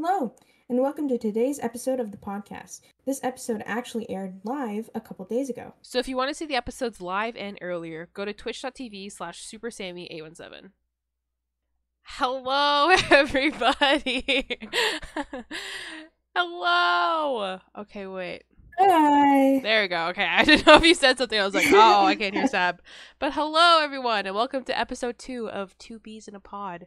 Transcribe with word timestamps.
Hello, 0.00 0.32
and 0.68 0.80
welcome 0.80 1.08
to 1.08 1.18
today's 1.18 1.58
episode 1.58 1.98
of 1.98 2.12
the 2.12 2.16
podcast. 2.16 2.82
This 3.04 3.18
episode 3.24 3.64
actually 3.66 4.08
aired 4.08 4.38
live 4.44 4.88
a 4.94 5.00
couple 5.00 5.24
days 5.24 5.50
ago. 5.50 5.74
So 5.82 5.98
if 5.98 6.06
you 6.06 6.16
want 6.16 6.28
to 6.28 6.34
see 6.34 6.46
the 6.46 6.54
episodes 6.54 7.00
live 7.00 7.34
and 7.34 7.58
earlier, 7.60 8.08
go 8.14 8.24
to 8.24 8.32
twitch.tv 8.32 9.10
slash 9.10 9.44
supersammy817. 9.44 10.70
Hello, 12.02 12.90
everybody. 13.10 14.60
Hello. 16.36 17.58
Okay, 17.76 18.06
wait. 18.06 18.44
Hi. 18.78 19.58
There 19.58 19.82
we 19.82 19.88
go. 19.88 20.06
Okay, 20.10 20.24
I 20.24 20.44
didn't 20.44 20.64
know 20.64 20.76
if 20.76 20.84
you 20.84 20.94
said 20.94 21.18
something. 21.18 21.40
I 21.40 21.44
was 21.44 21.54
like, 21.54 21.66
oh, 21.72 22.04
I 22.04 22.14
can't 22.14 22.36
hear 22.36 22.46
Sab. 22.46 22.80
But 23.18 23.32
hello, 23.32 23.80
everyone, 23.82 24.26
and 24.26 24.36
welcome 24.36 24.62
to 24.62 24.78
episode 24.78 25.18
two 25.18 25.50
of 25.50 25.76
Two 25.78 25.98
Bees 25.98 26.28
in 26.28 26.36
a 26.36 26.40
Pod. 26.40 26.86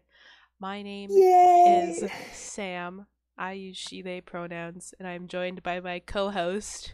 My 0.62 0.84
name 0.84 1.10
Yay. 1.12 1.96
is 1.98 2.12
Sam. 2.38 3.08
I 3.36 3.54
use 3.54 3.78
she, 3.78 4.04
they 4.04 4.22
pronouns, 4.22 4.94
and 5.00 5.08
I'm 5.08 5.28
joined 5.28 5.64
by 5.64 5.80
my 5.80 5.98
co 5.98 6.30
host. 6.30 6.94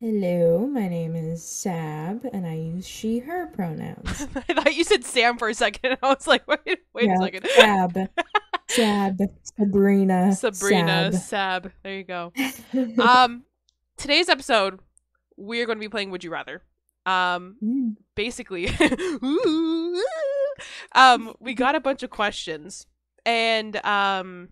Hello, 0.00 0.66
my 0.66 0.88
name 0.88 1.14
is 1.14 1.46
Sab, 1.48 2.24
and 2.32 2.44
I 2.44 2.54
use 2.54 2.88
she, 2.88 3.20
her 3.20 3.46
pronouns. 3.54 4.26
I 4.48 4.54
thought 4.54 4.74
you 4.74 4.82
said 4.82 5.04
Sam 5.04 5.38
for 5.38 5.48
a 5.48 5.54
second. 5.54 5.98
I 6.02 6.08
was 6.08 6.26
like, 6.26 6.44
wait, 6.48 6.80
wait 6.92 7.04
Yeah, 7.06 7.14
a 7.20 7.22
second. 7.22 7.46
Sab. 7.54 7.98
Sab. 8.68 9.20
Sabrina. 9.56 10.32
Sabrina, 10.34 11.12
Sab. 11.12 11.22
Sab. 11.22 11.72
There 11.84 11.94
you 11.98 12.02
go. 12.04 12.32
Um, 13.00 13.44
today's 13.96 14.28
episode, 14.28 14.80
we're 15.36 15.66
going 15.66 15.78
to 15.78 15.80
be 15.84 15.88
playing 15.88 16.10
Would 16.10 16.24
You 16.24 16.32
Rather. 16.32 16.62
Um, 17.06 17.56
Mm. 17.62 17.96
basically, 18.16 18.66
um, 20.92 21.34
we 21.40 21.54
got 21.54 21.74
a 21.74 21.80
bunch 21.80 22.02
of 22.02 22.10
questions, 22.10 22.86
and 23.24 23.76
um, 23.84 24.48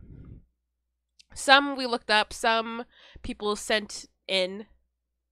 some 1.35 1.77
we 1.77 1.87
looked 1.87 2.11
up, 2.11 2.33
some 2.33 2.85
people 3.23 3.57
sent 3.57 4.07
in, 4.27 4.67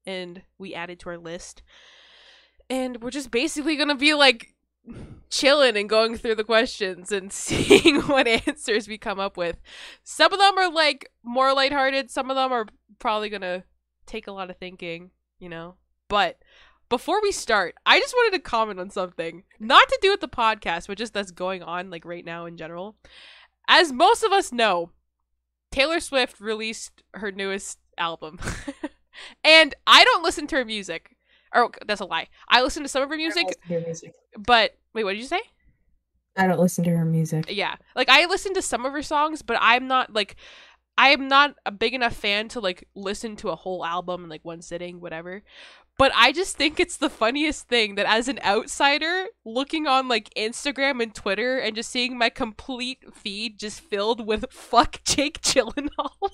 and 0.05 0.43
we 0.59 0.75
added 0.75 1.01
to 1.01 1.11
our 1.11 1.19
list, 1.19 1.63
and 2.71 3.03
we're 3.03 3.11
just 3.11 3.31
basically 3.31 3.77
gonna 3.77 3.95
be 3.95 4.15
like 4.15 4.55
chilling 5.31 5.77
and 5.77 5.89
going 5.89 6.17
through 6.17 6.35
the 6.35 6.45
questions 6.45 7.11
and 7.11 7.33
seeing 7.33 8.03
what 8.03 8.29
answers 8.29 8.89
we 8.89 8.99
come 8.99 9.19
up 9.19 9.37
with. 9.37 9.57
Some 10.05 10.33
of 10.33 10.39
them 10.39 10.59
are 10.59 10.71
like 10.71 11.11
more 11.23 11.53
lighthearted, 11.53 12.11
some 12.11 12.31
of 12.31 12.37
them 12.37 12.53
are 12.53 12.67
probably 12.99 13.29
gonna 13.29 13.65
take 14.07 14.27
a 14.27 14.33
lot 14.33 14.51
of 14.51 14.57
thinking, 14.57 15.11
you 15.39 15.49
know. 15.49 15.75
But 16.09 16.39
before 16.89 17.20
we 17.23 17.33
start, 17.33 17.75
I 17.84 17.98
just 17.98 18.15
wanted 18.15 18.37
to 18.37 18.42
comment 18.42 18.81
on 18.81 18.91
something. 18.91 19.42
Not 19.59 19.89
to 19.89 19.98
do 20.03 20.11
with 20.11 20.20
the 20.20 20.29
podcast, 20.29 20.87
but 20.87 20.98
just 20.98 21.15
that's 21.15 21.31
going 21.31 21.62
on 21.62 21.91
like 21.91 22.05
right 22.05 22.25
now 22.25 22.47
in 22.47 22.56
general. 22.56 22.97
As 23.69 23.93
most 23.93 24.23
of 24.23 24.33
us 24.33 24.53
know, 24.53 24.91
Taylor 25.73 26.01
Swift 26.01 26.41
released 26.41 27.03
her 27.15 27.33
newest 27.33 27.78
album. 27.98 28.39
and 29.45 29.75
I 29.87 30.05
don't 30.05 30.23
listen 30.23 30.47
to 30.48 30.56
her 30.56 30.65
music. 30.65 31.17
Or 31.55 31.70
that's 31.87 32.01
a 32.01 32.05
lie. 32.05 32.28
I 32.48 32.62
listen 32.62 32.83
to 32.83 32.89
some 32.89 33.03
of 33.03 33.09
her 33.09 33.15
I 33.15 33.19
don't 33.19 33.25
music, 33.25 33.61
to 33.69 33.75
her 33.75 33.81
music. 33.81 34.15
but 34.39 34.77
wait, 34.95 35.05
what 35.05 35.12
did 35.12 35.21
you 35.21 35.27
say? 35.27 35.41
I 36.37 36.47
don't 36.47 36.61
listen 36.61 36.84
to 36.84 36.91
her 36.91 37.05
music. 37.05 37.47
Yeah. 37.48 37.77
Like 37.95 38.09
I 38.09 38.27
listen 38.27 38.55
to 38.55 38.62
some 38.62 38.84
of 38.84 38.93
her 38.93 39.03
songs, 39.03 39.43
but 39.43 39.56
I'm 39.61 39.87
not 39.87 40.12
like 40.12 40.37
I 40.98 41.11
am 41.11 41.28
not 41.28 41.56
a 41.65 41.71
big 41.71 41.95
enough 41.95 42.15
fan 42.15 42.48
to 42.48 42.61
like 42.61 42.89
listen 42.95 43.37
to 43.37 43.50
a 43.50 43.56
whole 43.56 43.84
album 43.84 44.25
in 44.25 44.31
like 44.31 44.45
one 44.45 44.62
sitting, 44.62 45.00
whatever. 45.00 45.43
But 45.99 46.13
I 46.15 46.33
just 46.33 46.57
think 46.57 46.79
it's 46.79 46.99
the 46.99 47.09
funniest 47.09 47.69
thing 47.69 47.95
that 47.95 48.07
as 48.07 48.29
an 48.29 48.39
outsider 48.45 49.27
looking 49.45 49.87
on 49.87 50.09
like 50.09 50.29
Instagram 50.37 51.03
and 51.03 51.15
Twitter 51.15 51.59
and 51.59 51.75
just 51.75 51.91
seeing 51.91 52.19
my 52.19 52.29
complete 52.29 52.99
feed 53.15 53.59
just 53.59 53.81
filled 53.81 54.27
with 54.27 54.45
fuck 54.51 55.03
Jake 55.05 55.41
Gyllenhaal. 55.41 56.11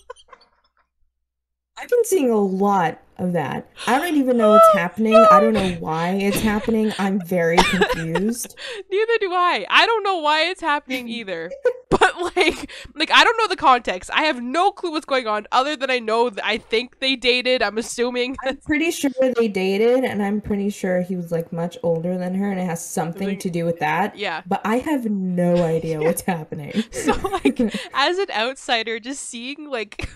I've 1.79 1.89
been 1.89 2.05
seeing 2.05 2.31
a 2.31 2.39
lot 2.39 3.01
of 3.19 3.33
that. 3.33 3.69
I 3.87 3.99
don't 3.99 4.17
even 4.17 4.37
know 4.37 4.51
what's 4.51 4.69
oh, 4.75 4.79
happening. 4.79 5.15
I 5.17 5.41
don't 5.41 5.55
know 5.55 5.73
why 5.81 6.11
it's 6.11 6.41
happening. 6.41 6.93
I'm 6.99 7.21
very 7.25 7.57
confused. 7.71 8.57
Neither 8.91 9.19
do 9.21 9.33
I. 9.33 9.65
I 9.71 9.87
don't 9.87 10.03
know 10.03 10.19
why 10.19 10.43
it's 10.43 10.61
happening 10.61 11.09
either. 11.09 11.51
but 11.89 12.02
like 12.37 12.71
like 12.95 13.11
I 13.11 13.25
don't 13.25 13.37
know 13.39 13.49
the 13.49 13.57
context. 13.57 14.11
I 14.13 14.25
have 14.25 14.43
no 14.43 14.71
clue 14.71 14.93
what's 14.93 15.07
going 15.07 15.27
on 15.27 15.47
other 15.53 15.77
than 15.77 15.91
I 15.91 15.99
know 15.99 16.31
that 16.31 16.45
I 16.45 16.59
think 16.59 17.01
they 17.01 17.17
dated. 17.17 17.63
I'm 17.63 17.79
assuming 17.79 18.37
I'm 18.45 18.57
pretty 18.59 18.91
sure 18.91 19.11
they 19.37 19.49
dated, 19.49 20.05
and 20.05 20.23
I'm 20.23 20.41
pretty 20.41 20.71
sure 20.71 21.03
he 21.03 21.17
was 21.17 21.33
like 21.33 21.53
much 21.53 21.77
older 21.83 22.17
than 22.19 22.35
her, 22.35 22.51
and 22.51 22.61
it 22.61 22.65
has 22.65 22.85
something 22.85 23.29
Like- 23.29 23.41
to 23.41 23.51
do 23.51 23.65
with 23.65 23.79
that. 23.81 24.17
yeah. 24.17 24.43
But 24.47 24.61
I 24.65 24.77
have 24.79 25.07
no 25.07 25.57
idea 25.65 26.01
what's 26.01 26.23
happening. 26.23 26.85
So 26.93 27.13
like 27.29 27.59
as 27.95 28.19
an 28.19 28.31
outsider 28.33 29.01
just 29.01 29.23
seeing 29.29 29.69
like 29.69 30.09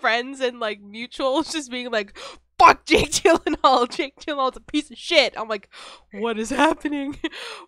friends 0.00 0.40
and 0.40 0.58
like 0.58 0.82
mutuals 0.82 1.52
just 1.52 1.70
being 1.70 1.90
like 1.92 2.16
fuck 2.58 2.84
Jake 2.86 3.10
Gyllenhaal. 3.10 3.88
Jake 3.88 4.18
Gyllenhaal's 4.20 4.56
a 4.56 4.60
piece 4.60 4.90
of 4.90 4.96
shit. 4.96 5.34
I'm 5.36 5.48
like, 5.48 5.68
what 6.12 6.38
is 6.38 6.50
happening? 6.50 7.16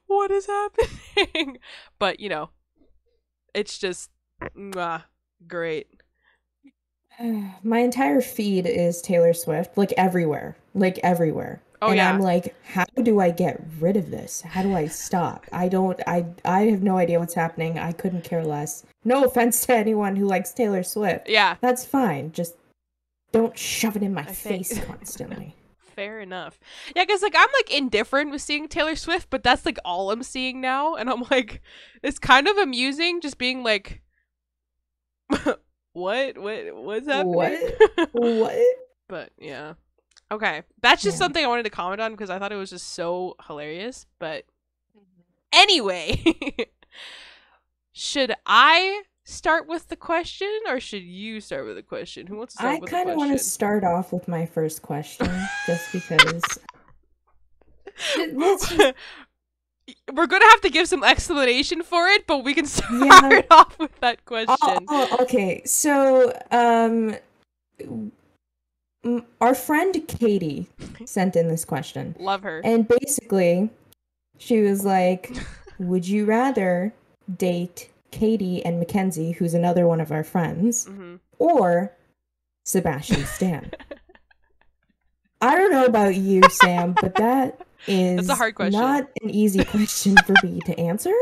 What 0.06 0.30
is 0.30 0.46
happening? 0.46 1.58
But 1.98 2.20
you 2.20 2.28
know, 2.28 2.50
it's 3.56 3.78
just 3.78 4.10
mwah, 4.56 5.02
great. 5.48 5.88
my 7.62 7.78
entire 7.78 8.20
feed 8.20 8.66
is 8.66 9.00
Taylor 9.02 9.32
Swift, 9.32 9.76
like 9.76 9.92
everywhere, 9.96 10.56
like 10.74 10.98
everywhere. 11.02 11.62
Oh 11.82 11.88
and 11.88 11.96
yeah. 11.96 12.08
I'm 12.10 12.20
like, 12.20 12.54
how 12.64 12.84
do 13.02 13.20
I 13.20 13.30
get 13.30 13.60
rid 13.80 13.96
of 13.96 14.10
this? 14.10 14.40
How 14.42 14.62
do 14.62 14.74
I 14.74 14.86
stop? 14.86 15.44
I 15.52 15.68
don't. 15.68 16.00
I 16.06 16.26
I 16.44 16.62
have 16.66 16.82
no 16.82 16.96
idea 16.96 17.18
what's 17.18 17.34
happening. 17.34 17.78
I 17.78 17.92
couldn't 17.92 18.24
care 18.24 18.44
less. 18.44 18.84
No 19.04 19.24
offense 19.24 19.64
to 19.66 19.74
anyone 19.74 20.16
who 20.16 20.26
likes 20.26 20.52
Taylor 20.52 20.82
Swift. 20.82 21.28
yeah. 21.28 21.56
That's 21.60 21.84
fine. 21.84 22.32
Just 22.32 22.54
don't 23.32 23.58
shove 23.58 23.96
it 23.96 24.02
in 24.02 24.14
my 24.14 24.22
I 24.22 24.24
think- 24.24 24.66
face 24.66 24.84
constantly. 24.86 25.55
Fair 25.96 26.20
enough. 26.20 26.60
Yeah, 26.94 27.04
because 27.04 27.22
like 27.22 27.34
I'm 27.34 27.48
like 27.54 27.72
indifferent 27.74 28.30
with 28.30 28.42
seeing 28.42 28.68
Taylor 28.68 28.96
Swift, 28.96 29.30
but 29.30 29.42
that's 29.42 29.64
like 29.64 29.78
all 29.82 30.10
I'm 30.10 30.22
seeing 30.22 30.60
now, 30.60 30.94
and 30.94 31.08
I'm 31.08 31.24
like, 31.30 31.62
it's 32.02 32.18
kind 32.18 32.46
of 32.46 32.58
amusing 32.58 33.22
just 33.22 33.38
being 33.38 33.64
like, 33.64 34.02
what, 35.94 36.36
what, 36.36 36.76
what's 36.76 37.08
happening? 37.08 37.34
What? 37.34 38.08
what? 38.12 38.58
but 39.08 39.30
yeah, 39.38 39.74
okay, 40.30 40.62
that's 40.82 41.02
just 41.02 41.14
Yeah. 41.16 41.24
something 41.24 41.42
I 41.42 41.48
wanted 41.48 41.62
to 41.64 41.70
comment 41.70 42.02
on 42.02 42.12
because 42.12 42.28
I 42.28 42.38
thought 42.38 42.52
it 42.52 42.56
was 42.56 42.70
just 42.70 42.92
so 42.92 43.34
hilarious. 43.46 44.04
But 44.18 44.44
mm-hmm. 44.94 45.22
anyway, 45.54 46.22
should 47.92 48.34
I 48.44 49.02
start 49.26 49.66
with 49.66 49.88
the 49.88 49.96
question 49.96 50.48
or 50.68 50.78
should 50.80 51.02
you 51.02 51.40
start 51.40 51.66
with 51.66 51.74
the 51.76 51.82
question? 51.82 52.26
Who 52.28 52.36
wants 52.36 52.54
to 52.54 52.58
start 52.60 52.76
I 52.76 52.78
with 52.78 52.90
kind 52.90 53.10
of 53.10 53.16
want 53.16 53.32
to 53.32 53.38
start 53.38 53.84
off 53.84 54.12
with 54.12 54.28
my 54.28 54.46
first 54.46 54.80
question, 54.82 55.28
just 55.66 55.92
because. 55.92 56.42
We're 60.12 60.26
gonna 60.26 60.44
have 60.50 60.60
to 60.62 60.68
give 60.70 60.88
some 60.88 61.04
explanation 61.04 61.82
for 61.82 62.08
it, 62.08 62.26
but 62.26 62.42
we 62.44 62.54
can 62.54 62.66
start 62.78 62.92
Yeah. 62.92 63.42
off 63.50 63.78
with 63.78 63.98
that 64.00 64.24
question. 64.24 64.56
Oh, 64.60 64.84
oh, 64.88 65.16
okay. 65.22 65.62
So, 65.64 66.32
um, 66.50 67.16
our 69.40 69.54
friend 69.54 69.94
Katie 70.08 70.66
sent 71.04 71.36
in 71.36 71.46
this 71.48 71.64
question, 71.64 72.16
Love 72.18 72.42
her. 72.42 72.60
and 72.64 72.88
basically, 72.88 73.70
she 74.38 74.60
was 74.60 74.84
like, 74.84 75.30
"Would 75.78 76.06
you 76.08 76.24
rather 76.24 76.92
date 77.38 77.90
Katie 78.16 78.64
and 78.64 78.78
Mackenzie, 78.78 79.32
who's 79.32 79.52
another 79.54 79.86
one 79.86 80.00
of 80.00 80.10
our 80.10 80.24
friends, 80.24 80.86
hmm 80.86 81.16
or 81.38 81.92
Sebastian 82.64 83.24
Stan?" 83.26 83.70
I 85.40 85.54
don't 85.54 85.70
know 85.70 85.84
about 85.84 86.14
you, 86.16 86.40
Sam, 86.50 86.94
but 87.00 87.14
that 87.16 87.60
is 87.86 88.16
That's 88.26 88.28
a 88.30 88.34
hard 88.34 88.54
question. 88.54 88.80
not 88.80 89.08
an 89.22 89.30
easy 89.30 89.62
question 89.64 90.16
for 90.26 90.34
me 90.42 90.60
to 90.64 90.78
answer. 90.80 91.12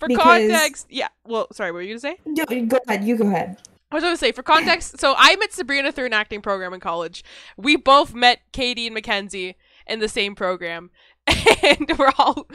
For 0.00 0.08
because- 0.08 0.50
context, 0.50 0.86
yeah. 0.90 1.08
Well, 1.24 1.46
sorry, 1.52 1.70
what 1.70 1.76
were 1.76 1.82
you 1.82 1.90
gonna 1.94 2.00
say? 2.00 2.16
No, 2.26 2.44
go 2.44 2.78
ahead. 2.88 3.04
You 3.04 3.16
go 3.16 3.26
ahead. 3.28 3.58
I 3.92 3.96
was 3.96 4.04
gonna 4.04 4.16
say 4.16 4.32
for 4.32 4.42
context. 4.42 5.00
so 5.00 5.14
I 5.16 5.36
met 5.36 5.52
Sabrina 5.52 5.92
through 5.92 6.06
an 6.06 6.12
acting 6.12 6.42
program 6.42 6.72
in 6.74 6.80
college. 6.80 7.22
We 7.56 7.76
both 7.76 8.14
met 8.14 8.40
Katie 8.52 8.86
and 8.86 8.94
Mackenzie 8.94 9.56
in 9.86 9.98
the 10.00 10.08
same 10.08 10.34
program, 10.34 10.90
and 11.62 11.92
we're 11.98 12.12
all 12.18 12.48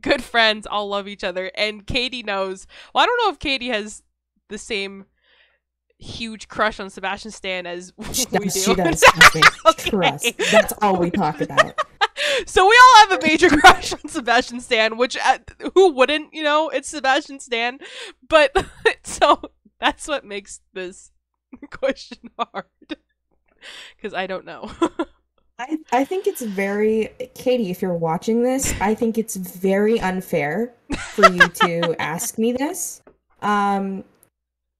good 0.00 0.22
friends. 0.22 0.66
All 0.66 0.88
love 0.88 1.08
each 1.08 1.24
other, 1.24 1.50
and 1.56 1.86
Katie 1.86 2.22
knows. 2.22 2.66
Well, 2.94 3.02
I 3.04 3.06
don't 3.06 3.18
know 3.24 3.30
if 3.32 3.38
Katie 3.38 3.68
has 3.68 4.02
the 4.48 4.58
same 4.58 5.06
huge 5.98 6.48
crush 6.48 6.78
on 6.78 6.90
Sebastian 6.90 7.30
Stan 7.30 7.66
as 7.66 7.92
She 8.12 8.26
we 8.32 8.38
does. 8.38 8.54
do. 8.54 8.60
She 8.60 8.74
does. 8.74 9.04
Okay. 9.66 9.90
Trust. 9.90 10.32
That's 10.50 10.72
all 10.82 10.96
we 10.96 11.10
talk 11.10 11.40
about. 11.40 11.78
So 12.46 12.66
we 12.66 12.78
all 12.82 13.08
have 13.08 13.22
a 13.22 13.26
major 13.26 13.48
crush 13.48 13.92
on 13.92 14.08
Sebastian 14.08 14.60
Stan, 14.60 14.96
which 14.96 15.16
uh, 15.22 15.38
who 15.74 15.92
wouldn't? 15.92 16.32
You 16.34 16.42
know, 16.42 16.68
it's 16.70 16.88
Sebastian 16.88 17.40
Stan. 17.40 17.78
But 18.28 18.54
so 19.04 19.40
that's 19.80 20.08
what 20.08 20.24
makes 20.24 20.60
this 20.72 21.12
question 21.70 22.30
hard 22.38 22.64
because 23.96 24.12
I 24.14 24.26
don't 24.26 24.44
know. 24.44 24.70
I, 25.58 25.78
I 25.92 26.04
think 26.04 26.26
it's 26.26 26.42
very 26.42 27.10
Katie, 27.34 27.70
if 27.70 27.80
you're 27.80 27.94
watching 27.94 28.42
this, 28.42 28.74
I 28.80 28.94
think 28.94 29.16
it's 29.16 29.36
very 29.36 29.98
unfair 30.00 30.72
for 30.98 31.30
you 31.30 31.48
to 31.48 31.96
ask 32.00 32.38
me 32.38 32.52
this. 32.52 33.02
Um 33.42 34.04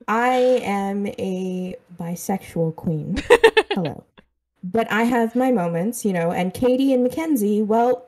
I 0.09 0.61
am 0.63 1.07
a 1.07 1.77
bisexual 1.99 2.77
queen. 2.77 3.23
Hello. 3.71 4.05
But 4.63 4.91
I 4.91 5.05
have 5.05 5.35
my 5.35 5.51
moments, 5.51 6.05
you 6.05 6.13
know, 6.13 6.31
and 6.31 6.53
Katie 6.53 6.93
and 6.93 7.03
Mackenzie, 7.03 7.63
well, 7.63 8.07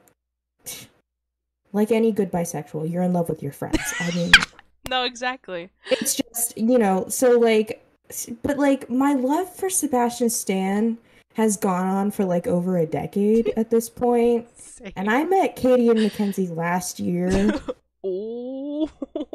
like 1.73 1.91
any 1.91 2.13
good 2.13 2.31
bisexual, 2.31 2.91
you're 2.91 3.03
in 3.03 3.13
love 3.13 3.29
with 3.29 3.43
your 3.43 3.53
friends. 3.53 3.81
I 4.01 4.11
mean, 4.15 4.33
no, 4.89 5.05
exactly. 5.05 5.71
it's 5.91 6.15
just, 6.17 6.57
you 6.57 6.79
know, 6.79 7.07
so 7.09 7.39
like, 7.39 7.85
but 8.43 8.59
like 8.59 8.89
my 8.91 9.15
love 9.15 9.55
for 9.55 9.71
Sebastian 9.71 10.31
Stan 10.31 10.99
has 11.39 11.57
gone 11.57 11.87
on 11.87 12.11
for 12.11 12.25
like 12.25 12.49
over 12.49 12.77
a 12.79 12.85
decade 12.85 13.53
at 13.57 13.71
this 13.71 13.89
point. 13.89 14.47
And 14.95 15.11
I 15.11 15.25
met 15.25 15.57
Katie 15.57 15.89
and 15.89 16.01
Mackenzie 16.01 16.47
last 16.47 17.01
year. 17.01 17.29
oh. 18.05 18.89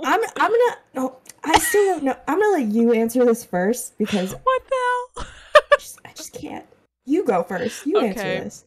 I'm 0.06 0.22
I'm 0.38 0.52
gonna 0.52 0.78
oh, 0.96 1.18
I 1.44 1.60
still 1.60 1.96
don't 1.96 2.04
know. 2.06 2.16
I'm 2.30 2.40
gonna 2.40 2.64
let 2.64 2.68
you 2.68 2.94
answer 2.94 3.26
this 3.26 3.44
first 3.44 3.98
because 3.98 4.32
what 4.44 4.64
the 4.70 4.76
hell? 5.22 5.28
I 5.56 5.62
just, 5.78 6.00
I 6.06 6.14
just 6.14 6.34
can't. 6.34 6.66
You 7.06 7.26
go 7.26 7.44
first. 7.44 7.86
You 7.86 7.98
Okay. 7.98 8.08
answer 8.08 8.24
this. 8.24 8.66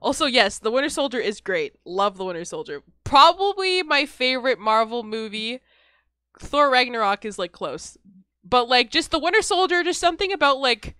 Also, 0.00 0.24
yes, 0.24 0.58
The 0.60 0.70
Winter 0.70 0.88
Soldier 0.88 1.18
is 1.18 1.42
great. 1.42 1.74
Love 1.84 2.16
The 2.16 2.24
Winter 2.24 2.46
Soldier. 2.46 2.82
Probably 3.04 3.82
my 3.82 4.06
favorite 4.06 4.58
Marvel 4.58 5.02
movie. 5.02 5.60
Thor 6.40 6.70
Ragnarok 6.70 7.26
is 7.26 7.38
like 7.38 7.52
close. 7.52 7.98
But 8.42 8.66
like 8.66 8.90
just 8.90 9.10
The 9.10 9.18
Winter 9.18 9.42
Soldier, 9.42 9.84
just 9.84 10.00
something 10.00 10.32
about 10.32 10.58
like 10.58 10.96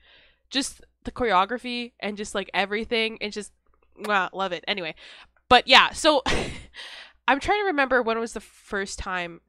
just 0.50 0.82
the 1.04 1.12
choreography 1.12 1.92
and 2.00 2.16
just 2.16 2.34
like 2.34 2.50
everything 2.54 3.18
and 3.20 3.32
just 3.32 3.52
wow, 3.98 4.28
love 4.32 4.52
it. 4.52 4.64
Anyway. 4.68 4.94
But 5.48 5.68
yeah, 5.68 5.90
so 5.90 6.22
I'm 7.28 7.40
trying 7.40 7.60
to 7.60 7.66
remember 7.66 8.02
when 8.02 8.18
was 8.18 8.32
the 8.32 8.40
first 8.40 8.98
time 8.98 9.40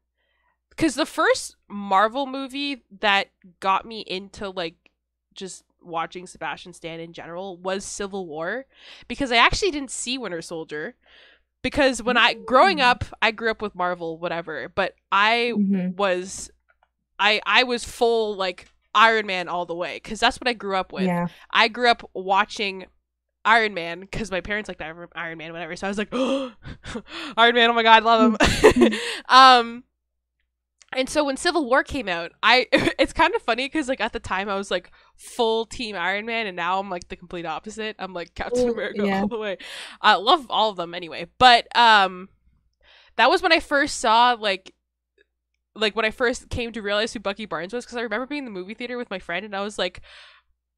cuz 0.75 0.95
the 0.95 1.05
first 1.05 1.55
Marvel 1.67 2.25
movie 2.25 2.83
that 2.99 3.29
got 3.59 3.85
me 3.85 4.01
into 4.01 4.49
like 4.49 4.75
just 5.33 5.63
watching 5.81 6.25
Sebastian 6.27 6.73
Stan 6.73 6.99
in 6.99 7.13
general 7.13 7.57
was 7.57 7.83
Civil 7.85 8.25
War 8.27 8.65
because 9.07 9.31
I 9.31 9.37
actually 9.37 9.71
didn't 9.71 9.91
see 9.91 10.17
Winter 10.17 10.41
Soldier 10.41 10.95
because 11.61 12.01
when 12.01 12.17
I 12.17 12.33
growing 12.33 12.77
Mm. 12.77 12.83
up 12.83 13.03
I 13.21 13.31
grew 13.31 13.51
up 13.51 13.61
with 13.61 13.75
Marvel 13.75 14.17
whatever 14.17 14.69
but 14.69 14.95
I 15.11 15.53
Mhm. 15.55 15.95
was 15.95 16.51
I 17.19 17.41
I 17.45 17.63
was 17.63 17.83
full 17.83 18.35
like 18.35 18.67
Iron 18.95 19.25
Man 19.25 19.47
all 19.47 19.65
the 19.65 19.75
way 19.75 19.99
cuz 19.99 20.19
that's 20.19 20.39
what 20.39 20.47
I 20.47 20.53
grew 20.53 20.75
up 20.75 20.93
with. 20.93 21.05
Yeah. 21.05 21.27
I 21.51 21.67
grew 21.67 21.89
up 21.89 22.09
watching 22.13 22.85
Iron 23.45 23.73
Man 23.73 24.01
because 24.01 24.31
my 24.31 24.41
parents 24.41 24.69
liked 24.69 24.81
Iron 24.81 25.37
Man, 25.37 25.51
whatever. 25.51 25.75
So 25.75 25.87
I 25.87 25.89
was 25.89 25.97
like, 25.97 26.13
Iron 27.37 27.55
Man, 27.55 27.69
oh 27.69 27.73
my 27.73 27.83
god, 27.83 28.03
love 28.03 28.37
him. 28.39 28.93
um, 29.29 29.83
and 30.95 31.09
so 31.09 31.23
when 31.23 31.37
Civil 31.37 31.65
War 31.65 31.83
came 31.83 32.07
out, 32.07 32.31
I 32.41 32.67
it's 32.71 33.13
kind 33.13 33.35
of 33.35 33.41
funny 33.41 33.65
because 33.65 33.89
like 33.89 34.01
at 34.01 34.13
the 34.13 34.19
time 34.19 34.49
I 34.49 34.55
was 34.55 34.71
like 34.71 34.91
full 35.15 35.65
Team 35.65 35.95
Iron 35.95 36.25
Man, 36.25 36.47
and 36.47 36.55
now 36.55 36.79
I'm 36.79 36.89
like 36.89 37.09
the 37.09 37.15
complete 37.15 37.45
opposite. 37.45 37.95
I'm 37.99 38.13
like 38.13 38.33
Captain 38.35 38.69
Ooh, 38.69 38.73
America 38.73 39.05
yeah. 39.05 39.21
all 39.21 39.27
the 39.27 39.37
way. 39.37 39.57
I 40.01 40.15
love 40.15 40.47
all 40.49 40.69
of 40.69 40.77
them 40.77 40.93
anyway, 40.93 41.27
but 41.37 41.67
um, 41.77 42.29
that 43.17 43.29
was 43.29 43.41
when 43.41 43.51
I 43.51 43.59
first 43.59 43.99
saw 43.99 44.33
like. 44.39 44.73
Like 45.75 45.95
when 45.95 46.05
I 46.05 46.11
first 46.11 46.49
came 46.49 46.71
to 46.73 46.81
realize 46.81 47.13
who 47.13 47.19
Bucky 47.19 47.45
Barnes 47.45 47.73
was, 47.73 47.85
because 47.85 47.97
I 47.97 48.01
remember 48.01 48.27
being 48.27 48.39
in 48.39 48.45
the 48.45 48.51
movie 48.51 48.73
theater 48.73 48.97
with 48.97 49.09
my 49.09 49.19
friend, 49.19 49.45
and 49.45 49.55
I 49.55 49.61
was 49.61 49.79
like, 49.79 50.01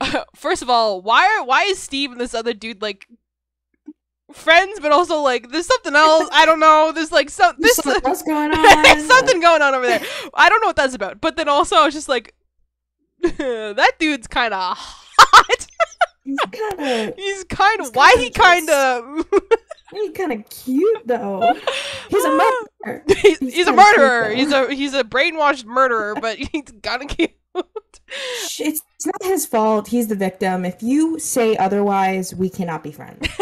first 0.36 0.62
of 0.62 0.70
all, 0.70 1.02
why 1.02 1.26
are 1.26 1.46
why 1.46 1.64
is 1.64 1.80
Steve 1.80 2.12
and 2.12 2.20
this 2.20 2.34
other 2.34 2.54
dude 2.54 2.82
like 2.82 3.08
friends, 4.34 4.80
but 4.80 4.92
also 4.92 5.20
like 5.20 5.50
there's 5.50 5.68
something 5.68 5.96
else. 5.96 6.30
I 6.32 6.46
don't 6.46 6.60
know. 6.60 6.92
There's 6.94 7.12
like 7.12 7.30
so 7.30 7.54
this 7.58 7.76
something 7.76 8.06
else 8.06 8.22
going 8.22 8.52
on. 8.54 9.00
something 9.02 9.40
going 9.40 9.62
on 9.62 9.74
over 9.74 9.86
there. 9.86 10.02
I 10.34 10.50
don't 10.50 10.62
know 10.62 10.68
what 10.68 10.76
that's 10.76 10.96
about. 10.96 11.22
But 11.22 11.38
then 11.38 11.50
also 11.50 11.76
I 11.76 11.86
was 11.86 11.94
just 11.94 12.10
like, 12.10 12.34
that 13.22 13.94
dude's 14.00 14.28
kind 14.28 14.54
of 14.54 14.78
hot. 14.78 15.68
He's 16.24 16.40
kind 16.52 16.80
of 16.80 17.16
He's 17.16 17.44
kind 17.46 17.82
of 17.82 17.96
why 17.96 18.16
he 18.18 18.30
kind 18.32 18.70
of 18.70 19.26
he's 19.92 20.12
kind 20.12 20.32
of 20.34 20.50
cute 20.50 21.02
though. 21.08 21.54
He's 22.10 22.24
a 22.26 22.30
murderer. 22.30 23.04
he's, 23.08 23.40
He's 23.40 23.54
he's 23.56 23.68
a 23.68 23.72
kinda 23.72 23.84
cute, 23.84 23.98
murderer. 23.98 24.30
He's 24.34 24.52
a 24.52 24.74
he's 24.74 24.94
a 24.94 25.04
brainwashed 25.04 25.66
murderer, 25.66 26.16
but 26.20 26.38
he's 26.52 26.64
kind 26.84 27.02
of 27.04 27.08
cute. 27.10 27.32
It's, 28.60 28.60
it's 28.60 29.06
not 29.06 29.24
his 29.24 29.46
fault. 29.46 29.88
He's 29.88 30.08
the 30.08 30.16
victim. 30.16 30.66
If 30.66 30.84
you 30.84 31.18
say 31.20 31.56
otherwise, 31.58 32.36
we 32.36 32.50
cannot 32.50 32.84
be 32.84 32.92
friends. 32.92 33.28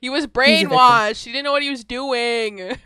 He 0.00 0.10
was 0.10 0.26
brainwashed. 0.28 1.24
He 1.24 1.32
didn't 1.32 1.44
know 1.44 1.52
what 1.52 1.62
he 1.62 1.70
was 1.70 1.82
doing. 1.84 2.56
this 2.56 2.78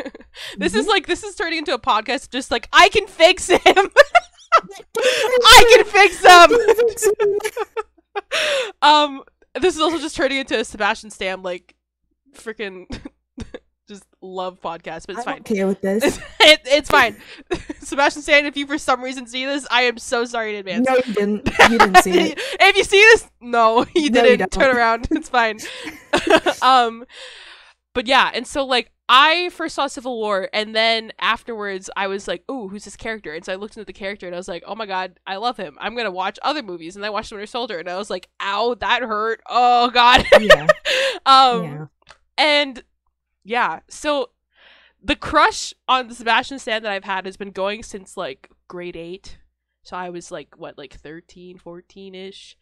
Mm-hmm. 0.58 0.76
is 0.78 0.86
like 0.86 1.06
this 1.06 1.22
is 1.22 1.34
turning 1.34 1.58
into 1.58 1.74
a 1.74 1.78
podcast 1.78 2.30
just 2.30 2.50
like 2.50 2.68
I 2.72 2.88
can 2.88 3.06
fix 3.06 3.48
him. 3.48 3.58
I 3.66 5.64
can 5.74 5.84
fix 5.84 7.04
him. 7.04 7.38
um 8.82 9.22
this 9.60 9.74
is 9.74 9.80
also 9.80 9.98
just 9.98 10.16
turning 10.16 10.38
into 10.38 10.58
a 10.58 10.64
Sebastian 10.64 11.10
Stan 11.10 11.42
like 11.42 11.74
freaking 12.34 12.86
just 13.88 14.04
love 14.20 14.60
podcast, 14.60 15.06
but 15.06 15.16
it's 15.16 15.18
I'm 15.18 15.24
fine. 15.24 15.40
okay 15.40 15.64
with 15.64 15.80
this. 15.80 16.18
it, 16.40 16.60
it's 16.64 16.88
fine. 16.90 17.16
Sebastian 17.80 18.22
Stan, 18.22 18.46
if 18.46 18.56
you 18.56 18.66
for 18.66 18.78
some 18.78 19.02
reason 19.02 19.26
see 19.26 19.44
this, 19.44 19.66
I 19.70 19.82
am 19.82 19.98
so 19.98 20.24
sorry 20.24 20.54
in 20.54 20.60
advance. 20.60 20.86
No, 20.88 20.96
you 20.96 21.14
didn't. 21.14 21.48
You 21.70 21.78
didn't 21.78 21.96
see 22.02 22.12
it. 22.18 22.38
if 22.60 22.76
you 22.76 22.84
see 22.84 23.00
this, 23.00 23.28
no, 23.40 23.84
you 23.94 24.10
No, 24.10 24.22
didn't. 24.22 24.50
don't. 24.50 24.52
Turn 24.62 24.76
around. 24.76 25.08
It's 25.10 25.28
fine. 25.28 25.58
um, 26.62 27.04
but 27.94 28.06
yeah, 28.06 28.30
and 28.32 28.46
so 28.46 28.64
like 28.64 28.90
I 29.08 29.50
first 29.50 29.74
saw 29.74 29.88
Civil 29.88 30.16
War, 30.16 30.48
and 30.54 30.74
then 30.74 31.12
afterwards 31.18 31.90
I 31.96 32.06
was 32.06 32.26
like, 32.26 32.44
"Ooh, 32.50 32.68
who's 32.68 32.84
this 32.86 32.96
character?" 32.96 33.34
And 33.34 33.44
so 33.44 33.52
I 33.52 33.56
looked 33.56 33.76
into 33.76 33.84
the 33.84 33.92
character, 33.92 34.26
and 34.26 34.34
I 34.34 34.38
was 34.38 34.48
like, 34.48 34.62
"Oh 34.66 34.74
my 34.74 34.86
god, 34.86 35.18
I 35.26 35.36
love 35.36 35.58
him. 35.58 35.76
I'm 35.80 35.94
gonna 35.94 36.10
watch 36.10 36.38
other 36.42 36.62
movies." 36.62 36.96
And 36.96 37.04
I 37.04 37.10
watched 37.10 37.30
Winter 37.32 37.44
Soldier, 37.46 37.78
and 37.78 37.90
I 37.90 37.98
was 37.98 38.08
like, 38.08 38.28
"Ow, 38.40 38.74
that 38.80 39.02
hurt. 39.02 39.42
Oh 39.50 39.90
god." 39.90 40.24
Yeah. 40.40 40.66
um, 41.26 41.64
yeah. 41.64 41.86
And 42.36 42.82
yeah, 43.44 43.80
so 43.88 44.30
the 45.02 45.16
crush 45.16 45.74
on 45.88 46.08
Sebastian 46.14 46.58
Stan 46.58 46.82
that 46.82 46.92
I've 46.92 47.04
had 47.04 47.26
has 47.26 47.36
been 47.36 47.50
going 47.50 47.82
since 47.82 48.16
like 48.16 48.50
grade 48.68 48.96
8. 48.96 49.38
So 49.82 49.96
I 49.96 50.10
was 50.10 50.30
like 50.30 50.56
what 50.56 50.78
like 50.78 50.94
13, 50.94 51.58
14ish. 51.58 52.54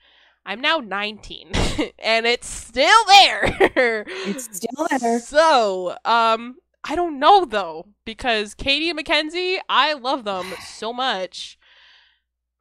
I'm 0.47 0.61
now 0.61 0.79
19 0.79 1.51
and 1.99 2.27
it's 2.27 2.49
still 2.49 3.05
there. 3.07 3.57
It's 3.77 4.57
still 4.57 4.87
there. 4.99 5.21
So, 5.21 5.97
um 6.05 6.57
I 6.83 6.97
don't 6.97 7.19
know 7.19 7.45
though 7.45 7.89
because 8.07 8.55
Katie 8.55 8.89
and 8.89 8.97
Mackenzie, 8.97 9.59
I 9.69 9.93
love 9.93 10.25
them 10.25 10.47
so 10.65 10.95
much. 10.95 11.59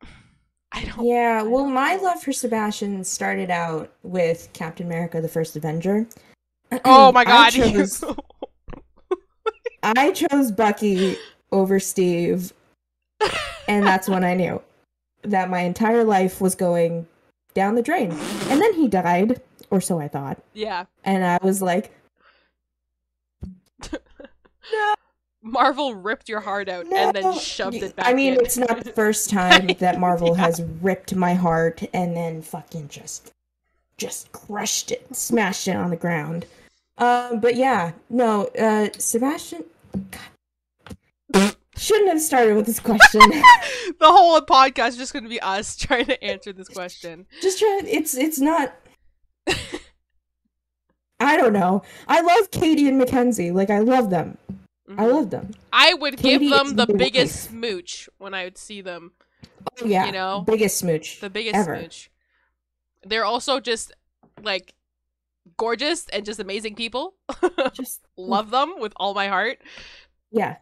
I 0.72 0.84
don't 0.84 1.06
Yeah, 1.06 1.42
well, 1.44 1.64
don't 1.64 1.74
my 1.74 1.96
love 1.96 2.22
for 2.22 2.34
Sebastian 2.34 3.02
started 3.06 3.50
out 3.50 3.94
with 4.04 4.50
Captain 4.52 4.86
America: 4.86 5.22
The 5.22 5.30
First 5.30 5.56
Avenger. 5.56 6.06
Oh 6.86 7.12
my 7.14 7.22
I 7.22 7.26
god. 7.26 7.50
chose, 7.54 8.04
I 9.84 10.12
chose 10.12 10.52
Bucky 10.52 11.18
over 11.52 11.80
Steve, 11.80 12.54
and 13.68 13.86
that's 13.86 14.08
when 14.10 14.24
I 14.24 14.34
knew 14.36 14.62
that 15.24 15.50
my 15.50 15.62
entire 15.62 16.04
life 16.04 16.40
was 16.42 16.56
going 16.56 17.08
down 17.54 17.76
the 17.76 17.82
drain. 17.82 18.12
And 18.12 18.62
then 18.62 18.74
he 18.74 18.88
died, 18.88 19.42
or 19.70 19.82
so 19.82 20.00
I 20.00 20.08
thought, 20.08 20.42
yeah. 20.54 20.86
and 21.04 21.24
I 21.26 21.40
was 21.42 21.62
like, 21.62 21.92
Marvel 25.42 25.96
ripped 25.96 26.28
your 26.30 26.42
heart 26.42 26.68
out 26.70 26.86
and 26.92 27.16
then 27.16 27.34
shoved 27.40 27.78
it 27.78 27.96
back 27.96 28.06
I 28.08 28.14
mean, 28.14 28.34
in. 28.34 28.40
it's 28.42 28.58
not 28.58 28.84
the 28.84 28.92
first 28.92 29.30
time 29.30 29.68
that 29.80 30.00
Marvel 30.00 30.36
Yeah. 30.36 30.44
has 30.46 30.62
ripped 30.82 31.16
my 31.16 31.34
heart 31.34 31.82
and 31.94 32.16
then 32.16 32.42
fucking 32.42 32.90
just, 32.90 33.32
just 33.98 34.32
crushed 34.34 34.92
it, 34.92 35.16
smashed 35.16 35.68
it 35.70 35.76
on 35.78 35.90
the 35.92 35.96
ground. 35.96 36.46
Um, 37.00 37.40
but 37.40 37.56
yeah, 37.56 37.94
no, 38.10 38.46
uh, 38.60 38.90
Sebastian, 38.98 39.64
God, 41.32 41.56
shouldn't 41.78 42.10
have 42.10 42.22
started 42.22 42.56
with 42.56 42.66
this 42.66 42.80
question. 42.80 43.22
the 43.30 43.94
whole 44.02 44.40
podcast 44.42 44.90
is 44.90 44.98
just 44.98 45.14
going 45.14 45.24
to 45.24 45.30
be 45.30 45.40
us 45.40 45.76
trying 45.78 46.06
to 46.06 46.22
answer 46.24 46.52
this 46.54 46.68
question. 46.68 47.26
just 47.42 47.58
trying. 47.60 47.88
It's 47.88 48.16
it's 48.18 48.40
not. 48.40 48.74
I 51.22 51.36
don't 51.38 51.54
know. 51.54 51.84
I 52.08 52.22
love 52.22 52.52
Katie 52.52 52.88
and 52.88 52.98
Mackenzie. 52.98 53.52
Like 53.52 53.70
I 53.70 53.80
love 53.80 54.10
them. 54.10 54.38
I 54.98 55.04
Mhm. 55.06 55.12
love 55.14 55.30
them. 55.30 55.52
I 55.72 55.94
would 55.94 56.18
Katie 56.18 56.48
give 56.48 56.58
them 56.58 56.76
the 56.76 56.88
biggest 56.88 57.50
wife. 57.52 57.52
smooch 57.60 58.10
when 58.18 58.34
I 58.34 58.46
would 58.46 58.58
see 58.58 58.82
them. 58.82 59.12
Oh 59.82 59.86
yeah, 59.86 60.06
You 60.06 60.12
know, 60.14 60.44
biggest 60.48 60.78
smooch. 60.78 61.20
The 61.20 61.30
biggest 61.30 61.56
Ever. 61.56 61.78
smooch. 61.80 62.10
They're 63.06 63.26
also 63.26 63.60
just 63.60 63.92
like 64.42 64.74
gorgeous 65.58 66.08
and 66.10 66.26
just 66.26 66.40
amazing 66.40 66.76
people. 66.76 67.16
Just 67.74 68.02
Love 68.18 68.52
them 68.52 68.76
with 68.80 68.94
all 68.98 69.14
my 69.14 69.28
heart, 69.28 69.60
yeah. 70.32 70.58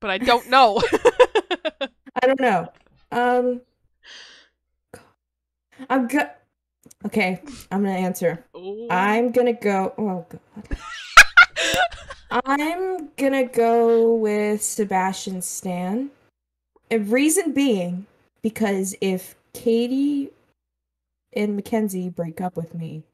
but 0.00 0.10
I 0.10 0.18
don't 0.18 0.48
know. 0.48 0.82
I 2.22 2.26
don't 2.26 2.40
know. 2.40 2.68
Um, 3.12 3.60
I'm 5.90 6.06
go. 6.06 6.28
Okay, 7.06 7.42
I'm 7.70 7.82
gonna 7.82 7.94
answer. 7.94 8.44
Ooh. 8.56 8.88
I'm 8.90 9.30
gonna 9.30 9.52
go. 9.52 9.92
Oh 9.98 10.26
god. 10.28 10.78
I'm 12.46 13.10
gonna 13.16 13.44
go 13.44 14.14
with 14.14 14.62
Sebastian 14.62 15.42
Stan. 15.42 16.10
And 16.90 17.10
reason 17.10 17.52
being, 17.52 18.06
because 18.42 18.94
if 19.00 19.36
Katie 19.52 20.30
and 21.32 21.56
Mackenzie 21.56 22.08
break 22.08 22.40
up 22.40 22.56
with 22.56 22.74
me, 22.74 23.04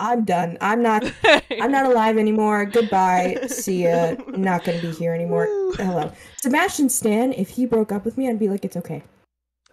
I'm 0.00 0.24
done. 0.24 0.56
I'm 0.60 0.82
not 0.82 1.04
I'm 1.50 1.70
not 1.70 1.84
alive 1.92 2.16
anymore. 2.18 2.64
Goodbye. 2.64 3.36
See 3.48 3.84
ya. 3.84 4.16
Not 4.28 4.64
gonna 4.64 4.80
be 4.80 4.90
here 4.92 5.12
anymore. 5.14 5.46
Hello. 5.76 6.10
Sebastian 6.42 6.88
Stan, 6.88 7.32
if 7.34 7.50
he 7.50 7.66
broke 7.66 7.92
up 7.92 8.04
with 8.04 8.16
me, 8.16 8.28
I'd 8.28 8.38
be 8.38 8.48
like, 8.48 8.64
it's 8.64 8.76
okay. 8.78 9.02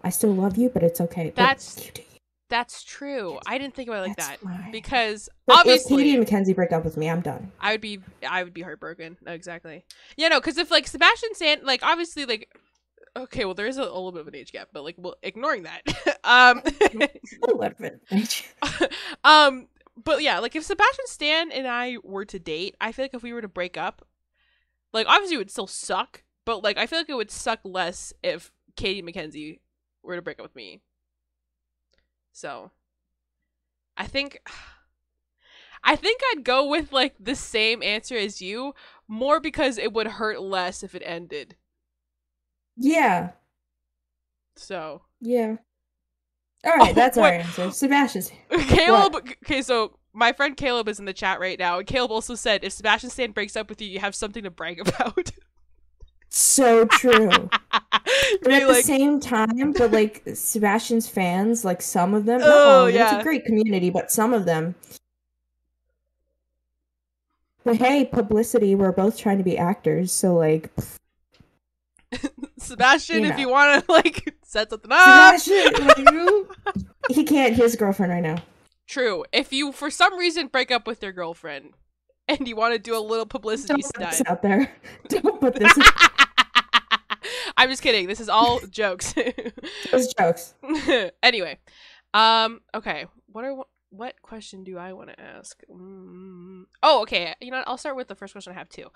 I 0.04 0.10
still 0.10 0.34
love 0.36 0.58
you, 0.58 0.70
but 0.70 0.84
it's 0.84 1.00
okay. 1.02 1.32
That's- 1.36 1.78
you 1.80 1.92
you. 1.96 2.04
That's 2.50 2.82
true. 2.84 3.40
I 3.46 3.58
didn't 3.58 3.76
think 3.76 3.90
about 3.90 4.06
it 4.06 4.08
like 4.08 4.18
That's 4.18 4.30
that 4.30 4.40
fine. 4.40 4.72
because 4.72 5.28
But 5.46 5.54
if 5.56 5.60
obviously 5.60 5.98
Katie 5.98 6.10
and 6.12 6.20
Mackenzie 6.20 6.54
break 6.54 6.72
up 6.72 6.86
with 6.86 6.96
me, 6.96 7.10
I'm 7.10 7.20
done. 7.20 7.52
I 7.60 7.74
would 7.74 7.82
be 7.82 8.00
I 8.28 8.44
would 8.44 8.54
be 8.54 8.62
heartbroken. 8.62 9.18
No, 9.26 9.34
exactly. 9.34 9.84
Yeah, 10.16 10.30
no, 10.30 10.40
because 10.40 10.58
if 10.58 10.72
like 10.72 10.88
Sebastian 10.88 11.36
Stan, 11.36 11.66
like 11.66 11.84
obviously 11.84 12.26
like 12.26 12.50
okay, 13.18 13.44
well 13.44 13.54
there 13.54 13.68
is 13.68 13.78
a, 13.78 13.82
a 13.82 13.84
little 13.84 14.14
bit 14.14 14.22
of 14.22 14.28
an 14.30 14.36
age 14.36 14.54
gap, 14.54 14.70
but 14.72 14.84
like 14.86 14.96
well 14.98 15.16
ignoring 15.24 15.64
that. 15.64 15.82
um, 16.24 16.62
A 17.02 17.10
little 17.54 17.70
bit. 17.78 18.00
um, 19.26 19.68
but 20.04 20.22
yeah, 20.22 20.40
like 20.40 20.56
if 20.56 20.64
Sebastian 20.64 21.08
Stan 21.08 21.52
and 21.52 21.68
I 21.68 21.98
were 22.04 22.26
to 22.26 22.40
date, 22.40 22.76
I 22.80 22.92
feel 22.92 23.06
like 23.06 23.14
if 23.14 23.24
we 23.24 23.34
were 23.34 23.42
to 23.42 23.48
break 23.48 23.78
up, 23.78 24.06
like 24.94 25.08
obviously 25.08 25.36
it 25.36 25.40
would 25.40 25.52
still 25.52 25.68
suck, 25.68 26.24
but 26.46 26.64
like 26.64 26.78
I 26.78 26.86
feel 26.88 27.00
like 27.00 27.10
it 27.10 27.16
would 27.16 27.32
suck 27.32 27.60
less 27.64 28.14
if 28.24 28.52
Katie 28.76 29.02
Mackenzie 29.02 29.62
were 30.04 30.16
to 30.16 30.22
break 30.22 30.40
up 30.40 30.44
with 30.44 30.56
me. 30.56 30.82
So, 32.32 32.72
I 33.98 34.06
think, 34.08 34.40
I 35.84 35.96
think 35.96 36.22
I'd 36.32 36.44
go 36.44 36.68
with 36.68 36.92
like 36.92 37.16
the 37.20 37.36
same 37.36 37.82
answer 37.82 38.16
as 38.16 38.42
you, 38.42 38.74
more 39.08 39.40
because 39.40 39.78
it 39.78 39.94
would 39.94 40.08
hurt 40.08 40.42
less 40.42 40.84
if 40.84 40.94
it 40.96 41.04
ended. 41.06 41.56
Yeah. 42.78 43.32
So, 44.56 45.02
Yeah. 45.22 45.58
All 46.66 46.74
right, 46.76 46.92
Oh, 46.92 46.94
that's 46.94 47.18
our 47.18 47.24
wait. 47.24 47.40
answer. 47.42 47.72
Sebastian's. 47.72 48.32
Caleb. 48.68 49.16
Okay, 49.16 49.62
so 49.62 49.98
my 50.14 50.34
friend 50.34 50.58
Caleb 50.58 50.88
is 50.90 51.00
in 51.00 51.06
the 51.06 51.14
chat 51.14 51.40
right 51.40 51.58
now, 51.60 51.78
and 51.80 51.88
Caleb 51.88 52.12
also 52.12 52.36
said, 52.36 52.64
if 52.64 52.74
Sebastian 52.74 53.10
Stan 53.10 53.32
breaks 53.32 53.56
up 53.56 53.70
with 53.70 53.82
you, 53.82 53.88
you 53.88 54.00
have 54.00 54.16
something 54.16 54.44
to 54.44 54.50
brag 54.52 54.80
about. 54.88 55.32
So 56.30 56.86
true. 56.86 57.50
But 58.44 58.52
at 58.54 58.68
the 58.68 58.82
same 58.82 59.20
time, 59.20 59.74
but 59.74 59.92
like 59.92 60.22
Sebastian's 60.34 61.08
fans, 61.10 61.66
like 61.66 61.82
some 61.82 62.14
of 62.14 62.26
them, 62.26 62.42
Oh, 62.44 62.88
of 62.88 62.96
it's 62.96 63.12
a 63.12 63.24
great 63.24 63.44
community, 63.46 63.90
but 63.90 64.12
some 64.12 64.34
of 64.34 64.46
them. 64.46 64.76
But 67.64 67.78
hey, 67.78 68.06
publicity, 68.06 68.76
we're 68.76 68.92
both 68.94 69.18
trying 69.18 69.38
to 69.40 69.44
be 69.44 69.58
actors, 69.58 70.12
so 70.12 70.36
like 70.36 70.70
Sebastian, 72.58 73.24
you 73.24 73.30
if 73.30 73.38
you 73.40 73.50
want 73.50 73.86
to 73.86 73.92
like 73.92 74.36
set 74.58 74.70
something 74.70 74.92
up. 74.92 75.40
Sebastian, 75.40 75.86
like, 75.86 76.76
he 77.10 77.24
can't, 77.24 77.54
he 77.54 77.62
has 77.62 77.74
a 77.76 77.78
girlfriend 77.78 78.12
right 78.12 78.24
now. 78.24 78.38
True. 78.88 79.26
If 79.32 79.54
you 79.54 79.72
for 79.72 79.92
some 79.92 80.18
reason 80.18 80.48
break 80.48 80.72
up 80.72 80.88
with 80.88 81.04
your 81.04 81.12
girlfriend 81.12 81.74
and 82.28 82.48
you 82.48 82.56
want 82.56 82.74
to 82.74 82.80
do 82.80 82.98
a 82.98 83.00
little 83.00 83.26
publicity 83.26 83.82
Don't 83.82 83.94
put 83.94 84.06
this 84.06 84.16
stunt. 84.16 84.30
out 84.30 84.42
there. 84.42 84.72
Don't 85.10 85.40
put 85.40 85.56
this 85.56 85.78
I'm 87.58 87.70
just 87.70 87.82
kidding. 87.82 88.08
This 88.08 88.20
is 88.20 88.30
all 88.30 88.60
jokes. 88.70 89.14
those 89.92 90.14
jokes. 90.14 90.54
anyway, 91.24 91.58
um, 92.14 92.62
okay. 92.74 93.06
What 93.28 93.44
are 93.46 93.56
what 93.90 94.22
question 94.22 94.64
do 94.64 94.78
I 94.78 94.94
want 94.94 95.10
to 95.10 95.20
ask? 95.20 95.62
Mm, 95.70 96.64
oh, 96.84 97.02
okay. 97.02 97.34
You 97.42 97.52
know, 97.52 97.58
what? 97.58 97.68
I'll 97.68 97.78
start 97.78 97.96
with 97.96 98.08
the 98.08 98.16
first 98.16 98.34
question 98.34 98.54
I 98.54 98.58
have 98.58 98.70
too. 98.70 98.90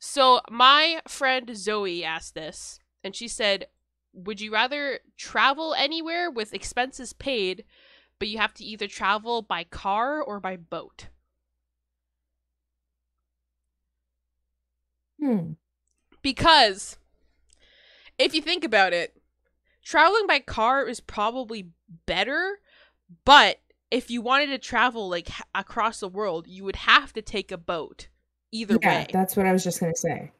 So 0.00 0.40
my 0.50 1.00
friend 1.06 1.56
Zoe 1.56 2.04
asked 2.04 2.34
this, 2.34 2.80
and 3.04 3.14
she 3.14 3.28
said, 3.28 3.66
"Would 4.14 4.40
you 4.40 4.52
rather 4.52 5.00
travel 5.18 5.74
anywhere 5.74 6.30
with 6.30 6.54
expenses 6.54 7.12
paid, 7.12 7.64
but 8.18 8.28
you 8.28 8.38
have 8.38 8.54
to 8.54 8.64
either 8.64 8.88
travel 8.88 9.42
by 9.42 9.64
car 9.64 10.22
or 10.22 10.40
by 10.40 10.56
boat?" 10.56 11.08
Hmm. 15.18 15.52
Because 16.22 16.98
if 18.18 18.34
you 18.34 18.42
think 18.42 18.64
about 18.64 18.92
it, 18.92 19.20
traveling 19.84 20.26
by 20.26 20.40
car 20.40 20.86
is 20.88 21.00
probably 21.00 21.70
better, 22.06 22.60
but 23.24 23.60
if 23.90 24.10
you 24.10 24.20
wanted 24.22 24.48
to 24.48 24.58
travel 24.58 25.08
like 25.08 25.30
h- 25.30 25.42
across 25.54 26.00
the 26.00 26.08
world, 26.08 26.46
you 26.48 26.64
would 26.64 26.76
have 26.76 27.12
to 27.14 27.22
take 27.22 27.52
a 27.52 27.58
boat 27.58 28.08
either 28.52 28.78
Yeah, 28.78 28.78
way. 28.78 29.06
that's 29.12 29.36
what 29.36 29.46
I 29.46 29.52
was 29.52 29.64
just 29.64 29.80
gonna 29.80 29.96
say. 29.96 30.32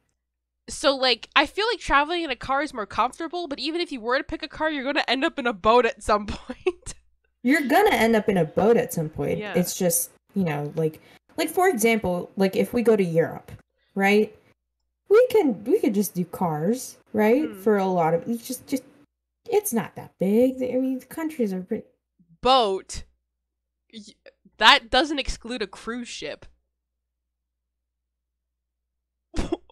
So 0.68 0.96
like 0.96 1.28
I 1.36 1.46
feel 1.46 1.66
like 1.70 1.80
traveling 1.80 2.22
in 2.22 2.30
a 2.30 2.36
car 2.36 2.62
is 2.62 2.72
more 2.72 2.86
comfortable, 2.86 3.48
but 3.48 3.58
even 3.58 3.80
if 3.80 3.92
you 3.92 4.00
were 4.00 4.18
to 4.18 4.24
pick 4.24 4.42
a 4.42 4.48
car, 4.48 4.70
you're 4.70 4.82
going 4.82 4.94
to 4.94 5.10
end 5.10 5.24
up 5.24 5.38
in 5.38 5.46
a 5.46 5.52
boat 5.52 5.86
at 5.86 6.02
some 6.02 6.26
point. 6.26 6.94
You're 7.42 7.68
gonna 7.68 7.94
end 7.94 8.16
up 8.16 8.30
in 8.30 8.38
a 8.38 8.44
boat 8.46 8.78
at 8.78 8.94
some 8.94 9.10
point. 9.10 9.38
Yeah. 9.38 9.52
It's 9.54 9.76
just, 9.76 10.10
you 10.34 10.44
know, 10.44 10.72
like 10.76 10.98
like 11.36 11.50
for 11.50 11.68
example, 11.68 12.30
like 12.36 12.56
if 12.56 12.72
we 12.72 12.82
go 12.82 12.96
to 12.96 13.04
Europe, 13.04 13.52
right? 13.94 14.34
We 15.10 15.26
can 15.28 15.62
we 15.64 15.78
could 15.78 15.92
just 15.92 16.14
do 16.14 16.24
cars, 16.24 16.96
right? 17.12 17.44
Hmm. 17.44 17.60
For 17.60 17.76
a 17.76 17.86
lot 17.86 18.14
of 18.14 18.26
it's 18.26 18.46
just 18.46 18.66
just 18.66 18.84
it's 19.50 19.74
not 19.74 19.94
that 19.96 20.12
big. 20.18 20.54
I 20.56 20.78
mean, 20.78 21.00
the 21.00 21.04
countries 21.04 21.52
are 21.52 21.60
pretty 21.60 21.84
boat 22.40 23.04
that 24.58 24.90
doesn't 24.90 25.18
exclude 25.18 25.62
a 25.62 25.66
cruise 25.66 26.08
ship. 26.08 26.46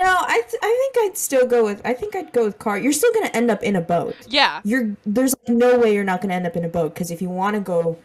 No, 0.00 0.06
I 0.20 0.42
th- 0.48 0.62
I 0.62 0.90
think 0.94 1.06
I'd 1.10 1.16
still 1.16 1.46
go 1.46 1.64
with 1.64 1.80
I 1.84 1.92
think 1.94 2.14
I'd 2.16 2.32
go 2.32 2.44
with 2.44 2.58
car. 2.58 2.78
You're 2.78 2.92
still 2.92 3.12
gonna 3.12 3.28
end 3.34 3.50
up 3.50 3.62
in 3.62 3.76
a 3.76 3.80
boat. 3.80 4.16
yeah. 4.28 4.60
You're 4.64 4.96
there's 5.06 5.34
no 5.48 5.78
way 5.78 5.94
you're 5.94 6.04
not 6.04 6.20
gonna 6.20 6.34
end 6.34 6.46
up 6.46 6.56
in 6.56 6.64
a 6.64 6.68
boat 6.68 6.94
because 6.94 7.10
if 7.10 7.20
you 7.22 7.28
want 7.30 7.54
to 7.54 7.60
go 7.60 7.98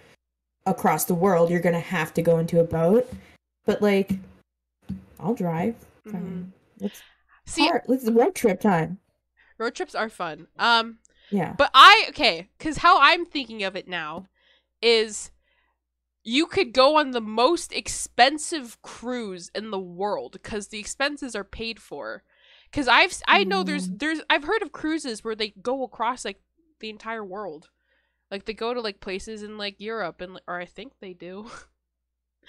across 0.65 1.05
the 1.05 1.15
world, 1.15 1.49
you're 1.49 1.61
gonna 1.61 1.79
have 1.79 2.13
to 2.15 2.21
go 2.21 2.37
into 2.37 2.59
a 2.59 2.63
boat. 2.63 3.11
But 3.65 3.81
like, 3.81 4.11
I'll 5.19 5.33
drive. 5.35 5.75
Mhm. 6.07 6.49
Let's 6.79 7.01
See, 7.45 7.67
car, 7.67 7.83
let's 7.87 8.09
road 8.09 8.35
trip 8.35 8.61
time. 8.61 8.99
road 9.57 9.75
trips 9.75 9.95
are 9.95 10.09
fun. 10.09 10.47
Um 10.57 10.99
Yeah. 11.31 11.53
But 11.57 11.71
I 11.73 12.05
okay, 12.09 12.49
because 12.57 12.77
how 12.77 12.99
I'm 12.99 13.25
thinking 13.25 13.63
of 13.63 13.75
it 13.75 13.87
now 13.87 14.27
is 14.81 15.31
you 16.29 16.45
could 16.45 16.73
go 16.73 16.99
on 16.99 17.09
the 17.09 17.21
most 17.21 17.73
expensive 17.73 18.79
cruise 18.83 19.49
in 19.55 19.71
the 19.71 19.79
world 19.79 20.33
because 20.33 20.67
the 20.67 20.77
expenses 20.77 21.35
are 21.35 21.43
paid 21.43 21.81
for. 21.81 22.23
Because 22.69 22.87
I've 22.87 23.19
I 23.27 23.43
know 23.43 23.63
there's 23.63 23.89
mm. 23.89 23.97
there's 23.97 24.21
I've 24.29 24.43
heard 24.43 24.61
of 24.61 24.71
cruises 24.71 25.23
where 25.23 25.33
they 25.33 25.55
go 25.59 25.83
across 25.83 26.23
like 26.23 26.39
the 26.81 26.91
entire 26.91 27.25
world, 27.25 27.69
like 28.29 28.45
they 28.45 28.53
go 28.53 28.75
to 28.75 28.79
like 28.79 28.99
places 28.99 29.41
in 29.41 29.57
like 29.57 29.81
Europe 29.81 30.21
and 30.21 30.39
or 30.47 30.59
I 30.59 30.65
think 30.65 30.93
they 30.99 31.13
do. 31.13 31.49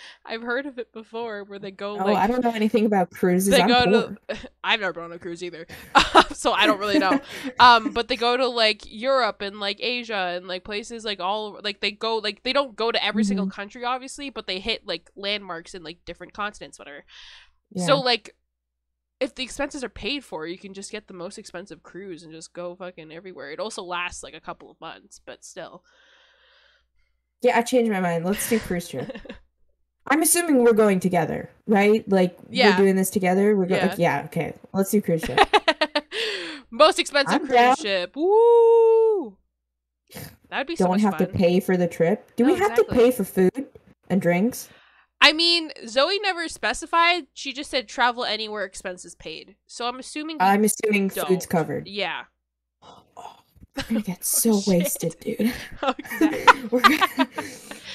I've 0.25 0.42
heard 0.42 0.66
of 0.66 0.78
it 0.78 0.92
before 0.92 1.45
where 1.45 1.59
they 1.59 1.71
go 1.71 1.99
Oh, 1.99 2.04
like 2.04 2.16
I 2.16 2.26
don't 2.26 2.42
know 2.45 2.52
anything 2.52 2.87
about 2.87 3.11
cruises. 3.11 3.50
they 3.50 3.61
I'm 3.62 3.69
go 3.69 3.85
poor. 3.85 4.16
to 4.28 4.50
I've 4.64 4.80
never 4.80 4.92
been 4.92 5.04
on 5.04 5.12
a 5.12 5.19
cruise 5.19 5.42
either. 5.42 5.66
so 6.33 6.52
I 6.52 6.66
don't 6.66 6.78
really 6.78 6.99
know. 6.99 7.21
um 7.59 7.92
but 7.92 8.09
they 8.09 8.16
go 8.16 8.37
to 8.37 8.47
like 8.49 8.83
Europe 8.87 9.42
and 9.42 9.61
like 9.61 9.78
Asia 9.80 10.35
and 10.37 10.47
like 10.49 10.64
places 10.64 11.04
like 11.04 11.21
all 11.21 11.61
like 11.62 11.80
they 11.80 11.90
go 11.90 12.16
like 12.16 12.42
they 12.42 12.52
don't 12.52 12.76
go 12.76 12.90
to 12.92 13.04
every 13.04 13.25
single 13.25 13.47
Mm-hmm. 13.47 13.52
country 13.52 13.85
obviously, 13.85 14.30
but 14.30 14.47
they 14.47 14.61
hit 14.61 14.87
like 14.87 15.11
landmarks 15.16 15.75
in 15.75 15.83
like 15.83 15.99
different 16.04 16.33
continents 16.33 16.78
whatever. 16.78 17.04
Yeah. 17.73 17.87
So 17.87 18.00
like 18.00 18.35
if 19.21 19.35
the 19.35 19.42
expenses 19.42 19.85
are 19.85 19.90
paid 19.90 20.25
for, 20.25 20.47
you 20.47 20.57
can 20.57 20.73
just 20.73 20.90
get 20.90 21.07
the 21.07 21.12
most 21.14 21.37
expensive 21.38 21.83
cruise 21.83 22.23
and 22.23 22.33
just 22.33 22.54
go 22.54 22.75
fucking 22.75 23.12
everywhere. 23.12 23.50
It 23.50 23.61
also 23.61 23.83
lasts 23.83 24.23
like 24.23 24.33
a 24.33 24.40
couple 24.40 24.71
of 24.71 24.80
months, 24.80 25.21
but 25.26 25.45
still. 25.45 25.85
yeah, 27.42 27.59
I 27.59 27.62
changed 27.62 27.90
my 27.90 28.00
mind. 28.00 28.25
Let's 28.25 28.49
do 28.49 28.59
cruise 28.61 28.88
trip. 28.88 29.11
I'm 30.07 30.23
assuming 30.23 30.64
we're 30.64 30.73
going 30.73 30.99
together, 31.00 31.50
right? 31.66 32.09
Like 32.09 32.37
Yeah. 32.50 32.71
we're 32.71 32.85
doing 32.85 32.97
this 32.97 33.11
together. 33.11 33.57
We're 33.57 33.66
going. 33.66 33.80
Yeah. 33.83 33.87
Like, 33.88 33.99
yeah. 33.99 34.23
Okay. 34.26 34.54
Let's 34.73 34.90
do 34.90 35.00
cruise 35.00 35.23
ship. 35.23 35.38
most 36.71 36.99
expensive 36.99 37.35
I'm 37.35 37.40
cruise 37.47 37.52
down. 37.52 37.76
ship. 37.76 38.16
Woo! 38.16 39.37
That'd 40.49 40.66
be 40.66 40.75
so 40.76 40.85
Don't 40.87 40.95
much 40.95 41.02
have 41.02 41.16
to 41.19 41.26
pay 41.26 41.61
for 41.61 41.76
the 41.76 41.87
trip. 41.87 42.33
Do 42.37 42.45
we 42.45 42.52
have 42.57 42.73
exactly. 42.73 42.85
to 42.85 42.92
pay 42.92 43.11
for 43.12 43.25
food 43.25 43.66
and 44.09 44.21
drinks? 44.21 44.69
I 45.21 45.33
mean, 45.33 45.71
Zoe 45.87 46.19
never 46.21 46.49
specified. 46.49 47.26
She 47.35 47.52
just 47.52 47.71
said 47.71 47.87
travel 47.88 48.25
anywhere, 48.25 48.64
expenses 48.64 49.14
paid. 49.14 49.57
So 49.66 49.87
I'm 49.87 49.99
assuming. 49.99 50.38
I'm 50.40 50.64
assuming 50.64 51.09
don't. 51.09 51.28
food's 51.28 51.47
covered. 51.47 51.87
Yeah. 51.87 52.23
Oh, 52.83 53.02
we're 53.76 53.83
gonna 53.85 54.00
get 54.00 54.19
oh, 54.21 54.23
so 54.23 54.50
Oh, 54.54 54.62
wasted, 54.66 55.16
dude. 55.21 55.52
Oh, 55.83 55.95
exactly. 55.99 56.69
we're 56.71 56.80
gonna 56.80 57.07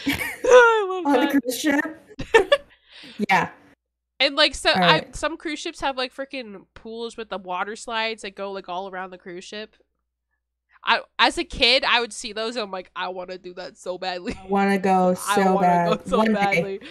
I 0.45 0.87
love 0.89 1.05
on 1.05 1.15
a 1.15 1.31
that. 1.31 1.41
cruise 1.41 1.59
ship. 1.59 2.63
yeah. 3.29 3.49
And 4.19 4.35
like 4.35 4.55
so, 4.55 4.71
I, 4.71 5.07
some 5.11 5.37
cruise 5.37 5.59
ships 5.59 5.81
have 5.81 5.97
like 5.97 6.15
freaking 6.15 6.65
pools 6.73 7.17
with 7.17 7.29
the 7.29 7.37
water 7.37 7.75
slides 7.75 8.21
that 8.21 8.35
go 8.35 8.51
like 8.51 8.69
all 8.69 8.89
around 8.89 9.11
the 9.11 9.17
cruise 9.17 9.43
ship. 9.43 9.75
I, 10.85 11.01
as 11.19 11.37
a 11.37 11.43
kid, 11.43 11.83
I 11.83 11.99
would 11.99 12.13
see 12.13 12.31
those. 12.31 12.55
And 12.55 12.63
I'm 12.63 12.71
like, 12.71 12.91
I 12.95 13.09
want 13.09 13.31
to 13.31 13.37
do 13.37 13.53
that 13.55 13.77
so 13.77 13.97
badly. 13.97 14.37
I 14.41 14.47
want 14.47 14.71
to 14.71 14.77
go 14.77 15.13
so 15.35 15.59
bad. 15.59 15.97
go 15.97 16.03
so 16.05 16.17
One 16.19 16.33
badly. 16.33 16.77
day. 16.79 16.87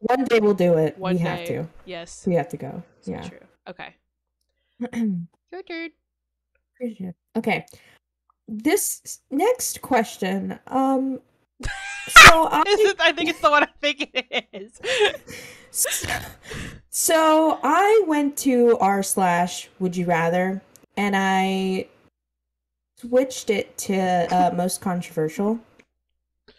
One 0.00 0.24
day 0.24 0.40
we'll 0.40 0.54
do 0.54 0.76
it. 0.78 0.98
One 0.98 1.14
we 1.14 1.22
day. 1.22 1.28
have 1.28 1.46
to. 1.46 1.68
Yes. 1.84 2.24
We 2.26 2.34
have 2.34 2.48
to 2.48 2.56
go. 2.56 2.82
So 3.02 3.12
yeah. 3.12 3.28
true. 3.28 3.38
Okay. 3.68 3.94
Your 5.52 5.62
turn. 5.62 5.90
Okay. 7.36 7.66
This 8.48 9.20
next 9.30 9.80
question. 9.80 10.58
Um 10.66 11.20
so 11.62 11.68
I 12.50 12.94
I 13.00 13.12
think 13.12 13.30
it's 13.30 13.40
the 13.40 13.50
one 13.50 13.62
I 13.62 13.68
think 13.80 14.10
it 14.12 14.46
is. 14.52 14.80
so 16.90 17.58
I 17.62 18.04
went 18.06 18.36
to 18.38 18.78
r 18.78 19.02
slash 19.02 19.68
would 19.78 19.96
you 19.96 20.06
rather 20.06 20.62
and 20.96 21.14
I 21.16 21.88
switched 22.98 23.50
it 23.50 23.76
to 23.78 23.98
uh, 24.34 24.54
most 24.54 24.80
controversial. 24.80 25.58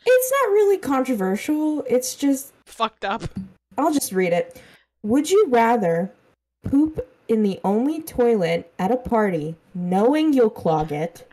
It's 0.06 0.32
not 0.42 0.52
really 0.52 0.78
controversial. 0.78 1.84
It's 1.90 2.16
just 2.16 2.54
Fucked 2.66 3.06
up. 3.06 3.24
I'll 3.78 3.94
just 3.94 4.12
read 4.12 4.34
it. 4.34 4.62
Would 5.04 5.30
you 5.30 5.48
rather 5.50 6.12
poop 6.64 7.08
in 7.28 7.44
the 7.44 7.60
only 7.64 8.02
toilet 8.02 8.72
at 8.78 8.92
a 8.92 8.98
party 8.98 9.56
knowing 9.74 10.34
you'll 10.34 10.50
clog 10.50 10.92
it 10.92 11.32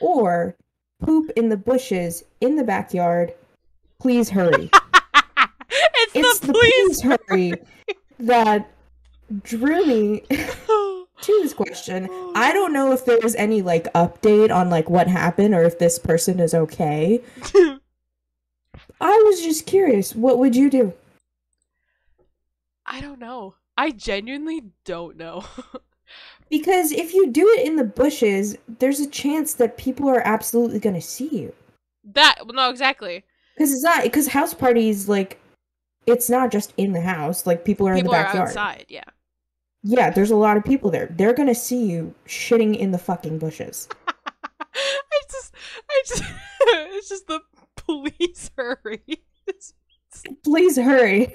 or 0.00 0.54
poop 1.04 1.30
in 1.36 1.48
the 1.48 1.56
bushes 1.56 2.24
in 2.40 2.56
the 2.56 2.64
backyard? 2.64 3.34
Please 4.00 4.30
hurry. 4.30 4.70
it's, 4.72 6.14
it's 6.14 6.38
the 6.40 6.46
the 6.48 6.52
please. 6.52 7.00
please 7.00 7.02
hurry 7.02 7.54
that 8.20 8.70
drew 9.42 9.86
me 9.86 10.20
to 10.30 11.06
this 11.26 11.54
question. 11.54 12.08
Oh. 12.10 12.32
I 12.34 12.52
don't 12.52 12.72
know 12.72 12.92
if 12.92 13.04
there's 13.04 13.34
any 13.34 13.62
like 13.62 13.92
update 13.94 14.54
on 14.54 14.70
like 14.70 14.90
what 14.90 15.08
happened 15.08 15.54
or 15.54 15.62
if 15.62 15.78
this 15.78 15.98
person 15.98 16.40
is 16.40 16.54
okay. 16.54 17.22
I 19.00 19.22
was 19.26 19.40
just 19.42 19.66
curious. 19.66 20.14
What 20.14 20.38
would 20.38 20.56
you 20.56 20.70
do? 20.70 20.92
I 22.86 23.00
don't 23.00 23.18
know. 23.18 23.54
I 23.76 23.90
genuinely 23.90 24.62
don't 24.84 25.16
know. 25.16 25.44
Because 26.56 26.92
if 26.92 27.12
you 27.14 27.26
do 27.32 27.48
it 27.58 27.66
in 27.66 27.74
the 27.74 27.82
bushes, 27.84 28.56
there's 28.78 29.00
a 29.00 29.08
chance 29.10 29.54
that 29.54 29.76
people 29.76 30.08
are 30.08 30.20
absolutely 30.24 30.78
going 30.78 30.94
to 30.94 31.00
see 31.00 31.26
you. 31.28 31.52
that 32.12 32.36
no, 32.46 32.70
exactly. 32.70 33.24
Because 33.56 33.72
it's 33.72 33.82
not 33.82 34.04
because 34.04 34.28
house 34.28 34.54
parties 34.54 35.08
like 35.08 35.40
it's 36.06 36.30
not 36.30 36.52
just 36.52 36.72
in 36.76 36.92
the 36.92 37.00
house. 37.00 37.44
Like 37.44 37.64
people 37.64 37.88
are 37.88 37.96
People 37.96 38.12
in 38.14 38.18
the 38.20 38.24
backyard. 38.24 38.48
outside. 38.50 38.86
Yeah. 38.88 39.02
Yeah, 39.82 40.10
there's 40.10 40.30
a 40.30 40.36
lot 40.36 40.56
of 40.56 40.64
people 40.64 40.92
there. 40.92 41.08
They're 41.10 41.34
going 41.34 41.48
to 41.48 41.54
see 41.56 41.84
you 41.90 42.14
shitting 42.26 42.78
in 42.78 42.92
the 42.92 42.98
fucking 42.98 43.38
bushes. 43.38 43.88
I 44.08 45.20
just, 45.30 45.54
I 45.90 46.02
just, 46.06 46.22
it's 46.60 47.08
just 47.08 47.26
the 47.26 47.40
police 47.76 48.50
hurry. 48.56 49.02
Please 50.44 50.76
hurry. 50.76 51.32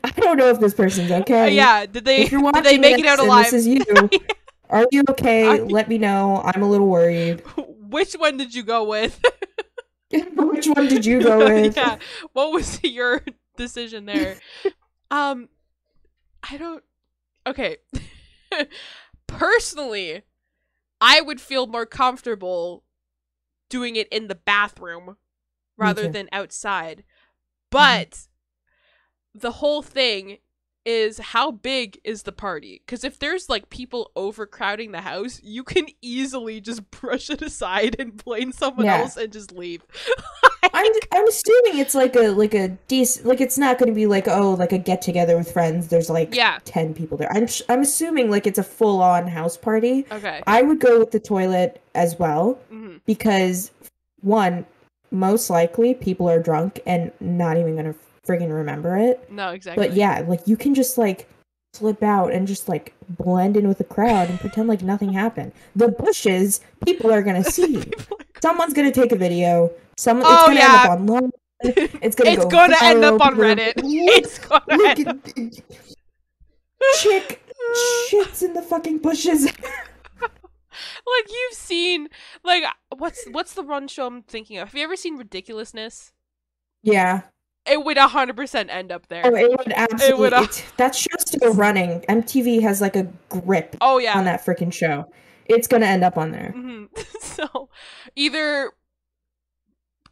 I 0.04 0.10
don't 0.10 0.36
know 0.36 0.48
if 0.48 0.60
this 0.60 0.74
person's 0.74 1.10
Uh, 1.10 1.18
okay. 1.18 1.54
yeah. 1.54 1.86
Did 1.86 2.04
they? 2.04 2.22
If 2.22 2.32
you're 2.32 2.42
watching 2.42 2.62
Did 2.62 2.72
they 2.72 2.78
make 2.78 2.98
it 2.98 3.06
out 3.06 3.18
alive? 3.18 3.50
This 3.50 3.66
is 3.66 3.66
you. 3.66 3.82
Are 4.70 4.86
you 4.92 5.02
okay? 5.10 5.60
Let 5.60 5.88
me 5.88 5.98
know. 5.98 6.42
I'm 6.44 6.62
a 6.62 6.68
little 6.68 6.86
worried. 6.88 7.42
Which 7.56 8.14
one 8.14 8.36
did 8.36 8.54
you 8.54 8.62
go 8.62 8.84
with? 8.84 9.20
Which 10.12 10.66
one 10.66 10.86
did 10.86 11.04
you 11.04 11.22
go 11.22 11.38
with? 11.38 11.76
yeah. 11.76 11.98
What 12.32 12.52
was 12.52 12.78
your 12.84 13.22
decision 13.56 14.06
there? 14.06 14.36
um, 15.10 15.48
I 16.48 16.56
don't. 16.56 16.84
Okay. 17.46 17.78
Personally, 19.26 20.22
I 21.00 21.20
would 21.20 21.40
feel 21.40 21.66
more 21.66 21.86
comfortable 21.86 22.84
doing 23.68 23.96
it 23.96 24.06
in 24.08 24.28
the 24.28 24.34
bathroom 24.36 25.16
rather. 25.76 26.02
Mm-hmm. 26.04 26.12
than 26.12 26.28
outside. 26.32 27.02
But 27.70 28.26
the 29.34 29.52
whole 29.52 29.82
thing 29.82 30.38
is 30.86 31.18
how 31.18 31.50
big 31.50 32.00
is 32.04 32.22
the 32.22 32.32
party? 32.32 32.80
Because 32.84 33.04
if 33.04 33.18
there's 33.18 33.48
like 33.50 33.68
people 33.68 34.10
overcrowding 34.16 34.92
the 34.92 35.02
house, 35.02 35.38
you 35.42 35.62
can 35.62 35.86
easily 36.00 36.60
just 36.60 36.90
brush 37.00 37.28
it 37.30 37.42
aside 37.42 37.96
and 37.98 38.22
blame 38.24 38.50
someone 38.52 38.86
Yeah. 38.86 38.98
else 39.00 39.16
and 39.16 39.30
just 39.32 39.52
leave. 39.52 39.82
I'm 40.72 40.92
I'm 41.12 41.26
assuming 41.28 41.78
it's 41.78 41.94
like 41.94 42.14
a 42.16 42.28
like 42.30 42.54
a 42.54 42.68
decent 42.88 43.26
like 43.26 43.40
it's 43.40 43.58
not 43.58 43.78
going 43.78 43.88
to 43.88 43.94
be 43.94 44.06
like 44.06 44.26
oh 44.28 44.52
like 44.52 44.72
a 44.72 44.78
get 44.78 45.02
together 45.02 45.36
with 45.36 45.50
friends. 45.52 45.88
There's 45.88 46.08
like 46.08 46.34
Yeah. 46.34 46.58
ten 46.64 46.94
people 46.94 47.18
there. 47.18 47.30
I'm 47.32 47.46
sh- 47.46 47.62
I'm 47.68 47.80
assuming 47.82 48.30
like 48.30 48.46
it's 48.46 48.58
a 48.58 48.62
full 48.62 49.02
on 49.02 49.26
house 49.26 49.56
party. 49.56 50.06
Okay. 50.10 50.42
I 50.46 50.62
would 50.62 50.78
go 50.80 50.98
with 50.98 51.10
the 51.10 51.20
toilet 51.20 51.82
as 51.94 52.18
well 52.18 52.54
hmm 52.70 52.96
because 53.06 53.70
one, 54.22 54.64
most 55.10 55.50
likely 55.50 55.92
people 55.94 56.28
are 56.30 56.40
drunk 56.40 56.80
and 56.86 57.10
not 57.20 57.56
even 57.56 57.76
gonna 57.76 57.94
friggin' 58.26 58.52
remember 58.52 58.96
it. 58.96 59.30
No, 59.30 59.50
exactly. 59.50 59.88
But 59.88 59.96
yeah, 59.96 60.24
like 60.26 60.46
you 60.46 60.56
can 60.56 60.74
just 60.74 60.98
like 60.98 61.28
slip 61.72 62.02
out 62.02 62.32
and 62.32 62.46
just 62.48 62.68
like 62.68 62.94
blend 63.08 63.56
in 63.56 63.68
with 63.68 63.78
the 63.78 63.84
crowd 63.84 64.28
and 64.28 64.38
pretend 64.40 64.68
like 64.68 64.82
nothing 64.82 65.12
happened. 65.12 65.52
The 65.76 65.88
bushes, 65.88 66.60
people 66.84 67.12
are 67.12 67.22
gonna 67.22 67.44
see 67.44 67.78
are 67.78 67.84
Someone's 68.42 68.72
gonna 68.74 68.90
take 68.92 69.12
a 69.12 69.16
video. 69.16 69.70
Someone 69.96 70.26
Oh, 70.28 70.34
it's 70.34 70.46
gonna 70.46 70.58
yeah. 70.60 70.66
end 70.66 70.90
up 70.90 70.98
online. 71.00 71.30
It's 72.02 72.16
gonna 72.16 72.30
it's 72.30 72.44
go 72.44 72.50
gonna 72.50 72.76
end 72.80 73.04
up 73.04 73.20
on 73.20 73.32
People 73.34 73.44
Reddit. 73.44 73.76
Look, 73.76 73.84
It's 73.84 74.38
gonna 74.38 74.62
look 74.68 74.98
end 74.98 75.08
at 75.08 75.16
up. 75.16 75.24
chick 77.00 77.42
shits 78.10 78.42
in 78.42 78.54
the 78.54 78.62
fucking 78.62 78.98
bushes. 78.98 79.44
like 79.44 81.28
you've 81.30 81.52
seen 81.52 82.08
like 82.42 82.64
what's 82.96 83.26
what's 83.30 83.52
the 83.54 83.62
run 83.62 83.88
show 83.88 84.06
I'm 84.06 84.22
thinking 84.22 84.58
of? 84.58 84.68
Have 84.68 84.74
you 84.76 84.84
ever 84.84 84.96
seen 84.96 85.16
Ridiculousness? 85.16 86.12
yeah. 86.82 87.22
It 87.70 87.84
would 87.84 87.96
hundred 87.98 88.36
percent 88.36 88.68
end 88.70 88.90
up 88.92 89.06
there. 89.08 89.22
Oh, 89.24 89.34
it 89.34 89.48
would 89.50 89.72
absolutely. 89.72 90.32
uh, 90.38 90.42
it's, 90.42 90.62
that 90.72 90.94
show's 90.94 91.20
still 91.22 91.54
running. 91.54 92.00
MTV 92.08 92.60
has 92.62 92.80
like 92.80 92.96
a 92.96 93.04
grip 93.28 93.76
Oh 93.80 93.98
yeah. 93.98 94.18
on 94.18 94.24
that 94.24 94.44
freaking 94.44 94.72
show. 94.72 95.06
It's 95.46 95.66
gonna 95.66 95.86
end 95.86 96.04
up 96.04 96.16
on 96.18 96.30
there. 96.32 96.52
hmm 96.54 96.84
so 97.20 97.68
either 98.16 98.70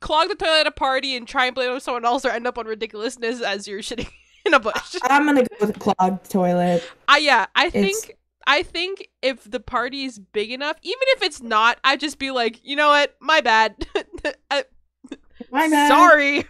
clog 0.01 0.29
the 0.29 0.35
toilet 0.37 0.61
at 0.61 0.67
a 0.67 0.71
party 0.73 1.17
and 1.17 1.27
try 1.27 1.47
and 1.47 1.55
blame 1.55 1.71
it 1.71 1.75
on 1.75 1.81
someone 1.81 2.05
else, 2.05 2.25
or 2.25 2.31
end 2.31 2.47
up 2.47 2.59
on 2.59 2.67
ridiculousness 2.67 3.41
as 3.43 3.67
you're 3.67 3.81
shitting 3.81 4.09
in 4.47 4.55
a 4.55 4.61
bush. 4.61 4.97
I'm 5.05 5.27
gonna 5.27 5.43
go 5.43 5.67
with 5.67 5.79
clogged 5.79 6.31
toilet. 6.31 6.89
I 7.09 7.19
yeah, 7.19 7.47
I 7.55 7.67
It's- 7.67 7.85
think 7.85 8.17
I 8.47 8.63
think 8.63 9.09
if 9.21 9.49
the 9.51 9.61
party 9.61 10.05
is 10.05 10.19
big 10.19 10.51
enough, 10.53 10.77
even 10.83 11.03
if 11.17 11.23
it's 11.23 11.43
not, 11.43 11.79
I'd 11.85 12.01
just 12.01 12.19
be 12.19 12.31
like, 12.31 12.61
you 12.65 12.77
know 12.77 12.89
what, 12.89 13.15
my 13.21 13.41
bad. 13.43 13.75
I- 14.51 14.65
My 15.51 15.69
bad. 15.69 15.89
Sorry. 15.89 16.45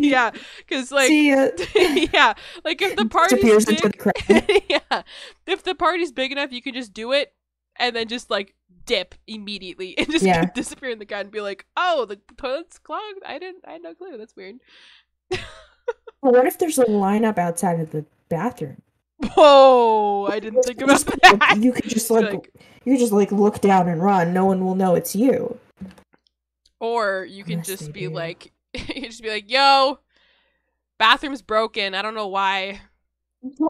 yeah, 0.00 0.30
because 0.58 0.92
like 0.92 1.10
yeah, 2.12 2.34
like 2.64 2.82
if 2.82 2.96
the 2.96 3.06
party's 3.06 3.40
Disappears 3.40 3.68
into 3.68 3.88
the 3.88 4.12
big, 4.46 4.64
yeah, 4.68 5.02
if 5.46 5.62
the 5.64 5.74
party's 5.74 6.12
big 6.12 6.32
enough, 6.32 6.52
you 6.52 6.62
can 6.62 6.74
just 6.74 6.92
do 6.92 7.12
it 7.12 7.32
and 7.78 7.94
then 7.96 8.08
just 8.08 8.30
like 8.30 8.54
dip 8.84 9.14
immediately 9.26 9.96
and 9.98 10.10
just 10.10 10.24
Yeah. 10.24 10.46
disappear 10.54 10.90
in 10.90 10.98
the 10.98 11.06
crowd 11.06 11.22
and 11.22 11.30
be 11.30 11.40
like, 11.40 11.66
oh, 11.76 12.04
the 12.04 12.16
toilet's 12.36 12.78
clogged. 12.78 13.22
I 13.26 13.38
didn't. 13.38 13.64
I 13.66 13.72
had 13.72 13.82
no 13.82 13.94
clue. 13.94 14.16
That's 14.16 14.36
weird. 14.36 14.56
Well, 15.30 16.32
what 16.32 16.46
if 16.46 16.58
there's 16.58 16.78
a 16.78 16.84
lineup 16.84 17.38
outside 17.38 17.78
of 17.80 17.90
the 17.90 18.04
bathroom? 18.28 18.82
Whoa, 19.34 20.26
I 20.30 20.40
didn't 20.40 20.62
think 20.62 20.80
about 20.82 21.04
that. 21.22 21.58
You 21.58 21.72
could 21.72 21.88
just 21.88 22.08
Be 22.08 22.14
like, 22.14 22.52
you 22.84 22.92
could 22.94 23.00
just 23.00 23.12
like 23.12 23.32
look 23.32 23.60
down 23.60 23.88
and 23.88 24.02
run. 24.02 24.32
No 24.32 24.44
one 24.44 24.64
will 24.64 24.74
know 24.74 24.94
it's 24.94 25.14
you. 25.14 25.58
Or 26.80 27.24
you 27.28 27.42
can 27.44 27.54
Unless 27.54 27.66
just 27.66 27.92
be 27.92 28.00
do. 28.02 28.10
like, 28.10 28.52
you 28.74 29.02
just 29.06 29.22
be 29.22 29.30
like, 29.30 29.50
yo, 29.50 29.98
bathroom's 30.98 31.42
broken. 31.42 31.94
I 31.94 32.02
don't 32.02 32.14
know 32.14 32.28
why. 32.28 32.80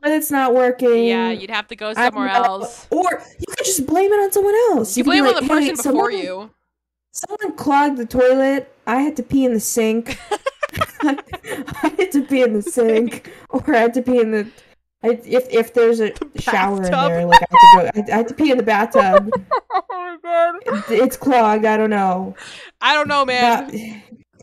Toilet's 0.02 0.30
not 0.30 0.54
working. 0.54 1.04
Yeah, 1.04 1.30
you'd 1.30 1.50
have 1.50 1.66
to 1.68 1.76
go 1.76 1.92
somewhere 1.92 2.28
else. 2.28 2.86
Or 2.90 3.02
you 3.38 3.46
could 3.48 3.64
just 3.66 3.86
blame 3.86 4.10
it 4.10 4.16
on 4.16 4.32
someone 4.32 4.54
else. 4.70 4.96
You 4.96 5.04
be 5.04 5.10
blame 5.10 5.24
it 5.24 5.28
on 5.28 5.34
like, 5.34 5.42
the 5.42 5.48
person 5.48 5.64
"Hey, 5.64 5.70
before 5.72 5.82
someone- 6.10 6.18
you. 6.18 6.50
Someone 7.12 7.56
clogged 7.56 7.96
the 7.96 8.04
toilet. 8.06 8.70
I 8.86 9.00
had 9.00 9.16
to 9.16 9.22
pee 9.22 9.44
in 9.46 9.54
the 9.54 9.60
sink. 9.60 10.18
I 11.02 11.92
had 11.98 12.12
to 12.12 12.22
pee 12.22 12.42
in 12.42 12.52
the 12.54 12.62
sink, 12.62 13.32
or 13.48 13.62
I 13.74 13.78
had 13.78 13.94
to 13.94 14.02
pee 14.02 14.20
in 14.20 14.32
the. 14.32 14.50
I, 15.02 15.08
if 15.24 15.48
if 15.50 15.74
there's 15.74 16.00
a 16.00 16.12
shower 16.40 16.82
in 16.84 16.90
there, 16.90 17.26
like 17.26 17.42
I 17.42 17.46
have 17.50 17.94
to 17.94 18.00
go, 18.02 18.12
I, 18.12 18.14
I 18.14 18.16
had 18.18 18.28
to 18.28 18.34
pee 18.34 18.50
in 18.50 18.56
the 18.56 18.62
bathtub. 18.62 19.30
oh 19.72 19.82
my 19.90 20.16
god. 20.22 20.54
It- 20.90 21.00
it's 21.02 21.16
clogged. 21.16 21.64
I 21.64 21.76
don't 21.76 21.90
know. 21.90 22.34
I 22.80 22.94
don't 22.94 23.08
know, 23.08 23.24
man. 23.24 23.66
Not- 23.66 23.74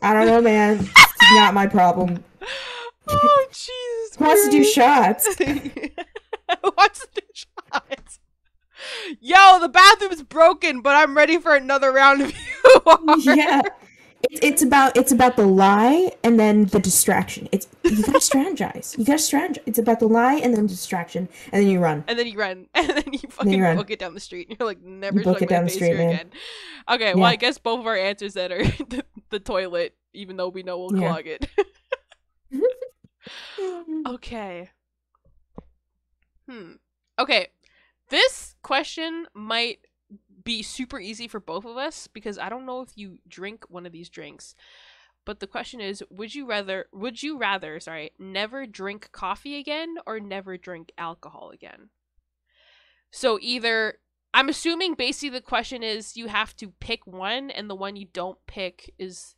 I 0.02 0.12
don't 0.14 0.26
know, 0.26 0.40
man. 0.42 0.80
It's 0.80 1.32
not 1.34 1.54
my 1.54 1.66
problem. 1.66 2.22
oh 3.08 3.46
Jesus. 3.50 4.16
Who 4.16 4.24
wants 4.24 4.44
to 4.44 4.50
do 4.50 4.64
shots? 4.64 5.36
Who 5.44 6.72
wants 6.76 7.00
to 7.00 7.08
do 7.14 7.20
shots? 7.34 8.20
Yo, 9.20 9.58
the 9.60 9.68
bathroom's 9.68 10.22
broken, 10.22 10.82
but 10.82 10.94
I'm 10.94 11.16
ready 11.16 11.38
for 11.38 11.54
another 11.54 11.90
round 11.90 12.20
of 12.22 12.32
you. 12.32 12.80
are. 12.86 13.18
yeah. 13.18 13.62
It's, 14.30 14.40
it's 14.42 14.62
about 14.62 14.96
it's 14.96 15.12
about 15.12 15.36
the 15.36 15.46
lie 15.46 16.12
and 16.22 16.38
then 16.38 16.66
the 16.66 16.78
distraction. 16.78 17.48
It's 17.52 17.66
you 17.82 18.02
gotta 18.02 18.18
strategize. 18.18 18.96
You 18.98 19.04
gotta 19.04 19.18
strategize. 19.18 19.58
It's 19.66 19.78
about 19.78 20.00
the 20.00 20.08
lie 20.08 20.34
and 20.36 20.56
then 20.56 20.66
distraction, 20.66 21.28
and 21.52 21.62
then 21.62 21.70
you 21.70 21.80
run. 21.80 22.04
And 22.08 22.18
then 22.18 22.26
you 22.26 22.38
run, 22.38 22.66
and 22.74 22.88
then 22.88 23.04
you 23.12 23.20
fucking 23.28 23.60
run. 23.60 23.76
book 23.76 23.90
it 23.90 23.98
down 23.98 24.14
the 24.14 24.20
street. 24.20 24.48
And 24.48 24.58
you're 24.58 24.66
like, 24.68 24.82
never 24.82 25.22
book 25.22 25.38
showing 25.38 25.42
it 25.44 25.48
down 25.48 25.64
the 25.64 25.70
street, 25.70 25.92
again. 25.92 26.30
Okay, 26.90 27.14
well, 27.14 27.24
I 27.24 27.36
guess 27.36 27.58
both 27.58 27.80
of 27.80 27.86
our 27.86 27.96
answers 27.96 28.34
that 28.34 28.52
are 28.52 28.62
the, 28.88 29.04
the 29.30 29.40
toilet, 29.40 29.94
even 30.12 30.36
though 30.36 30.48
we 30.48 30.62
know 30.62 30.78
we'll 30.78 30.96
Yeah. 31.00 31.08
clog 31.08 31.26
it. 31.26 31.46
okay. 34.06 34.70
Hmm. 36.48 36.72
Okay, 37.18 37.48
this 38.10 38.54
question 38.62 39.26
might 39.34 39.78
be 40.44 40.62
super 40.62 41.00
easy 41.00 41.26
for 41.26 41.40
both 41.40 41.64
of 41.64 41.76
us 41.76 42.06
because 42.06 42.38
I 42.38 42.48
don't 42.48 42.66
know 42.66 42.80
if 42.82 42.90
you 42.96 43.18
drink 43.26 43.64
one 43.68 43.86
of 43.86 43.92
these 43.92 44.08
drinks. 44.10 44.54
But 45.24 45.40
the 45.40 45.46
question 45.46 45.80
is, 45.80 46.04
would 46.10 46.34
you 46.34 46.46
rather 46.46 46.86
would 46.92 47.22
you 47.22 47.38
rather, 47.38 47.80
sorry, 47.80 48.10
never 48.18 48.66
drink 48.66 49.10
coffee 49.10 49.58
again 49.58 49.96
or 50.06 50.20
never 50.20 50.58
drink 50.58 50.92
alcohol 50.98 51.50
again? 51.50 51.88
So 53.10 53.38
either 53.40 53.98
I'm 54.34 54.48
assuming 54.48 54.94
basically 54.94 55.30
the 55.30 55.40
question 55.40 55.82
is 55.82 56.16
you 56.16 56.26
have 56.28 56.54
to 56.56 56.68
pick 56.80 57.06
one 57.06 57.50
and 57.50 57.70
the 57.70 57.74
one 57.74 57.96
you 57.96 58.06
don't 58.12 58.38
pick 58.46 58.92
is 58.98 59.34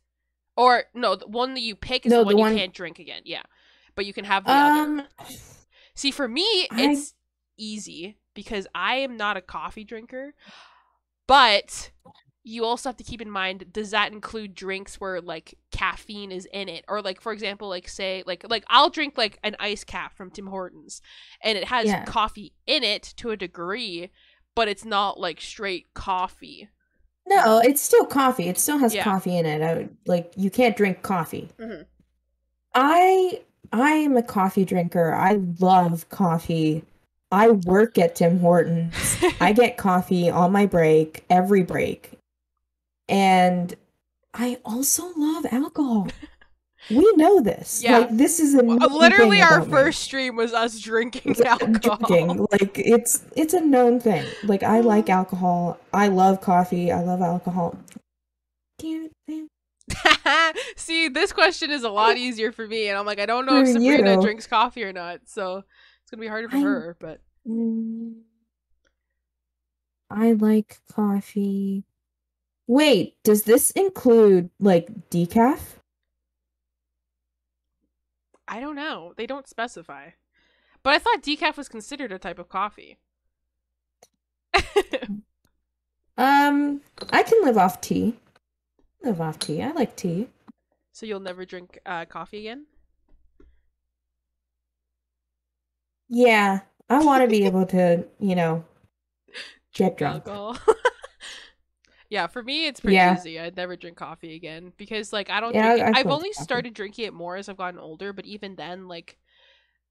or 0.57 0.85
no, 0.93 1.15
the 1.15 1.27
one 1.27 1.53
that 1.53 1.61
you 1.61 1.75
pick 1.75 2.05
is 2.05 2.11
No, 2.11 2.19
the 2.23 2.31
the 2.31 2.35
one 2.35 2.39
one- 2.41 2.53
you 2.53 2.59
can't 2.59 2.73
drink 2.73 2.99
again. 2.99 3.21
Yeah. 3.25 3.43
But 3.95 4.05
you 4.05 4.13
can 4.13 4.25
have 4.25 4.43
the 4.43 4.51
other. 4.51 4.81
Um, 4.81 5.01
See, 5.95 6.11
for 6.11 6.27
me, 6.27 6.67
I- 6.71 6.91
it's 6.91 7.13
easy 7.57 8.17
because 8.33 8.67
I 8.75 8.95
am 8.97 9.17
not 9.17 9.37
a 9.37 9.41
coffee 9.41 9.83
drinker. 9.83 10.33
But 11.27 11.91
you 12.43 12.63
also 12.63 12.87
have 12.87 12.95
to 12.97 13.03
keep 13.03 13.21
in 13.21 13.29
mind 13.29 13.65
does 13.73 13.91
that 13.91 14.13
include 14.13 14.55
drinks 14.55 15.01
where 15.01 15.19
like 15.19 15.55
caffeine 15.71 16.31
is 16.31 16.47
in 16.53 16.69
it 16.69 16.85
or 16.87 17.01
like 17.01 17.19
for 17.19 17.33
example 17.33 17.67
like 17.67 17.89
say 17.89 18.23
like 18.25 18.45
like 18.49 18.63
I'll 18.69 18.89
drink 18.89 19.17
like 19.17 19.37
an 19.43 19.57
ice 19.59 19.83
cap 19.83 20.15
from 20.15 20.31
Tim 20.31 20.47
Hortons 20.47 21.01
and 21.43 21.57
it 21.57 21.65
has 21.65 21.87
Yeah. 21.87 22.05
coffee 22.05 22.53
in 22.65 22.83
it 22.85 23.03
to 23.17 23.31
a 23.31 23.35
degree 23.37 24.11
but 24.55 24.69
it's 24.69 24.85
not 24.85 25.19
like 25.19 25.41
straight 25.41 25.93
coffee. 25.93 26.69
no, 27.27 27.59
it's 27.59 27.81
still 27.81 28.05
coffee. 28.05 28.47
It 28.47 28.57
still 28.57 28.77
has 28.77 28.95
Yeah. 28.95 29.03
coffee 29.03 29.35
in 29.37 29.45
it. 29.45 29.61
I 29.61 29.73
would, 29.75 29.97
like 30.05 30.31
you 30.37 30.49
can't 30.49 30.77
drink 30.77 31.01
coffee. 31.01 31.49
Mhm. 31.59 31.85
I 32.73 33.41
I 33.73 33.91
am 33.91 34.15
a 34.15 34.23
coffee 34.23 34.63
drinker. 34.63 35.13
I 35.13 35.33
love 35.59 36.07
coffee. 36.07 36.85
I 37.31 37.49
work 37.49 37.97
at 37.97 38.15
Tim 38.15 38.39
Hortons. 38.39 39.17
I 39.41 39.53
get 39.53 39.77
coffee 39.77 40.29
on 40.29 40.51
my 40.51 40.65
break, 40.65 41.25
every 41.29 41.63
break. 41.63 42.11
And 43.09 43.75
I 44.33 44.59
also 44.65 45.11
love 45.15 45.45
alcohol. 45.51 46.07
We 46.89 47.11
know 47.15 47.41
this. 47.41 47.83
Yeah. 47.83 47.99
Like 47.99 48.15
this 48.17 48.39
is 48.39 48.53
a 48.53 48.61
Literally 48.61 49.41
our 49.41 49.57
about 49.57 49.67
me. 49.67 49.73
first 49.73 50.03
stream 50.03 50.35
was 50.35 50.53
us 50.53 50.79
drinking 50.79 51.35
alcohol. 51.45 51.97
drinking. 51.97 52.47
Like 52.51 52.77
it's 52.77 53.25
it's 53.35 53.53
a 53.53 53.59
known 53.59 53.99
thing. 53.99 54.25
Like 54.43 54.63
I 54.63 54.79
like 54.81 55.09
alcohol. 55.09 55.79
I 55.93 56.07
love 56.07 56.39
coffee. 56.39 56.91
I 56.91 57.01
love 57.01 57.21
alcohol. 57.21 57.77
Damn 58.79 59.05
it, 59.05 59.11
man. 59.27 60.53
See, 60.75 61.07
this 61.09 61.33
question 61.33 61.71
is 61.71 61.83
a 61.83 61.89
lot 61.89 62.17
easier 62.17 62.51
for 62.51 62.67
me, 62.67 62.87
and 62.89 62.97
I'm 62.97 63.05
like, 63.05 63.19
I 63.19 63.25
don't 63.25 63.45
know 63.45 63.57
if 63.61 63.67
For 63.67 63.73
Sabrina 63.73 64.15
you. 64.15 64.21
drinks 64.21 64.45
coffee 64.47 64.83
or 64.83 64.93
not, 64.93 65.21
so 65.25 65.63
it's 66.07 66.11
gonna 66.11 66.21
be 66.21 66.27
harder 66.27 66.47
for 66.47 66.55
I'm- 66.55 66.63
her. 66.65 66.95
But 67.01 67.19
Mm, 67.45 68.21
I 70.09 70.31
like 70.33 70.79
coffee. 70.91 71.83
Wait, 72.65 73.15
does 73.23 73.43
this 73.43 73.71
include 73.71 74.49
like 74.59 75.09
decaf? 75.09 75.75
I 78.47 78.59
don't 78.61 78.75
know. 78.75 79.13
They 79.17 79.25
don't 79.27 79.47
specify. 79.47 80.11
But 80.83 80.93
I 80.93 80.99
thought 80.99 81.21
decaf 81.23 81.57
was 81.57 81.67
considered 81.67 82.11
a 82.13 82.19
type 82.19 82.39
of 82.39 82.47
coffee. 82.49 82.97
Um, 86.19 86.81
I 87.11 87.21
can 87.21 87.43
live 87.43 87.59
off 87.59 87.79
tea. 87.79 88.15
Live 89.03 89.21
off 89.21 89.37
tea. 89.37 89.61
I 89.61 89.71
like 89.71 89.95
tea. 89.95 90.27
so 90.91 91.05
you'll 91.05 91.19
never 91.19 91.45
drink 91.45 91.77
uh, 91.85 92.05
coffee 92.05 92.39
again? 92.39 92.65
Yeah, 96.09 96.61
I 96.89 96.99
want 97.03 97.23
to 97.23 97.27
be 97.29 97.45
able 97.45 97.65
to, 97.67 98.05
you 98.19 98.35
know, 98.35 98.65
get 99.73 99.97
drunk. 99.97 100.23
Yeah, 102.09 102.27
for 102.27 102.41
me 102.41 102.67
it's 102.67 102.79
pretty 102.79 102.99
Yeah. 102.99 103.11
easy. 103.11 103.39
I'd 103.39 103.55
never 103.57 103.75
drink 103.75 103.97
coffee 103.97 104.35
again 104.35 104.71
because 104.77 105.11
like 105.11 105.29
I 105.29 105.39
don't 105.39 105.53
Yeah, 105.53 105.61
drink. 105.61 105.77
I- 105.79 105.93
I've 105.93 106.09
only 106.09 106.31
coffee. 106.33 106.33
started 106.33 106.73
drinking 106.73 107.05
it 107.05 107.13
more 107.13 107.35
as 107.35 107.49
I've 107.49 107.57
gotten 107.57 107.79
older, 107.79 108.13
but 108.13 108.25
even 108.25 108.55
then 108.55 108.87
like 108.87 109.17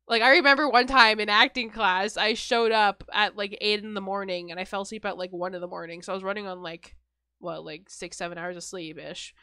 like 0.09 0.23
I 0.23 0.33
remember 0.37 0.69
one 0.69 0.87
time 0.87 1.21
in 1.21 1.29
acting 1.31 1.71
class, 1.71 2.17
I 2.17 2.35
showed 2.35 2.73
up 2.73 3.05
at 3.13 3.37
like 3.37 3.59
eight 3.61 3.85
in 3.85 3.95
the 3.95 4.01
morning 4.01 4.51
and 4.51 4.61
I 4.61 4.65
fell 4.65 4.83
asleep 4.83 5.05
at 5.07 5.19
like 5.19 5.33
one 5.33 5.55
in 5.55 5.61
the 5.61 5.69
morning. 5.69 6.03
So 6.03 6.13
I 6.13 6.17
was 6.17 6.25
running 6.25 6.47
on 6.47 6.63
like 6.63 6.97
what, 7.41 7.65
like 7.65 7.91
six, 7.91 8.17
seven 8.19 8.39
hours 8.39 8.57
of 8.57 8.65
sleep 8.65 8.99
ish. 8.99 9.35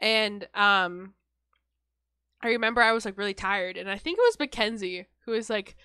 And 0.00 0.48
um 0.54 1.14
I 2.42 2.48
remember 2.48 2.80
I 2.82 2.92
was 2.92 3.04
like 3.04 3.16
really 3.18 3.34
tired 3.34 3.76
and 3.76 3.88
I 3.88 3.98
think 3.98 4.18
it 4.18 4.22
was 4.22 4.38
Mackenzie 4.38 5.06
who 5.24 5.32
was 5.32 5.48
like, 5.48 5.76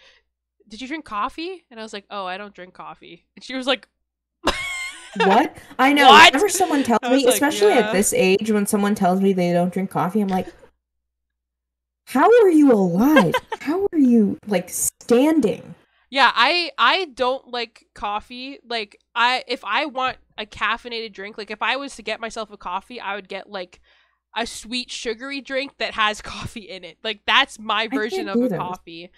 Did 0.68 0.82
you 0.82 0.88
drink 0.88 1.06
coffee? 1.06 1.66
And 1.72 1.80
I 1.80 1.84
was 1.84 1.94
like, 1.94 2.06
Oh, 2.10 2.26
I 2.26 2.38
don't 2.38 2.54
drink 2.54 2.74
coffee. 2.74 3.26
And 3.36 3.44
she 3.44 3.56
was 3.56 3.68
like 3.68 3.88
What? 5.16 5.58
I 5.80 5.94
know. 5.94 6.08
What? 6.08 6.34
Whenever 6.34 6.50
someone 6.50 6.84
tells 6.84 7.02
me, 7.04 7.26
like, 7.26 7.34
especially 7.34 7.70
yeah. 7.70 7.88
at 7.88 7.94
this 7.94 8.14
age, 8.14 8.52
when 8.52 8.66
someone 8.66 8.96
tells 8.96 9.22
me 9.22 9.34
they 9.34 9.54
don't 9.54 9.74
drink 9.74 9.90
coffee, 9.90 10.22
I'm 10.22 10.28
like, 10.28 10.48
how 12.06 12.30
are 12.42 12.50
you 12.50 12.72
alive? 12.72 13.34
how 13.60 13.86
are 13.92 14.00
you 14.00 14.38
like 14.48 14.70
standing? 14.70 15.76
Yeah, 16.10 16.32
I 16.34 16.72
I 16.78 17.06
don't 17.14 17.50
like 17.52 17.86
coffee. 17.94 18.60
Like 18.66 19.00
I 19.14 19.44
if 19.48 19.66
I 19.66 19.86
want 19.86 20.18
a 20.38 20.46
caffeinated 20.46 21.12
drink, 21.12 21.38
like 21.38 21.52
if 21.52 21.62
I 21.62 21.76
was 21.76 21.96
to 21.98 22.02
get 22.02 22.22
myself 22.22 22.50
a 22.52 22.58
coffee, 22.58 23.02
I 23.02 23.16
would 23.16 23.28
get 23.28 23.50
like 23.50 23.82
a 24.38 24.46
sweet 24.46 24.90
sugary 24.90 25.42
drink 25.42 25.78
that 25.80 25.96
has 25.96 26.22
coffee 26.22 26.70
in 26.70 26.86
it. 26.86 26.98
Like 27.04 27.22
that's 27.26 27.60
my 27.60 27.88
version 27.88 28.30
of 28.30 28.38
a 28.38 28.48
those. 28.48 28.58
coffee. 28.58 29.10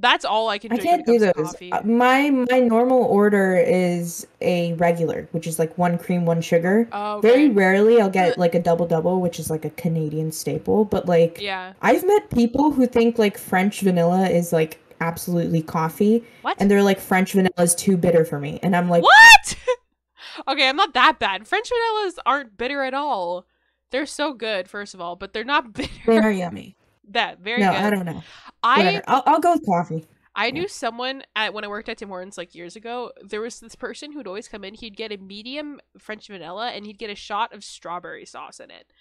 That's 0.00 0.24
all 0.24 0.48
I 0.48 0.58
can 0.58 0.72
I 0.72 0.76
can't 0.78 1.04
do 1.04 1.18
those. 1.18 1.32
coffee. 1.34 1.72
Uh, 1.72 1.82
My 1.82 2.30
my 2.30 2.60
normal 2.60 3.02
order 3.02 3.56
is 3.56 4.26
a 4.40 4.74
regular, 4.74 5.28
which 5.32 5.46
is 5.46 5.58
like 5.58 5.76
one 5.76 5.98
cream, 5.98 6.24
one 6.24 6.40
sugar. 6.40 6.88
oh, 6.92 7.20
Very 7.20 7.48
rarely 7.48 8.00
I'll 8.00 8.08
get 8.10 8.38
like 8.44 8.54
a 8.54 8.60
double 8.60 8.86
double, 8.86 9.20
which 9.20 9.38
is 9.40 9.50
like 9.50 9.64
a 9.64 9.70
Canadian 9.70 10.30
staple. 10.32 10.84
But 10.84 11.06
like 11.06 11.40
Yeah. 11.40 11.72
I've 11.82 12.06
met 12.06 12.30
people 12.30 12.70
who 12.70 12.86
think 12.86 13.18
like 13.18 13.36
French 13.36 13.80
vanilla 13.80 14.28
is 14.28 14.52
like 14.52 14.80
absolutely 15.00 15.62
coffee, 15.62 16.24
What? 16.42 16.56
and 16.60 16.70
they're 16.70 16.82
like 16.82 17.00
French 17.00 17.32
vanilla 17.32 17.52
is 17.58 17.74
too 17.74 17.96
bitter 17.96 18.24
for 18.24 18.38
me, 18.40 18.58
and 18.62 18.74
I'm 18.76 18.88
like, 18.88 19.02
what? 19.02 19.56
okay, 20.48 20.68
I'm 20.68 20.76
not 20.76 20.94
that 20.94 21.18
bad. 21.18 21.46
French 21.46 21.70
vanillas 21.70 22.14
aren't 22.26 22.56
bitter 22.56 22.82
at 22.82 22.94
all. 22.94 23.46
They're 23.90 24.06
so 24.06 24.32
good, 24.34 24.68
first 24.68 24.94
of 24.94 25.00
all, 25.00 25.16
but 25.16 25.32
they're 25.32 25.44
not 25.44 25.72
bitter. 25.74 25.90
they 26.06 26.18
are 26.18 26.30
yummy. 26.32 26.76
That 27.12 27.40
very 27.40 27.60
no, 27.60 27.70
good. 27.72 27.80
I 27.80 27.90
don't 27.90 28.04
know. 28.06 28.22
I 28.62 28.76
Whatever. 28.78 29.02
I'll 29.08 29.22
I'll 29.26 29.40
go 29.40 29.52
with 29.52 29.66
coffee. 29.66 30.06
I 30.34 30.50
knew 30.52 30.68
someone 30.68 31.22
at 31.34 31.52
when 31.52 31.64
I 31.64 31.68
worked 31.68 31.88
at 31.88 31.98
Tim 31.98 32.08
Hortons 32.08 32.38
like 32.38 32.54
years 32.54 32.76
ago. 32.76 33.12
There 33.24 33.40
was 33.40 33.58
this 33.60 33.74
person 33.74 34.12
who'd 34.12 34.26
always 34.28 34.46
come 34.48 34.62
in. 34.64 34.74
He'd 34.74 34.96
get 34.96 35.10
a 35.12 35.16
medium 35.16 35.80
French 35.98 36.28
vanilla, 36.28 36.68
and 36.70 36.86
he'd 36.86 36.98
get 36.98 37.10
a 37.10 37.14
shot 37.16 37.52
of 37.52 37.64
strawberry 37.64 38.24
sauce 38.24 38.60
in 38.60 38.70
it. 38.70 38.92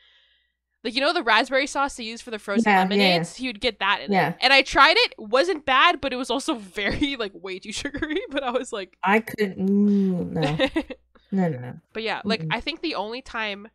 Like 0.84 0.93
you 0.96 1.02
know 1.02 1.12
the 1.13 1.24
raspberry 1.24 1.67
sauce 1.67 1.96
they 1.96 2.04
use 2.06 2.22
for 2.22 2.32
the 2.32 2.39
frozen 2.39 2.72
Yeah, 2.72 2.78
yeah, 2.78 2.78
yeah. 2.78 2.89
lemonades. 2.89 3.36
He 3.36 3.48
would 3.48 3.60
get 3.62 3.80
that 3.80 4.02
in 4.02 4.12
Yeah. 4.12 4.30
it. 4.30 4.36
And 4.41 4.54
I 4.54 4.62
tried 4.62 4.96
it. 4.98 5.15
wasn't 5.17 5.65
bad, 5.65 6.00
but 6.02 6.13
it 6.13 6.15
was 6.15 6.30
also 6.30 6.54
very 6.56 7.15
like 7.17 7.34
way 7.36 7.60
too 7.60 7.72
sugary. 7.72 8.20
But 8.30 8.43
I 8.43 8.52
was 8.52 8.72
like, 8.72 8.96
I 9.04 9.20
could 9.20 9.58
mm, 9.58 10.32
no 10.32 10.41
no 11.32 11.50
no 11.50 11.58
no. 11.60 11.74
but 11.93 12.04
yeah, 12.04 12.22
like 12.24 12.41
Mm-mm. 12.41 12.48
I 12.52 12.62
think 12.62 12.82
the 12.82 12.96
only 12.96 13.22
time 13.22 13.67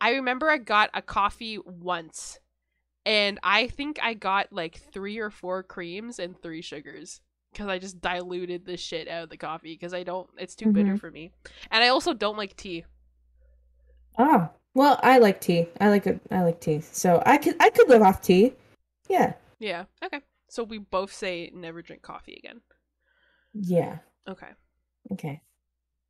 I 0.00 0.10
remember 0.14 0.50
I 0.50 0.58
got 0.58 0.90
a 0.94 1.02
coffee 1.02 1.58
once, 1.64 2.38
and 3.06 3.38
I 3.42 3.66
think 3.68 3.98
I 4.02 4.14
got 4.14 4.52
like 4.52 4.76
three 4.92 5.18
or 5.18 5.30
four 5.30 5.62
creams 5.62 6.18
and 6.18 6.40
three 6.40 6.62
sugars 6.62 7.20
because 7.52 7.68
I 7.68 7.78
just 7.78 8.00
diluted 8.00 8.66
the 8.66 8.76
shit 8.76 9.08
out 9.08 9.24
of 9.24 9.30
the 9.30 9.36
coffee 9.36 9.74
because 9.74 9.94
I 9.94 10.02
don't. 10.02 10.28
It's 10.38 10.54
too 10.54 10.72
bitter 10.72 10.94
Mhm. 10.94 11.00
for 11.00 11.10
me, 11.10 11.32
and 11.70 11.84
I 11.84 11.88
also 11.88 12.12
don't 12.14 12.36
like 12.36 12.56
tea. 12.56 12.84
Oh 14.18 14.48
well, 14.74 14.98
I 15.02 15.18
like 15.18 15.40
tea. 15.40 15.68
I 15.80 15.88
like 15.88 16.06
a, 16.06 16.18
I 16.30 16.42
like 16.42 16.60
tea. 16.60 16.80
So 16.80 17.22
I 17.24 17.36
could 17.38 17.56
I 17.60 17.70
could 17.70 17.88
live 17.88 18.02
off 18.02 18.20
tea. 18.22 18.54
Yeah 19.08 19.34
Yeah. 19.58 19.84
Okay. 20.04 20.20
So 20.48 20.62
we 20.62 20.78
both 20.78 21.12
say 21.12 21.50
never 21.54 21.82
drink 21.82 22.02
coffee 22.02 22.34
again. 22.34 22.60
yeah. 23.54 23.98
Okay. 24.28 24.48
Okay. 25.12 25.42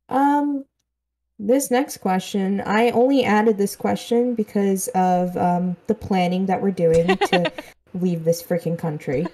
Um, 0.09 0.65
this 1.37 1.69
next 1.69 1.97
question, 1.97 2.61
I 2.61 2.91
only 2.91 3.23
added 3.23 3.57
this 3.57 3.75
question 3.75 4.35
because 4.35 4.87
of 4.89 5.35
um 5.37 5.75
the 5.87 5.95
planning 5.95 6.45
that 6.47 6.61
we're 6.61 6.71
doing 6.71 7.07
to 7.17 7.51
leave 7.93 8.23
this 8.23 8.41
freaking 8.41 8.77
country 8.77 9.25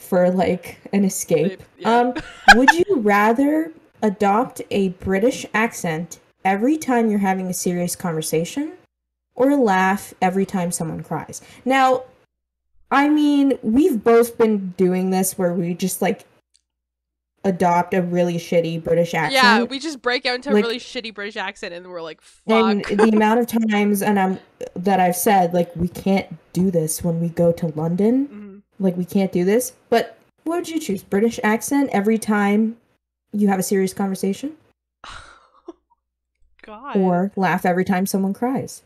for 0.00 0.30
like 0.30 0.78
an 0.92 1.04
escape. 1.04 1.62
Yeah. 1.78 1.98
Um, 1.98 2.14
would 2.54 2.72
you 2.72 2.96
rather 2.96 3.72
adopt 4.02 4.62
a 4.70 4.90
British 4.90 5.46
accent 5.54 6.20
every 6.44 6.78
time 6.78 7.10
you're 7.10 7.18
having 7.18 7.48
a 7.48 7.54
serious 7.54 7.96
conversation 7.96 8.72
or 9.34 9.56
laugh 9.56 10.14
every 10.22 10.46
time 10.46 10.72
someone 10.72 11.02
cries? 11.02 11.42
Now, 11.64 12.04
I 12.90 13.08
mean, 13.08 13.58
we've 13.62 14.02
both 14.02 14.38
been 14.38 14.70
doing 14.76 15.10
this 15.10 15.36
where 15.36 15.52
we 15.52 15.74
just 15.74 16.00
like 16.00 16.24
adopt 17.46 17.94
a 17.94 18.02
really 18.02 18.36
shitty 18.36 18.82
British 18.82 19.14
accent. 19.14 19.32
yeah, 19.32 19.62
we 19.62 19.78
just 19.78 20.02
break 20.02 20.26
out 20.26 20.34
into 20.36 20.50
a 20.50 20.54
really 20.54 20.78
shitty 20.78 21.14
British 21.14 21.36
accent, 21.36 21.72
and 21.74 21.86
we're 21.88 22.02
like, 22.02 22.20
"Fuck." 22.20 22.46
and 22.48 22.84
the 22.84 23.10
amount 23.14 23.40
of 23.40 23.46
times 23.70 24.02
and 24.02 24.18
I'm 24.18 24.38
that 24.74 25.00
I've 25.00 25.16
said 25.16 25.54
like 25.54 25.74
we 25.76 25.88
can't 25.88 26.26
do 26.52 26.70
this 26.70 27.02
when 27.04 27.20
we 27.20 27.28
go 27.28 27.52
to 27.52 27.66
London. 27.68 28.28
Mhm. 28.28 28.62
Like 28.78 28.96
we 28.96 29.04
can't 29.04 29.32
do 29.32 29.44
this. 29.44 29.72
But 29.88 30.18
What 30.44 30.56
would 30.56 30.68
you 30.68 30.78
choose? 30.80 31.02
British 31.02 31.40
accent 31.42 31.90
every 31.92 32.18
time 32.18 32.76
you 33.32 33.48
have 33.48 33.58
a 33.58 33.62
serious 33.62 33.92
conversation, 33.94 34.56
God. 36.62 36.96
or 36.96 37.32
laugh 37.36 37.64
every 37.64 37.84
time 37.84 38.06
someone 38.06 38.34
cries? 38.34 38.82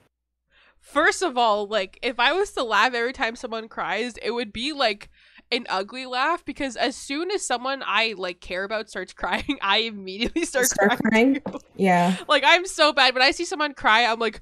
First 0.81 1.23
of 1.23 1.37
all, 1.38 1.66
like 1.66 1.99
if 2.03 2.18
I 2.18 2.33
was 2.33 2.51
to 2.53 2.62
laugh 2.64 2.94
every 2.94 3.12
time 3.12 3.37
someone 3.37 3.68
cries, 3.68 4.16
it 4.23 4.33
would 4.33 4.53
be 4.53 4.73
like 4.73 5.09
an 5.52 5.66
ugly 5.68 6.06
laugh 6.06 6.44
because 6.44 6.76
as 6.76 6.94
soon 6.96 7.30
as 7.30 7.44
someone 7.44 7.82
I 7.86 8.14
like 8.16 8.40
care 8.40 8.64
about 8.64 8.88
starts 8.88 9.12
crying, 9.20 9.58
I 9.60 9.78
immediately 9.78 10.44
start, 10.44 10.66
Start 10.66 11.00
crying. 11.00 11.40
crying? 11.40 11.60
Yeah. 11.76 12.16
Like 12.28 12.44
I'm 12.46 12.66
so 12.66 12.92
bad 12.92 13.14
when 13.14 13.22
I 13.22 13.30
see 13.32 13.44
someone 13.44 13.74
cry, 13.74 14.04
I'm 14.04 14.18
like 14.20 14.40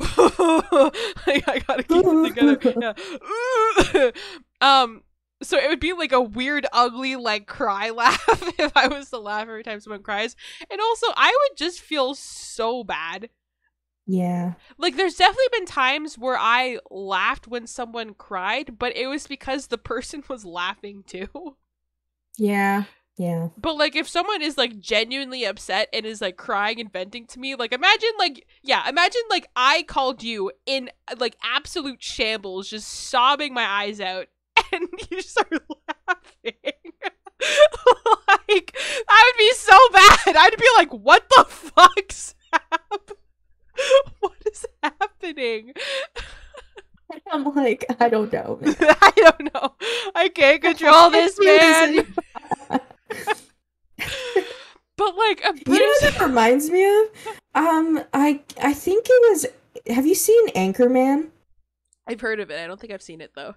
like, 0.16 1.48
I 1.48 1.62
gotta 1.66 1.82
keep 1.82 2.04
it 2.06 2.34
together. 2.34 2.94
Yeah. 3.94 4.10
um 4.60 5.02
so 5.42 5.56
it 5.56 5.68
would 5.70 5.80
be 5.80 5.94
like 5.94 6.12
a 6.12 6.20
weird, 6.20 6.66
ugly, 6.70 7.16
like 7.16 7.46
cry 7.46 7.90
laugh 7.90 8.22
if 8.58 8.72
I 8.76 8.88
was 8.88 9.08
to 9.08 9.18
laugh 9.18 9.42
every 9.42 9.62
time 9.62 9.80
someone 9.80 10.02
cries. 10.02 10.36
And 10.70 10.80
also 10.80 11.06
I 11.16 11.28
would 11.50 11.56
just 11.56 11.80
feel 11.80 12.14
so 12.14 12.84
bad. 12.84 13.30
Yeah. 14.06 14.54
Like 14.78 14.96
there's 14.96 15.14
definitely 15.14 15.44
been 15.52 15.66
times 15.66 16.18
where 16.18 16.38
I 16.38 16.78
laughed 16.90 17.46
when 17.46 17.66
someone 17.66 18.14
cried, 18.14 18.78
but 18.78 18.96
it 18.96 19.06
was 19.06 19.26
because 19.26 19.66
the 19.66 19.78
person 19.78 20.24
was 20.28 20.44
laughing 20.44 21.04
too. 21.06 21.56
Yeah. 22.36 22.84
Yeah. 23.16 23.48
But 23.58 23.76
like 23.76 23.96
if 23.96 24.08
someone 24.08 24.40
is 24.40 24.56
like 24.56 24.80
genuinely 24.80 25.44
upset 25.44 25.88
and 25.92 26.06
is 26.06 26.22
like 26.22 26.38
crying 26.38 26.80
and 26.80 26.90
venting 26.90 27.26
to 27.26 27.38
me, 27.38 27.54
like 27.54 27.72
imagine 27.72 28.10
like 28.18 28.46
yeah, 28.62 28.88
imagine 28.88 29.20
like 29.28 29.46
I 29.54 29.82
called 29.82 30.22
you 30.22 30.52
in 30.64 30.90
like 31.18 31.36
absolute 31.42 32.02
shambles, 32.02 32.70
just 32.70 32.88
sobbing 32.88 33.52
my 33.52 33.64
eyes 33.64 34.00
out, 34.00 34.28
and 34.72 34.88
you 35.10 35.20
start 35.20 35.52
laughing. 36.08 36.54
like 38.48 38.76
I 39.08 39.32
would 39.32 39.38
be 39.38 39.52
so 39.52 39.78
bad. 39.92 40.36
I'd 40.36 40.56
be 40.56 40.68
like, 40.78 40.92
what 40.92 41.28
the 41.36 41.44
fuck? 41.44 42.12
what 44.20 44.36
is 44.46 44.66
happening? 44.82 45.72
I'm 47.32 47.44
like, 47.54 47.84
I 47.98 48.08
don't 48.08 48.32
know. 48.32 48.58
man. 48.60 48.76
I 48.80 49.12
don't 49.16 49.54
know. 49.54 49.74
I 50.14 50.28
can't 50.28 50.62
control 50.62 51.10
this 51.10 51.36
man. 51.40 52.06
But 55.00 55.16
like 55.16 55.40
a 55.44 55.54
You 55.70 55.78
know 55.78 55.94
what 56.02 56.12
that 56.12 56.20
reminds 56.20 56.68
me 56.68 56.84
of? 56.84 57.06
Um, 57.54 58.04
I 58.12 58.42
I 58.62 58.74
think 58.74 59.06
it 59.08 59.30
was. 59.30 59.46
Have 59.86 60.06
you 60.06 60.14
seen 60.14 60.48
Anchorman? 60.50 61.30
I've 62.06 62.20
heard 62.20 62.38
of 62.38 62.50
it. 62.50 62.62
I 62.62 62.66
don't 62.66 62.78
think 62.78 62.92
I've 62.92 63.00
seen 63.00 63.22
it 63.22 63.30
though. 63.34 63.54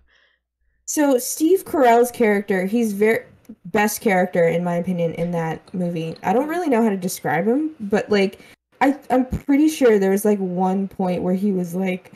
So 0.85 1.17
Steve 1.17 1.65
Carell's 1.65 2.11
character, 2.11 2.65
he's 2.65 2.93
very 2.93 3.25
best 3.65 3.99
character 3.99 4.47
in 4.47 4.63
my 4.63 4.75
opinion 4.75 5.15
in 5.15 5.31
that 5.31 5.73
movie. 5.73 6.15
I 6.23 6.31
don't 6.31 6.47
really 6.47 6.69
know 6.69 6.81
how 6.81 6.89
to 6.89 6.95
describe 6.95 7.45
him, 7.45 7.75
but 7.77 8.09
like 8.09 8.39
I 8.83 8.99
I'm 9.09 9.25
pretty 9.25 9.69
sure 9.69 9.97
there 9.97 10.11
was 10.11 10.25
like 10.25 10.39
one 10.39 10.87
point 10.89 11.23
where 11.23 11.33
he 11.35 11.51
was 11.53 11.73
like 11.73 12.11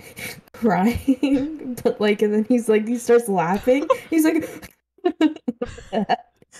crying, 0.54 1.78
but 1.84 2.02
like 2.02 2.22
and 2.22 2.34
then 2.34 2.44
he's 2.50 2.68
like 2.68 2.86
he 2.88 2.98
starts 2.98 3.30
laughing. 3.30 3.88
He's 4.10 4.26
like 4.26 4.70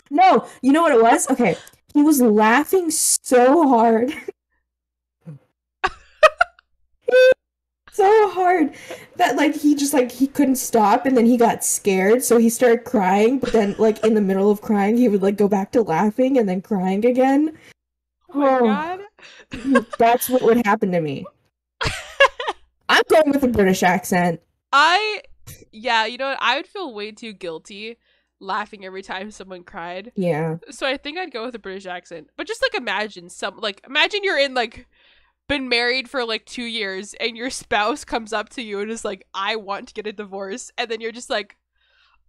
No, 0.10 0.48
you 0.62 0.72
know 0.72 0.82
what 0.84 0.94
it 0.94 1.02
was? 1.02 1.30
Okay. 1.30 1.58
He 1.94 2.04
was 2.04 2.22
laughing 2.22 2.90
so 2.92 3.68
hard. 3.68 4.14
so 7.92 8.30
hard 8.30 8.74
that 9.16 9.36
like 9.38 9.56
he 9.56 9.74
just 9.74 9.92
like 9.94 10.12
he 10.12 10.28
couldn't 10.28 10.56
stop 10.58 11.06
and 11.08 11.18
then 11.18 11.26
he 11.26 11.36
got 11.36 11.64
scared 11.64 12.24
so 12.24 12.38
he 12.38 12.48
started 12.48 12.84
crying 12.86 13.40
but 13.40 13.52
then 13.52 13.74
like 13.80 14.04
in 14.06 14.14
the 14.14 14.22
middle 14.22 14.52
of 14.52 14.62
crying 14.62 14.96
he 14.96 15.10
would 15.10 15.24
like 15.24 15.36
go 15.36 15.48
back 15.48 15.72
to 15.72 15.82
laughing 15.82 16.38
and 16.38 16.48
then 16.48 16.62
crying 16.62 17.04
again 17.06 17.58
Oh 18.32 18.38
my 18.40 18.60
Oh. 18.60 18.66
god. 18.66 19.00
that's 19.98 20.30
what 20.30 20.42
would 20.42 20.66
happen 20.66 20.92
to 20.92 21.02
me 21.02 21.26
i'm 22.90 23.04
going 23.10 23.32
with 23.32 23.44
a 23.44 23.48
british 23.48 23.84
accent 23.84 24.42
I 24.72 25.22
yeah, 25.72 26.06
you 26.06 26.18
know 26.18 26.30
what? 26.30 26.40
I 26.42 26.58
would 26.58 26.68
feel 26.68 26.94
way 26.94 27.12
too 27.12 27.34
guilty 27.34 27.98
laughing 28.40 28.86
every 28.86 29.02
time 29.02 29.32
someone 29.32 29.64
cried. 29.64 30.12
yeah 30.16 30.58
So 30.70 30.86
I 30.86 30.98
think 30.98 31.18
I'd 31.18 31.34
go 31.34 31.46
with 31.46 31.56
a 31.56 31.60
British 31.60 31.86
accent. 31.86 32.30
But 32.38 32.48
just 32.48 32.62
like 32.62 32.76
imagine 32.76 33.30
some 33.30 33.58
like 33.58 33.82
imagine 33.88 34.24
you're 34.24 34.38
in 34.40 34.54
like 34.54 34.88
been 35.48 35.70
married 35.70 36.10
for 36.10 36.26
like 36.26 36.46
2 36.46 36.64
years 36.64 37.16
and 37.20 37.38
your 37.38 37.50
spouse 37.50 38.04
comes 38.04 38.34
up 38.34 38.50
to 38.50 38.62
you 38.62 38.80
and 38.82 38.92
is 38.92 39.06
like 39.06 39.26
I 39.34 39.56
want 39.56 39.88
to 39.88 39.94
get 39.94 40.08
a 40.08 40.14
divorce 40.14 40.72
and 40.78 40.90
then 40.92 41.02
you're 41.02 41.12
just 41.12 41.30
like 41.30 41.56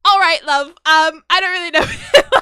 all 0.04 0.18
right, 0.18 0.42
love. 0.46 0.68
Um 0.68 1.22
I 1.28 1.40
don't 1.40 1.50
really 1.50 1.70
know. 1.70 1.87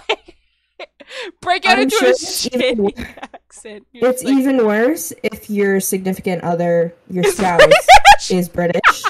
break 1.41 1.67
out 1.67 1.79
I'm 1.79 1.85
into 1.85 1.97
sure 1.97 2.11
a 2.53 2.57
even 2.57 2.93
accent. 3.33 3.87
You're 3.93 4.11
it's 4.11 4.25
like, 4.25 4.35
even 4.35 4.67
worse 4.67 5.13
if 5.23 5.49
your 5.51 5.81
significant 5.81 6.43
other 6.43 6.95
your 7.11 7.25
spouse 7.25 7.63
is 8.31 8.49
british. 8.49 9.05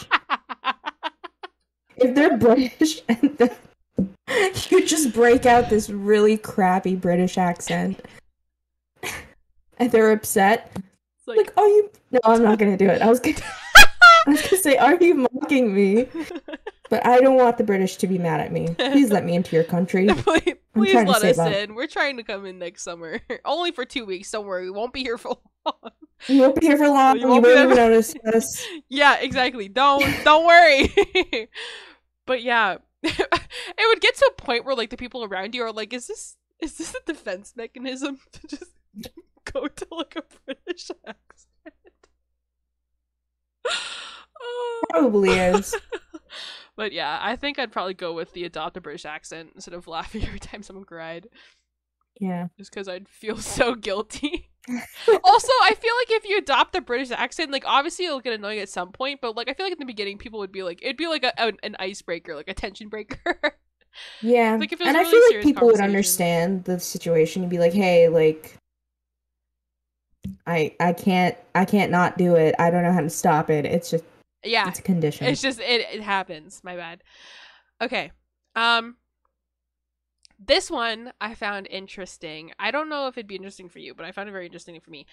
If 1.96 2.14
they're 2.14 2.37
british 2.37 3.02
and 3.09 3.37
then 3.38 3.50
you 4.68 4.87
just 4.87 5.12
break 5.12 5.46
out 5.46 5.70
this 5.70 5.88
really 5.88 6.37
crappy 6.37 6.94
british 6.94 7.38
accent 7.38 8.04
and 9.78 9.90
they're 9.90 10.12
upset. 10.12 10.70
It's 10.74 11.26
like, 11.26 11.38
like 11.38 11.52
are 11.56 11.66
you 11.66 11.90
no 12.12 12.20
i'm 12.24 12.42
not 12.42 12.59
gonna 12.59 12.76
do 12.76 12.88
it. 12.88 13.02
I 13.02 13.09
was 13.09 13.20
gonna 13.20 13.37
i 14.26 14.30
was 14.30 14.42
gonna 14.42 14.62
say 14.62 14.76
are 14.76 14.96
you 14.96 15.14
mocking 15.14 15.74
me 15.74 16.09
but 16.90 17.05
i 17.07 17.20
don't 17.20 17.37
want 17.37 17.59
the 17.59 17.64
british 17.64 17.96
to 17.96 18.07
be 18.07 18.18
mad 18.18 18.40
at 18.40 18.53
me 18.53 18.68
please 18.79 19.11
let 19.11 19.25
me 19.25 19.35
into 19.35 19.55
your 19.55 19.64
country 19.64 20.07
please, 20.14 20.55
please 20.75 20.94
let 20.94 21.25
us 21.25 21.38
up. 21.38 21.53
in. 21.53 21.75
We're 21.75 21.87
trying 21.87 22.16
to 22.18 22.22
come 22.22 22.44
in 22.46 22.59
next 22.59 22.83
summer. 22.83 23.20
Only 23.44 23.72
for 23.72 23.85
two 23.85 24.05
weeks. 24.05 24.31
Don't 24.31 24.46
worry. 24.46 24.64
We 24.64 24.70
won't 24.70 24.92
be 24.92 25.03
here 25.03 25.18
for 25.18 25.37
long. 25.64 25.92
you 26.29 26.40
won't 26.40 26.61
be 26.61 26.66
here 26.66 26.77
for 26.77 26.88
long 26.88 27.16
You 27.16 27.22
you 27.22 27.29
won't 27.29 27.44
won't, 27.44 27.59
even 27.59 27.77
notice 27.77 28.14
us 28.35 28.64
yeah, 28.88 29.16
exactly. 29.16 29.68
Don't 29.68 30.05
don't 30.25 30.46
worry. 30.46 30.92
but 32.27 32.42
yeah, 32.42 32.77
it 33.03 33.88
would 33.88 34.01
get 34.01 34.16
to 34.16 34.31
a 34.33 34.40
point 34.42 34.64
where 34.64 34.75
like 34.77 34.90
the 34.90 34.96
people 34.96 35.25
around 35.25 35.55
you 35.55 35.62
are 35.62 35.72
like, 35.72 35.92
"Is 35.92 36.07
this 36.07 36.37
is 36.61 36.77
this 36.79 36.94
a 36.94 36.99
defense 37.07 37.55
mechanism 37.57 38.18
to 38.33 38.46
just 38.46 38.72
go 39.53 39.66
to 39.66 39.87
like 39.90 40.16
a 40.16 40.22
British 40.44 40.90
accent?" 41.07 41.75
Probably 44.90 45.31
is 45.31 45.75
But 46.76 46.92
yeah, 46.92 47.18
I 47.22 47.36
think 47.36 47.58
I'd 47.58 47.72
probably 47.72 47.94
go 47.94 48.12
with 48.12 48.32
the 48.32 48.44
adopt 48.44 48.76
a 48.76 48.80
British 48.80 49.04
accent 49.04 49.52
instead 49.54 49.74
of 49.74 49.88
laughing 49.88 50.24
every 50.26 50.38
time 50.38 50.62
someone 50.62 50.84
cried, 50.84 51.28
yeah 52.20 52.48
just 52.58 52.70
because 52.72 52.88
I'd 52.88 53.08
feel 53.08 53.36
so 53.36 53.74
guilty. 53.74 54.50
also, 55.22 55.52
I 55.62 55.74
feel 55.74 55.92
like 56.00 56.10
if 56.10 56.28
you 56.28 56.38
adopt 56.38 56.72
the 56.72 56.80
British 56.80 57.12
accent, 57.12 57.52
like 57.52 57.64
obviously 57.66 58.06
it'll 58.06 58.20
get 58.20 58.32
annoying 58.32 58.58
at 58.58 58.68
some 58.68 58.90
point, 58.90 59.20
but 59.20 59.36
like 59.36 59.48
I 59.48 59.54
feel 59.54 59.64
like 59.66 59.72
in 59.72 59.78
the 59.78 59.84
beginning 59.84 60.18
people 60.18 60.40
would 60.40 60.50
be 60.52 60.62
like, 60.64 60.80
it'd 60.82 60.96
be 60.96 61.06
like 61.06 61.22
a, 61.22 61.40
an, 61.40 61.56
an 61.62 61.76
icebreaker, 61.78 62.34
like 62.34 62.48
a 62.48 62.54
tension 62.54 62.88
breaker. 62.88 63.56
Yeah, 64.20 64.60
Like, 64.60 64.72
if 64.72 64.80
it 64.80 64.84
was 64.84 64.88
and 64.88 64.96
a 64.96 64.98
I 64.98 65.00
really 65.00 65.20
feel 65.20 65.20
like 65.22 65.40
people 65.42 65.68
would 65.68 65.80
understand 65.80 66.64
the 66.64 66.78
situation 66.80 67.42
and 67.42 67.50
be 67.50 67.58
like, 67.58 67.72
"Hey, 67.72 68.08
like, 68.08 68.58
I 70.46 70.74
I 70.80 70.92
can't 70.92 71.36
I 71.54 71.64
can't 71.64 71.90
not 71.90 72.18
do 72.18 72.34
it. 72.36 72.54
I 72.58 72.70
don't 72.70 72.82
know 72.82 72.92
how 72.92 73.00
to 73.00 73.10
stop 73.10 73.50
it. 73.50 73.64
It's 73.66 73.90
just 73.90 74.04
yeah, 74.48 74.68
it's 74.68 74.78
a 74.78 74.82
condition." 74.82 75.26
it's 75.26 75.42
just 75.42 75.61
it 75.61 75.87
it 75.92 76.02
happens. 76.02 76.61
My 76.64 76.76
bad. 76.76 77.02
Okay, 77.80 78.12
um, 78.54 78.96
this 80.38 80.70
one 80.70 81.12
I 81.20 81.35
found 81.35 81.66
interesting. 81.70 82.52
I 82.59 82.70
don't 82.70 82.88
know 82.88 83.09
if 83.09 83.16
it'd 83.16 83.26
be 83.26 83.37
interesting 83.37 83.68
for 83.68 83.78
you, 83.78 83.94
but 83.94 84.06
I 84.06 84.12
found 84.12 84.28
it 84.28 84.32
very 84.32 84.46
interesting 84.46 84.78
for 84.80 84.90
me. 84.90 85.06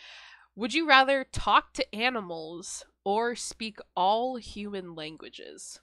Would 0.55 0.73
you 0.73 0.87
rather 0.87 1.25
talk 1.31 1.73
to 1.73 1.95
animals 1.95 2.85
or 3.03 3.35
speak 3.35 3.79
all 3.95 4.35
human 4.35 4.95
languages? 4.95 5.79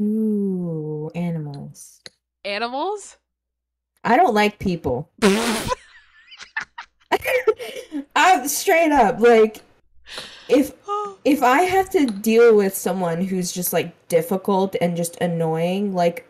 Ooh, 0.00 1.10
animals. 1.14 2.00
Animals? 2.44 3.18
I 4.04 4.16
don't 4.16 4.34
like 4.34 4.58
people. 4.58 5.10
I'm 8.16 8.48
straight 8.48 8.92
up 8.92 9.20
like 9.20 9.62
if 10.48 10.72
if 11.24 11.42
I 11.42 11.62
have 11.62 11.90
to 11.90 12.06
deal 12.06 12.54
with 12.56 12.74
someone 12.76 13.22
who's 13.24 13.52
just 13.52 13.72
like 13.72 13.92
difficult 14.08 14.76
and 14.80 14.96
just 14.96 15.16
annoying, 15.20 15.94
like 15.94 16.26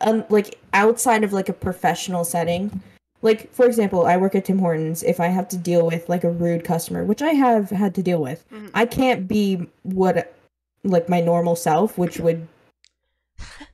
um 0.00 0.24
like 0.28 0.58
outside 0.72 1.24
of 1.24 1.32
like 1.32 1.48
a 1.48 1.52
professional 1.52 2.24
setting, 2.24 2.80
like 3.22 3.52
for 3.52 3.66
example, 3.66 4.06
I 4.06 4.16
work 4.16 4.34
at 4.34 4.44
Tim 4.44 4.58
Hortons. 4.58 5.02
If 5.02 5.20
I 5.20 5.26
have 5.28 5.48
to 5.48 5.56
deal 5.56 5.86
with 5.86 6.08
like 6.08 6.24
a 6.24 6.30
rude 6.30 6.64
customer, 6.64 7.04
which 7.04 7.22
I 7.22 7.30
have 7.30 7.70
had 7.70 7.94
to 7.96 8.02
deal 8.02 8.20
with, 8.22 8.44
Mhm. 8.50 8.70
I 8.74 8.86
can't 8.86 9.26
be 9.26 9.66
what 9.82 10.34
like 10.84 11.08
my 11.08 11.20
normal 11.20 11.56
self, 11.56 11.98
which 11.98 12.18
would 12.20 12.46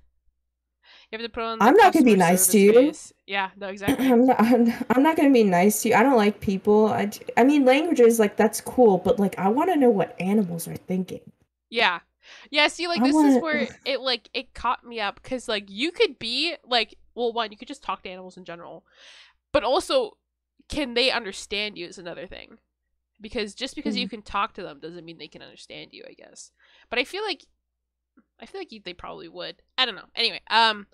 You 1.15 1.19
have 1.21 1.31
to 1.31 1.33
put 1.33 1.45
on. 1.45 1.63
I'm 1.63 1.77
not 1.77 1.93
gonna 1.93 2.05
be 2.05 2.17
nice 2.17 2.49
to 2.49 2.59
you. 2.59 2.93
Yeah, 3.25 3.51
no, 3.57 3.69
exactly. 3.69 4.11
I'm 4.11 4.27
not 4.27 4.41
I'm, 4.41 4.73
I'm 4.91 5.03
not 5.05 5.17
gonna 5.17 5.31
be 5.31 5.45
nice 5.45 5.81
to 5.83 5.91
you. 5.91 5.95
I 5.95 6.03
don't 6.03 6.17
like 6.17 6.41
people. 6.41 6.89
I, 6.89 7.09
I 7.37 7.45
mean 7.45 7.65
languages 7.65 8.19
like 8.19 8.37
that's 8.37 8.61
cool, 8.61 8.99
but 8.99 9.21
like 9.21 9.39
I 9.39 9.49
want 9.49 9.71
to 9.71 9.77
know 9.77 9.91
what 9.91 10.17
animals 10.21 10.67
are 10.67 10.75
thinking. 10.75 11.21
Yeah. 11.71 12.01
Yeah, 12.51 12.67
see, 12.67 12.89
like 12.89 13.01
I 13.01 13.05
this 13.05 13.15
is 13.15 13.15
wanna- 13.15 13.39
where 13.39 13.69
it 13.85 14.01
like 14.01 14.29
it 14.35 14.55
caught 14.55 14.85
me 14.85 14.99
up 14.99 15.23
because 15.23 15.47
like 15.47 15.67
you 15.69 15.93
could 15.93 16.19
be 16.19 16.57
like, 16.65 16.97
well, 17.15 17.33
one, 17.33 17.53
you 17.53 17.59
could 17.59 17.69
just 17.69 17.85
talk 17.85 18.03
to 18.03 18.11
animals 18.11 18.37
in 18.37 18.45
general, 18.45 18.85
but 19.53 19.63
also, 19.63 20.17
can 20.69 20.95
they 20.95 21.13
understand 21.13 21.79
you 21.79 21.87
is 21.87 21.99
another 21.99 22.27
thing, 22.27 22.59
because 23.21 23.55
just 23.55 23.77
because 23.77 23.97
you 23.97 24.09
mm. 24.09 24.11
can 24.11 24.23
talk 24.23 24.55
to 24.55 24.63
them 24.63 24.81
doesn't 24.81 25.05
mean 25.05 25.19
they 25.19 25.29
can 25.29 25.43
understand 25.43 25.93
you, 25.93 26.03
I 26.09 26.15
guess. 26.15 26.51
But 26.91 26.99
I 26.99 27.05
feel 27.05 27.23
like, 27.23 27.47
I 28.45 28.47
feel 28.47 28.61
like 28.61 28.73
you, 28.73 28.81
they 28.85 28.93
probably 28.93 29.27
would. 29.29 29.57
I 29.79 29.87
don't 29.87 29.97
know. 29.97 30.05
Anyway, 30.15 30.43
um, 30.51 30.87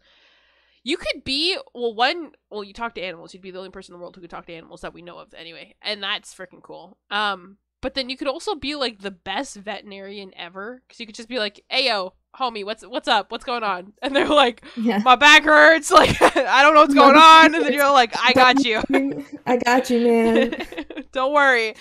you 0.84 0.96
could 0.96 1.24
be 1.24 1.58
well, 1.74 1.92
one, 1.92 2.30
well, 2.48 2.62
you 2.62 2.72
talk 2.72 2.94
to 2.94 3.02
animals. 3.02 3.34
You'd 3.34 3.42
be 3.42 3.50
the 3.50 3.58
only 3.58 3.70
person 3.70 3.92
in 3.92 3.98
the 3.98 4.00
world 4.00 4.14
who 4.14 4.20
could 4.20 4.30
talk 4.30 4.46
to 4.46 4.54
animals 4.54 4.82
that 4.82 4.94
we 4.94 5.02
know 5.02 5.18
of, 5.18 5.34
anyway, 5.34 5.74
and 5.82 6.00
that's 6.00 6.32
freaking 6.32 6.62
cool. 6.62 6.96
Um, 7.10 7.56
but 7.80 7.94
then 7.94 8.08
you 8.08 8.16
could 8.16 8.28
also 8.28 8.54
be 8.54 8.76
like 8.76 9.00
the 9.00 9.10
best 9.10 9.56
veterinarian 9.56 10.32
ever 10.36 10.80
because 10.86 11.00
you 11.00 11.06
could 11.06 11.16
just 11.16 11.28
be 11.28 11.40
like, 11.40 11.64
"Hey 11.68 11.88
yo, 11.88 12.12
homie, 12.38 12.64
what's 12.64 12.86
what's 12.86 13.08
up? 13.08 13.32
What's 13.32 13.44
going 13.44 13.64
on?" 13.64 13.94
And 14.02 14.14
they're 14.14 14.28
like, 14.28 14.62
Yeah. 14.76 14.98
"My 15.04 15.16
back 15.16 15.42
hurts. 15.42 15.90
Like 16.00 16.22
I 16.22 16.62
don't 16.62 16.74
know 16.74 16.82
what's 16.82 16.94
going 16.94 17.16
on." 17.16 17.54
And 17.56 17.64
then 17.64 17.72
you're 17.72 17.90
like, 17.90 18.14
"I 18.16 18.32
got 18.32 18.64
you. 18.64 18.80
I 19.46 19.56
got 19.56 19.90
you, 19.90 20.06
man. 20.06 20.66
don't 21.12 21.32
worry." 21.32 21.74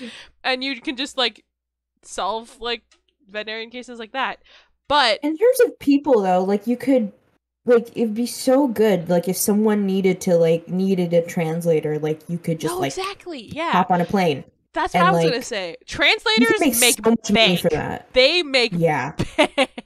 And 0.43 0.63
you 0.63 0.82
can 0.82 0.95
just 0.95 1.15
like 1.15 1.45
solve 2.03 2.58
like 2.60 2.82
veterinarian 3.29 3.69
cases 3.69 3.99
like 3.99 4.13
that. 4.13 4.39
But 4.89 5.19
In 5.23 5.38
terms 5.38 5.60
of 5.62 5.80
people 5.80 6.21
though, 6.23 6.43
like 6.43 6.67
you 6.67 6.75
could 6.75 7.13
like 7.65 7.89
it'd 7.95 8.15
be 8.15 8.25
so 8.25 8.67
good 8.67 9.08
like 9.10 9.28
if 9.30 9.38
someone 9.38 9.86
needed 9.86 10.19
to 10.21 10.36
like 10.36 10.67
needed 10.67 11.13
a 11.13 11.21
translator, 11.21 11.97
like 11.99 12.19
you 12.28 12.38
could 12.38 12.60
just 12.60 12.73
no, 12.73 12.80
like 12.82 12.97
exactly, 12.97 13.43
yeah, 13.43 13.71
hop 13.71 13.91
on 13.91 14.02
a 14.02 14.06
plane. 14.06 14.43
that's 14.73 14.93
what 14.95 15.02
and, 15.02 15.08
I 15.08 15.12
was 15.12 15.23
like, 15.23 15.32
gonna 15.32 15.43
say. 15.43 15.78
Translators 15.86 16.60
make, 16.60 16.80
make 16.80 16.95
so 17.06 17.34
bank. 17.34 17.60
for 17.62 17.69
that. 17.69 18.12
They 18.13 18.43
make 18.43 18.71
Yeah. 18.73 19.13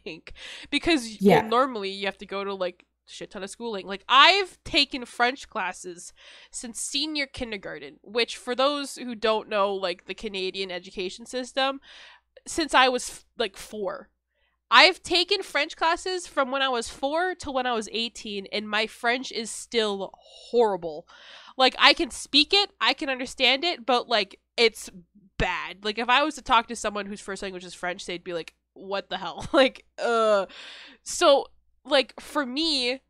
bank 0.05 0.33
because 0.71 1.17
well, 1.21 1.43
normally 1.43 1.89
you 1.91 2.05
have 2.05 2.17
to 2.19 2.25
go 2.25 2.43
to 2.45 2.53
like 2.53 2.85
shit 3.05 3.31
ton 3.31 3.43
of 3.43 3.49
schooling. 3.49 3.85
Like 3.85 4.05
I've 4.07 4.57
taken 4.63 5.03
French 5.05 5.49
classes 5.49 6.13
since 6.51 6.79
senior 6.79 7.25
kindergarten, 7.25 7.99
which 8.03 8.37
for 8.37 8.55
those 8.55 8.95
who 8.95 9.15
don't 9.15 9.49
know 9.49 9.73
like 9.73 10.05
the 10.05 10.13
Canadian 10.13 10.71
education 10.71 11.25
system, 11.25 11.81
since 12.47 12.73
I 12.73 12.87
was 12.87 13.25
like 13.37 13.57
4. 13.57 14.09
I've 14.75 15.03
taken 15.03 15.43
French 15.43 15.75
classes 15.75 16.25
from 16.25 16.49
when 16.49 16.63
I 16.63 16.69
was 16.69 16.89
4 16.89 17.35
to 17.35 17.51
when 17.51 17.67
I 17.67 17.73
was 17.73 17.87
18 17.91 18.47
and 18.51 18.67
my 18.67 18.87
French 18.87 19.31
is 19.31 19.51
still 19.51 20.09
horrible. 20.15 21.07
Like 21.55 21.75
I 21.77 21.93
can 21.93 22.09
speak 22.09 22.53
it, 22.55 22.71
I 22.81 22.93
can 22.93 23.07
understand 23.07 23.63
it, 23.63 23.85
but 23.85 24.09
like 24.09 24.39
it's 24.57 24.89
bad. 25.37 25.85
Like 25.85 25.99
if 25.99 26.09
I 26.09 26.23
was 26.23 26.33
to 26.35 26.41
talk 26.41 26.67
to 26.69 26.75
someone 26.75 27.05
whose 27.05 27.21
first 27.21 27.43
language 27.43 27.63
is 27.63 27.75
French, 27.75 28.07
they'd 28.07 28.23
be 28.23 28.33
like, 28.33 28.55
"What 28.73 29.11
the 29.11 29.17
hell?" 29.17 29.45
like, 29.53 29.85
uh. 30.01 30.47
So, 31.03 31.45
like 31.85 32.19
for 32.19 32.43
me, 32.43 33.01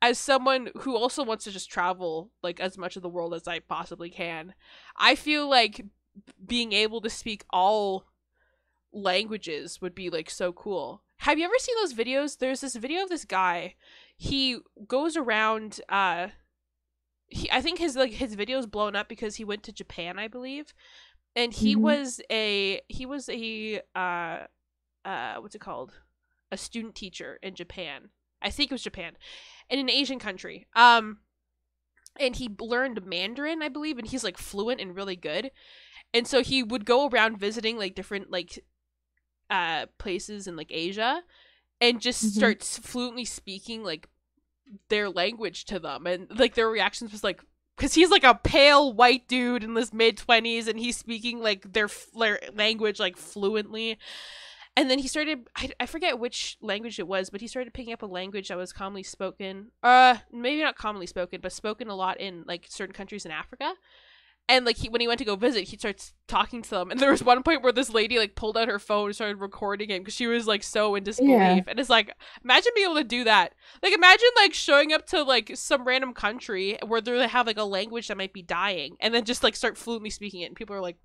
as 0.00 0.20
someone 0.20 0.70
who 0.82 0.94
also 0.94 1.24
wants 1.24 1.42
to 1.44 1.50
just 1.50 1.68
travel 1.68 2.30
like 2.44 2.60
as 2.60 2.78
much 2.78 2.94
of 2.94 3.02
the 3.02 3.08
world 3.08 3.34
as 3.34 3.48
I 3.48 3.58
possibly 3.58 4.08
can, 4.08 4.54
I 4.96 5.16
feel 5.16 5.50
like 5.50 5.84
being 6.46 6.72
able 6.72 7.00
to 7.00 7.10
speak 7.10 7.44
all 7.50 8.06
languages 8.92 9.80
would 9.80 9.94
be 9.94 10.10
like 10.10 10.30
so 10.30 10.52
cool. 10.52 11.02
Have 11.18 11.38
you 11.38 11.44
ever 11.44 11.54
seen 11.58 11.76
those 11.80 11.94
videos? 11.94 12.38
There's 12.38 12.60
this 12.60 12.76
video 12.76 13.02
of 13.04 13.08
this 13.08 13.24
guy. 13.24 13.76
He 14.16 14.58
goes 14.86 15.16
around 15.16 15.80
uh 15.88 16.28
he 17.28 17.50
I 17.50 17.60
think 17.62 17.78
his 17.78 17.96
like 17.96 18.12
his 18.12 18.36
videos 18.36 18.70
blown 18.70 18.94
up 18.96 19.08
because 19.08 19.36
he 19.36 19.44
went 19.44 19.62
to 19.64 19.72
Japan, 19.72 20.18
I 20.18 20.28
believe. 20.28 20.74
And 21.34 21.52
he 21.52 21.74
Mhm. 21.74 21.80
was 21.80 22.20
a 22.30 22.80
he 22.88 23.06
was 23.06 23.28
a 23.28 23.80
uh 23.94 24.46
uh 25.04 25.36
what's 25.36 25.54
it 25.54 25.60
called? 25.60 25.92
A 26.50 26.56
student 26.56 26.94
teacher 26.94 27.38
in 27.42 27.54
Japan. 27.54 28.10
I 28.42 28.50
think 28.50 28.70
it 28.70 28.74
was 28.74 28.82
Japan. 28.82 29.16
In 29.70 29.78
an 29.78 29.88
Asian 29.90 30.18
country. 30.18 30.66
Um 30.74 31.20
and 32.20 32.36
he 32.36 32.50
learned 32.60 33.06
Mandarin, 33.06 33.62
I 33.62 33.70
believe, 33.70 33.96
and 33.96 34.06
he's 34.06 34.24
like 34.24 34.36
fluent 34.36 34.82
and 34.82 34.94
really 34.94 35.16
good. 35.16 35.50
And 36.12 36.26
so 36.26 36.42
he 36.42 36.62
would 36.62 36.84
go 36.84 37.08
around 37.08 37.38
visiting 37.38 37.78
like 37.78 37.94
different 37.94 38.30
like 38.30 38.62
uh 39.52 39.86
places 39.98 40.46
in 40.48 40.56
like 40.56 40.70
Asia 40.72 41.22
and 41.80 42.00
just 42.00 42.24
Mhm. 42.24 42.36
start 42.38 42.62
s 42.62 42.78
fluently 42.78 43.24
speaking 43.24 43.84
like 43.84 44.08
their 44.88 45.10
language 45.10 45.66
to 45.66 45.78
them 45.78 46.06
and 46.06 46.26
like 46.38 46.54
their 46.54 46.68
reactions 46.68 47.12
was 47.12 47.22
like 47.22 47.44
because 47.76 47.94
he's 47.94 48.10
like 48.10 48.24
a 48.24 48.34
pale 48.42 48.92
white 48.92 49.28
dude 49.28 49.62
in 49.64 49.74
his 49.74 49.92
mid 49.92 50.16
20s 50.16 50.66
and 50.68 50.78
he's 50.78 50.96
speaking 50.96 51.40
like 51.40 51.72
their, 51.72 51.88
their 52.18 52.38
language 52.54 52.98
like 52.98 53.16
fluently 53.16 53.98
and 54.76 54.88
then 54.90 54.98
he 54.98 55.08
started 55.08 55.48
I, 55.54 55.70
I 55.80 55.86
forget 55.86 56.18
which 56.18 56.56
language 56.62 56.98
it 56.98 57.06
was 57.08 57.28
but 57.28 57.40
he 57.42 57.46
started 57.48 57.74
picking 57.74 57.92
up 57.92 58.02
a 58.02 58.06
language 58.06 58.48
that 58.48 58.56
was 58.56 58.72
commonly 58.72 59.02
spoken 59.02 59.72
uh 59.82 60.16
maybe 60.32 60.62
not 60.62 60.76
commonly 60.76 61.06
spoken 61.06 61.40
but 61.42 61.52
spoken 61.52 61.88
a 61.88 61.94
lot 61.94 62.18
in 62.20 62.44
like 62.46 62.66
certain 62.70 62.94
countries 62.94 63.26
in 63.26 63.32
africa 63.32 63.74
and 64.48 64.64
like 64.66 64.76
he, 64.76 64.88
when 64.88 65.00
he 65.00 65.06
went 65.08 65.18
to 65.18 65.24
go 65.24 65.36
visit 65.36 65.68
he 65.68 65.76
starts 65.76 66.12
talking 66.26 66.62
to 66.62 66.70
them 66.70 66.90
and 66.90 66.98
there 67.00 67.10
was 67.10 67.22
one 67.22 67.42
point 67.42 67.62
where 67.62 67.72
this 67.72 67.90
lady 67.90 68.18
like 68.18 68.34
pulled 68.34 68.56
out 68.56 68.68
her 68.68 68.78
phone 68.78 69.06
and 69.06 69.14
started 69.14 69.36
recording 69.40 69.88
him 69.90 70.00
because 70.00 70.14
she 70.14 70.26
was 70.26 70.46
like 70.46 70.62
so 70.62 70.94
in 70.94 71.04
disbelief 71.04 71.30
Yeah. 71.30 71.60
and 71.68 71.78
it's 71.78 71.88
like 71.90 72.12
imagine 72.44 72.72
being 72.74 72.86
able 72.90 72.96
to 73.00 73.04
do 73.04 73.24
that 73.24 73.54
like 73.82 73.92
imagine 73.94 74.28
like 74.36 74.52
showing 74.52 74.92
up 74.92 75.06
to 75.08 75.22
like 75.22 75.52
some 75.54 75.84
random 75.84 76.12
country 76.12 76.76
where 76.86 77.00
they 77.00 77.26
have 77.28 77.46
like 77.46 77.58
a 77.58 77.64
language 77.64 78.08
that 78.08 78.16
might 78.16 78.32
be 78.32 78.42
dying 78.42 78.96
and 79.00 79.14
then 79.14 79.24
just 79.24 79.42
like 79.42 79.54
start 79.56 79.78
fluently 79.78 80.10
speaking 80.10 80.40
it 80.40 80.46
and 80.46 80.56
people 80.56 80.74
are 80.74 80.80
like 80.82 80.96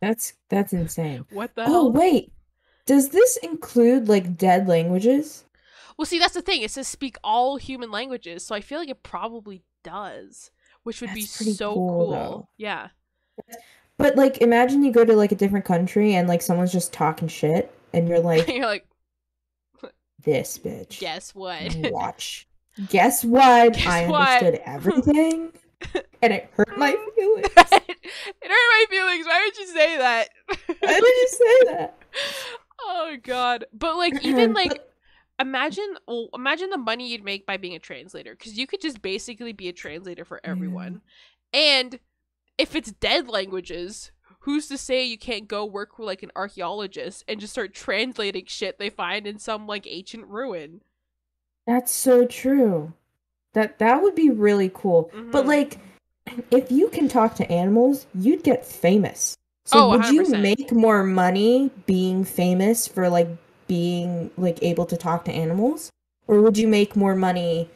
That's 0.00 0.34
that's 0.48 0.72
insane. 0.72 1.24
what 1.30 1.54
the 1.54 1.62
Oh 1.62 1.66
hell 1.66 1.92
wait. 1.92 2.32
Does 2.86 3.10
this 3.10 3.36
include 3.38 4.08
like 4.08 4.36
dead 4.36 4.68
languages? 4.68 5.44
well 5.98 6.06
see 6.06 6.18
that's 6.18 6.34
the 6.34 6.40
thing 6.42 6.62
it 6.62 6.70
says 6.70 6.88
speak 6.88 7.16
all 7.22 7.58
human 7.58 7.90
languages 7.90 8.44
so 8.46 8.54
i 8.54 8.62
feel 8.62 8.78
like 8.78 8.88
it 8.88 9.02
probably 9.02 9.62
does 9.84 10.50
which 10.84 11.00
would 11.00 11.14
be 11.14 11.22
That's 11.22 11.36
pretty 11.36 11.52
so 11.54 11.74
cool, 11.74 12.06
cool, 12.06 12.48
yeah 12.56 12.88
But 13.98 14.16
like 14.16 14.38
imagine 14.42 14.82
you 14.82 14.92
go 14.92 15.04
to 15.04 15.14
like 15.14 15.32
a 15.32 15.36
different 15.36 15.64
country 15.64 16.14
and 16.14 16.28
like 16.28 16.42
someone's 16.42 16.72
just 16.72 16.92
talking 16.92 17.28
shit 17.28 17.72
and 17.92 18.08
you're 18.08 18.20
like 18.32 18.48
you're 18.48 18.66
like 18.66 18.86
this 20.24 20.58
bitch. 20.58 20.98
guess 21.00 21.34
what 21.34 21.74
Watch. 21.90 22.46
Guess 22.88 23.22
what? 23.24 23.74
Guess 23.74 23.86
I 23.86 24.06
what? 24.08 24.28
understood 24.42 24.60
everything. 24.66 25.52
and 26.22 26.32
it 26.32 26.48
hurt 26.54 26.78
my 26.78 26.92
feelings. 27.16 27.48
it 27.54 27.70
hurt 27.70 28.50
my 28.50 28.84
feelings 28.88 29.26
why 29.26 29.44
would 29.44 29.58
you 29.58 29.66
say 29.66 29.98
that 29.98 30.28
Why 30.80 31.00
did 31.00 31.02
you 31.04 31.28
say 31.28 31.72
that? 31.72 31.98
oh 32.80 33.16
god 33.22 33.64
but 33.74 33.96
like 33.96 34.14
even 34.24 34.52
like 34.54 34.80
imagine 35.38 35.96
well, 36.06 36.28
imagine 36.34 36.70
the 36.70 36.78
money 36.78 37.08
you'd 37.08 37.24
make 37.24 37.46
by 37.46 37.56
being 37.56 37.74
a 37.74 37.78
translator 37.78 38.34
because 38.36 38.58
you 38.58 38.66
could 38.66 38.80
just 38.80 39.02
basically 39.02 39.52
be 39.52 39.68
a 39.68 39.72
translator 39.72 40.24
for 40.24 40.40
everyone 40.44 41.00
and 41.52 41.98
if 42.58 42.74
it's 42.76 42.92
dead 42.92 43.28
languages 43.28 44.12
who's 44.40 44.68
to 44.68 44.76
say 44.76 45.04
you 45.04 45.18
can't 45.18 45.48
go 45.48 45.64
work 45.64 45.98
with 45.98 46.06
like 46.06 46.22
an 46.22 46.30
archaeologist 46.36 47.24
and 47.28 47.40
just 47.40 47.52
start 47.52 47.74
translating 47.74 48.44
shit 48.46 48.78
they 48.78 48.90
find 48.90 49.26
in 49.26 49.38
some 49.38 49.66
like 49.66 49.86
ancient 49.88 50.26
ruin 50.26 50.80
That's 51.66 51.92
so 51.92 52.26
true. 52.26 52.92
That 53.54 53.78
that 53.78 54.02
would 54.02 54.14
be 54.14 54.30
really 54.30 54.70
cool. 54.74 55.10
But 55.30 55.44
Mhm. 55.44 55.48
like 55.48 55.78
if 56.50 56.70
you 56.72 56.88
can 56.88 57.08
talk 57.08 57.34
to 57.36 57.50
animals, 57.52 58.06
you'd 58.14 58.42
get 58.42 58.64
famous. 58.64 59.36
So 59.66 59.78
Oh, 59.84 59.88
would 59.90 60.10
you 60.10 60.22
100%. 60.22 60.42
make 60.42 60.72
more 60.72 61.04
money 61.04 61.70
being 61.86 62.24
famous 62.24 62.88
for 62.88 63.08
like 63.08 63.28
being 63.72 64.30
like 64.36 64.58
able 64.62 64.86
to 64.86 64.96
talk 64.96 65.24
to 65.24 65.32
animals? 65.32 65.90
Or 66.26 66.40
would 66.42 66.58
you 66.58 66.68
make 66.68 66.94
more 66.94 67.14
money 67.14 67.70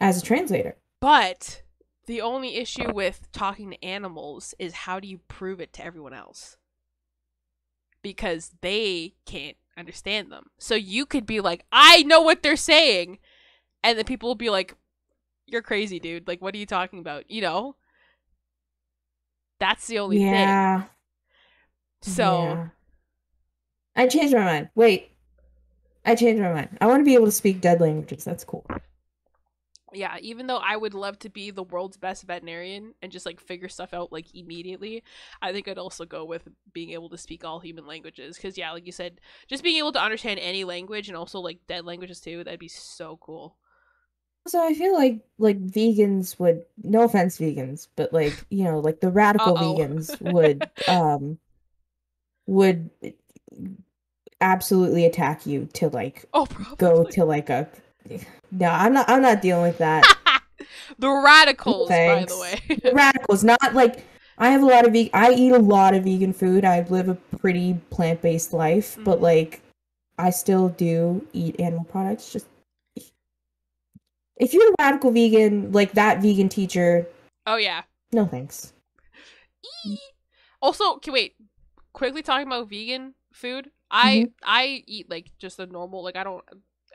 as 0.00 0.18
a 0.18 0.22
translator? 0.22 0.76
but 1.00 1.62
the 2.06 2.20
only 2.20 2.56
issue 2.56 2.92
with 2.92 3.30
talking 3.32 3.70
to 3.70 3.84
animals 3.84 4.54
is 4.58 4.72
how 4.72 4.98
do 4.98 5.06
you 5.06 5.18
prove 5.28 5.60
it 5.60 5.72
to 5.74 5.84
everyone 5.84 6.14
else 6.14 6.56
because 8.02 8.52
they 8.60 9.14
can't 9.26 9.56
understand 9.76 10.32
them 10.32 10.46
so 10.58 10.74
you 10.74 11.06
could 11.06 11.26
be 11.26 11.40
like 11.40 11.64
i 11.70 12.02
know 12.02 12.20
what 12.20 12.42
they're 12.42 12.56
saying 12.56 13.18
and 13.84 13.96
then 13.96 14.04
people 14.04 14.28
will 14.28 14.34
be 14.34 14.50
like 14.50 14.74
you're 15.46 15.62
crazy 15.62 16.00
dude 16.00 16.26
like 16.26 16.42
what 16.42 16.54
are 16.54 16.58
you 16.58 16.66
talking 16.66 16.98
about 16.98 17.30
you 17.30 17.40
know 17.40 17.76
that's 19.60 19.86
the 19.86 19.98
only 19.98 20.18
thing 20.18 20.32
yeah. 20.32 20.84
so 22.02 22.42
yeah. 22.42 22.68
I 23.98 24.06
changed 24.08 24.34
my 24.34 24.44
mind. 24.44 24.70
Wait. 24.74 25.10
I 26.06 26.14
changed 26.14 26.40
my 26.42 26.52
mind. 26.52 26.78
I 26.80 26.86
want 26.86 27.00
to 27.00 27.04
be 27.04 27.14
able 27.14 27.26
to 27.26 27.32
speak 27.32 27.60
dead 27.60 27.80
languages. 27.82 28.24
That's 28.24 28.44
cool. 28.44 28.64
yeah 29.94 30.18
even 30.20 30.46
though 30.46 30.58
i 30.58 30.76
would 30.76 30.92
love 30.92 31.18
to 31.18 31.30
be 31.30 31.50
the 31.50 31.62
world's 31.62 31.96
best 31.96 32.24
veterinarian 32.24 32.92
and 33.00 33.10
just 33.10 33.24
like 33.24 33.40
figure 33.40 33.70
stuff 33.70 33.94
out 33.94 34.12
like 34.12 34.26
immediately 34.34 35.02
i 35.40 35.50
think 35.50 35.66
i'd 35.66 35.78
also 35.78 36.04
go 36.04 36.26
with 36.26 36.46
being 36.74 36.90
able 36.90 37.08
to 37.08 37.16
speak 37.16 37.42
all 37.42 37.58
human 37.58 37.86
languages 37.86 38.36
because 38.36 38.58
yeah 38.58 38.70
like 38.72 38.84
you 38.84 38.92
said 38.92 39.18
just 39.48 39.62
being 39.62 39.78
able 39.78 39.92
to 39.92 40.02
understand 40.02 40.38
any 40.40 40.62
language 40.64 41.08
and 41.08 41.16
also 41.16 41.40
like 41.40 41.58
dead 41.66 41.86
languages 41.86 42.20
too 42.20 42.44
that'd 42.44 42.60
be 42.60 42.68
so 42.68 43.16
cool 43.22 43.56
So 44.46 44.64
I 44.66 44.72
feel 44.74 44.94
like 44.94 45.20
like 45.38 45.60
vegans 45.60 46.38
would 46.40 46.64
no 46.82 47.02
offense 47.02 47.38
vegans, 47.38 47.88
but 47.96 48.12
like, 48.12 48.44
you 48.50 48.64
know, 48.64 48.80
like 48.80 49.00
the 49.00 49.10
radical 49.10 49.52
Uh-oh. 49.56 49.76
vegans 49.76 50.18
would 50.20 50.70
um 50.88 51.38
would 52.46 52.90
absolutely 54.40 55.04
attack 55.06 55.46
you 55.46 55.68
to 55.74 55.88
like 55.88 56.24
Oh, 56.34 56.46
probably. 56.46 56.76
go 56.76 57.04
to 57.04 57.24
like 57.24 57.50
a. 57.50 57.68
No, 58.50 58.68
I'm 58.70 58.92
not. 58.94 59.08
I'm 59.08 59.22
not 59.22 59.42
dealing 59.42 59.62
with 59.64 59.78
that. 59.78 60.04
the 60.98 61.10
radicals, 61.10 61.88
by 61.88 61.94
Thanks. 61.94 62.32
the 62.34 62.40
way. 62.40 62.92
radicals 62.92 63.44
not 63.44 63.74
like 63.74 64.04
i 64.38 64.48
have 64.50 64.62
a 64.62 64.66
lot 64.66 64.86
of 64.86 64.92
ve- 64.92 65.10
i 65.12 65.32
eat 65.32 65.52
a 65.52 65.58
lot 65.58 65.94
of 65.94 66.04
vegan 66.04 66.32
food 66.32 66.64
i 66.64 66.80
live 66.88 67.08
a 67.08 67.14
pretty 67.38 67.74
plant-based 67.90 68.52
life 68.52 68.96
but 69.04 69.18
Mhm. 69.18 69.22
like 69.22 69.60
i 70.18 70.30
still 70.30 70.68
do 70.70 71.26
eat 71.32 71.58
animal 71.60 71.84
products 71.84 72.32
just 72.32 72.46
if 74.36 74.52
you're 74.54 74.68
a 74.70 74.74
radical 74.78 75.10
vegan 75.10 75.72
like 75.72 75.92
that 75.92 76.22
vegan 76.22 76.48
teacher 76.48 77.06
oh 77.46 77.56
yeah. 77.56 77.82
no 78.12 78.26
thanks 78.26 78.72
Eee. 79.84 79.98
Also, 80.62 80.94
okay, 80.94 81.10
wait. 81.10 81.34
Quickly 81.92 82.22
talking 82.22 82.46
about 82.46 82.68
vegan 82.68 83.14
food. 83.32 83.70
I 83.90 84.14
Mm-hmm. 84.16 84.30
I 84.44 84.84
eat 84.86 85.10
like 85.10 85.32
just 85.38 85.58
a 85.58 85.66
normal 85.66 86.02
like 86.02 86.16
I 86.16 86.24
don't 86.24 86.44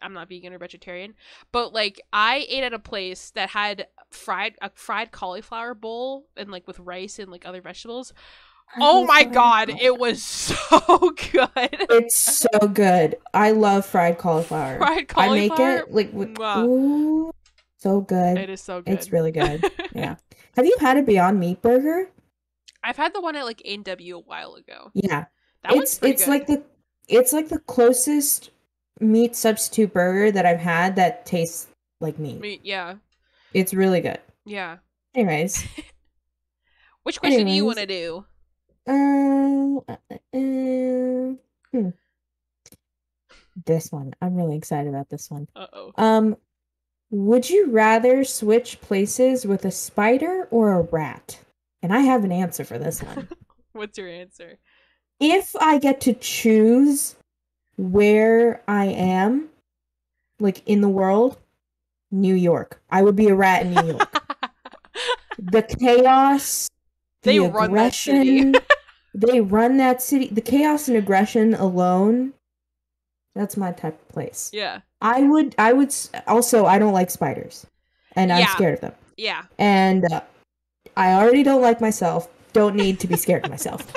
I'm 0.02 0.14
not 0.14 0.28
vegan 0.28 0.52
or 0.54 0.58
vegetarian, 0.60 1.14
but 1.52 1.74
like 1.74 2.02
I 2.12 2.46
ate 2.50 2.64
at 2.64 2.74
a 2.74 2.80
place 2.80 3.30
that 3.32 3.50
had 3.50 3.88
fried 4.12 4.56
a 4.62 4.70
fried 4.76 5.12
cauliflower 5.12 5.74
bowl 5.74 6.28
and 6.36 6.52
like 6.52 6.68
with 6.68 6.80
rice 6.80 7.20
and 7.20 7.32
like 7.32 7.46
other 7.46 7.62
vegetables. 7.62 8.14
Oh 8.80 9.06
my 9.06 9.24
god, 9.24 9.70
it 9.70 10.00
was 10.00 10.24
so 10.24 11.12
good. 11.32 11.50
it's 11.92 12.16
so 12.18 12.68
good 12.68 13.16
i 13.34 13.52
love 13.52 13.86
fried 13.86 14.18
cauliflower 14.18 14.78
fried 14.78 15.08
cauliflower. 15.08 15.36
i 15.36 15.76
make 15.76 15.80
it 15.84 15.92
like 15.94 16.12
with 16.14 16.40
ooh, 16.40 17.32
so 17.78 18.02
good 18.02 18.38
It 18.38 18.50
is 18.50 18.62
so 18.62 18.82
good. 18.82 18.94
it's 18.94 19.12
really 19.12 19.32
good 19.32 19.64
yeah 19.94 20.16
have 20.56 20.66
you 20.66 20.76
had 20.80 20.98
a 20.98 21.04
beyond 21.04 21.40
meat 21.40 21.62
burger 21.62 22.10
I've 22.84 22.98
had 22.98 23.14
the 23.14 23.22
one 23.22 23.36
at 23.36 23.46
like 23.46 23.62
A&W 23.64 24.18
a 24.18 24.20
while 24.22 24.56
ago. 24.56 24.90
yeah 24.96 25.26
That 25.64 25.74
it's 25.76 26.00
it's 26.02 26.26
good. 26.26 26.32
like 26.32 26.48
the 26.48 26.64
it's 27.08 27.34
like 27.34 27.50
the 27.50 27.60
closest 27.60 28.52
meat 29.00 29.36
substitute 29.36 29.94
burger 29.94 30.32
that 30.32 30.46
I've 30.46 30.60
had 30.60 30.96
that 30.96 31.26
tastes 31.26 31.68
like 32.00 32.20
meat. 32.20 32.40
Me- 32.40 32.62
yeah. 32.64 32.96
It's 33.54 33.74
really 33.74 34.02
good. 34.02 34.20
Yeah. 34.46 34.78
Anyways, 35.16 35.64
Which 37.04 37.20
question 37.20 37.46
do 37.46 37.52
you 37.52 37.66
want 37.66 37.78
to 37.80 37.86
do? 37.86 38.26
um, 38.88 39.80
uh, 39.88 39.96
uh, 40.12 41.36
hmm. 41.72 41.90
this 43.66 43.92
one 43.92 44.14
I'm 44.22 44.36
really 44.36 44.58
excited 44.58 44.90
about 44.90 45.10
this 45.10 45.30
one. 45.30 45.48
Uh-oh. 45.56 45.94
Um, 45.98 46.38
would 47.12 47.50
you 47.50 47.70
rather 47.70 48.24
switch 48.24 48.82
places 48.82 49.46
with 49.46 49.66
a 49.66 49.72
spider 49.72 50.48
or 50.50 50.74
a 50.74 50.82
rat? 50.82 51.40
And 51.82 51.94
I 51.94 52.00
have 52.00 52.24
an 52.24 52.32
answer 52.32 52.64
for 52.64 52.80
this 52.80 53.04
one. 53.04 53.28
What's 53.74 53.98
your 53.98 54.08
answer? 54.08 54.58
If 55.20 55.56
I 55.60 55.78
get 55.80 56.02
to 56.02 56.14
choose 56.14 57.16
where 57.78 58.62
I 58.68 58.86
am, 58.86 59.50
like 60.40 60.62
in 60.68 60.82
the 60.82 60.90
world, 60.90 61.38
New 62.12 62.36
York. 62.36 62.82
I 62.92 63.02
would 63.02 63.16
be 63.16 63.28
a 63.28 63.36
rat 63.36 63.66
in 63.66 63.74
New 63.74 63.88
York. 63.94 64.24
the 65.40 65.64
chaos, 65.64 66.70
They 67.24 67.38
the 67.40 67.50
run 67.50 67.74
that 67.74 67.94
city. 67.96 68.40
aggression, 68.40 68.56
they 69.16 69.42
run 69.42 69.78
that 69.78 70.02
city. 70.02 70.28
The 70.28 70.42
chaos 70.42 70.88
and 70.88 70.98
aggression 70.98 71.54
alone. 71.56 72.34
That's 73.36 73.58
my 73.58 73.72
type 73.72 74.00
of 74.00 74.10
place. 74.10 74.52
yeah. 74.54 74.82
I 75.02 75.24
would. 75.24 75.54
I 75.58 75.74
would. 75.74 75.94
Also, 76.28 76.66
I 76.66 76.80
don't 76.80 76.94
like 76.94 77.10
spiders, 77.10 77.66
and 78.16 78.32
I'm 78.32 78.40
Yeah. 78.40 78.54
scared 78.56 78.76
of 78.76 78.82
them. 78.82 78.94
Yeah. 79.18 79.44
And 79.58 80.06
uh, 80.14 80.22
I 80.96 81.12
already 81.14 81.44
don't 81.44 81.62
like 81.62 81.82
myself. 81.82 82.30
Don't 82.54 82.76
need 82.76 83.02
to 83.02 83.08
be 83.08 83.18
scared 83.18 83.44
of 83.44 83.50
myself. 83.50 83.92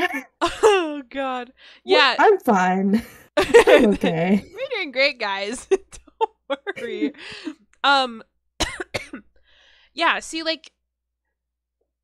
Oh 0.42 1.02
god. 1.08 1.52
Yeah. 1.84 2.16
I'm 2.18 2.38
fine. 2.40 3.02
I'm 3.36 3.86
okay. 3.94 4.44
We're 4.52 4.76
doing 4.76 4.92
great, 4.92 5.18
guys. 5.18 5.66
Don't 5.70 6.60
worry. 6.76 7.12
um 7.84 8.22
Yeah, 9.94 10.20
see 10.20 10.42
like 10.42 10.72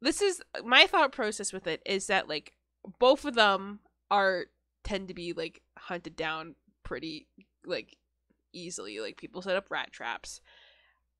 this 0.02 0.20
is 0.20 0.42
my 0.64 0.86
thought 0.86 1.12
process 1.12 1.52
with 1.52 1.66
it 1.66 1.82
is 1.86 2.06
that 2.08 2.28
like 2.28 2.52
both 2.98 3.24
of 3.24 3.34
them 3.34 3.80
are 4.10 4.46
tend 4.84 5.08
to 5.08 5.14
be 5.14 5.32
like 5.32 5.62
hunted 5.78 6.16
down 6.16 6.54
pretty 6.82 7.26
like 7.64 7.96
easily. 8.52 9.00
Like 9.00 9.16
people 9.16 9.42
set 9.42 9.56
up 9.56 9.70
rat 9.70 9.92
traps. 9.92 10.40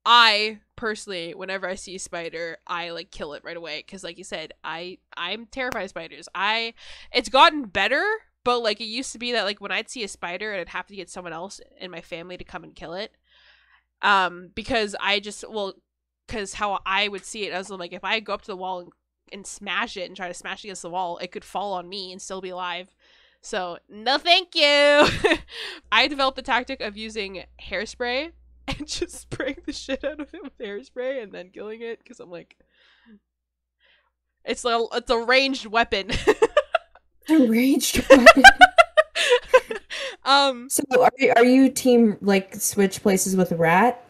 I 0.09 0.61
personally, 0.77 1.35
whenever 1.35 1.69
I 1.69 1.75
see 1.75 1.97
a 1.97 1.99
spider, 1.99 2.59
I 2.65 2.91
like 2.91 3.11
kill 3.11 3.35
it 3.35 3.43
right 3.43 3.57
away 3.57 3.83
because, 3.85 4.05
like 4.05 4.19
you 4.19 4.25
said, 4.25 4.55
I 4.63 4.99
I'm 5.17 5.47
terrified 5.47 5.83
of 5.83 5.91
spiders. 5.91 6.29
I 6.33 6.75
it's 7.13 7.29
gotten 7.29 7.65
better, 7.65 8.05
but 8.45 8.61
like 8.61 8.81
it 8.81 8.85
used 8.85 9.11
to 9.13 9.19
be 9.19 9.33
that 9.33 9.43
like 9.43 9.61
when 9.61 9.73
I'd 9.73 9.91
see 9.91 10.05
a 10.05 10.09
spider, 10.09 10.55
I'd 10.55 10.69
have 10.69 10.87
to 10.87 10.97
get 10.97 11.11
someone 11.11 11.33
else 11.33 11.61
in 11.81 11.91
my 11.91 12.01
family 12.01 12.37
to 12.37 12.45
come 12.45 12.63
and 12.63 12.77
kill 12.77 12.95
it. 12.95 13.17
Um, 14.01 14.51
because 14.55 14.95
I 15.01 15.19
just 15.19 15.45
well, 15.51 15.75
because 16.29 16.55
how 16.55 16.79
I 16.87 17.09
would 17.09 17.25
see 17.25 17.45
it, 17.45 17.53
I 17.53 17.59
was 17.59 17.69
like, 17.71 17.93
if 17.93 18.05
I 18.05 18.21
go 18.21 18.35
up 18.35 18.43
to 18.43 18.53
the 18.53 18.57
wall 18.57 18.79
and, 18.79 18.93
and 19.33 19.45
smash 19.45 19.97
it 19.97 20.07
and 20.07 20.17
try 20.17 20.29
to 20.29 20.35
smash 20.35 20.65
it 20.65 20.69
against 20.69 20.83
the 20.83 20.91
wall, 20.91 21.19
it 21.19 21.33
could 21.33 21.45
fall 21.45 21.73
on 21.73 21.89
me 21.89 22.13
and 22.13 22.23
still 22.23 22.41
be 22.41 22.51
alive. 22.51 22.95
So 23.41 23.79
no, 23.89 24.19
thank 24.19 24.55
you. 24.55 25.09
I 25.91 26.07
developed 26.07 26.37
the 26.37 26.43
tactic 26.43 26.81
of 26.81 26.97
using 26.97 27.43
hairspray 27.61 28.31
and 28.79 28.87
just 28.87 29.21
spraying 29.21 29.59
the 29.67 29.73
shit 29.73 30.05
out 30.05 30.21
of 30.21 30.33
it 30.35 30.43
with 30.43 30.59
hairspray 30.59 31.23
and 31.23 31.33
then 31.33 31.51
killing 31.51 31.81
it 31.83 31.99
because 32.03 32.21
I'm 32.21 32.31
like, 32.31 32.57
it's 34.45 34.65
a 34.65 34.85
it's 34.93 35.11
a 35.11 35.19
ranged 35.19 35.67
weapon. 35.67 36.11
A 37.29 37.39
raged 37.47 38.09
weapon. 38.11 38.43
um, 40.25 40.69
So 40.71 40.83
are 41.03 41.11
you, 41.19 41.33
are 41.37 41.45
you 41.45 41.69
team 41.71 42.17
like 42.21 42.55
switch 42.55 43.03
places 43.03 43.37
with 43.37 43.53
rat? 43.53 44.03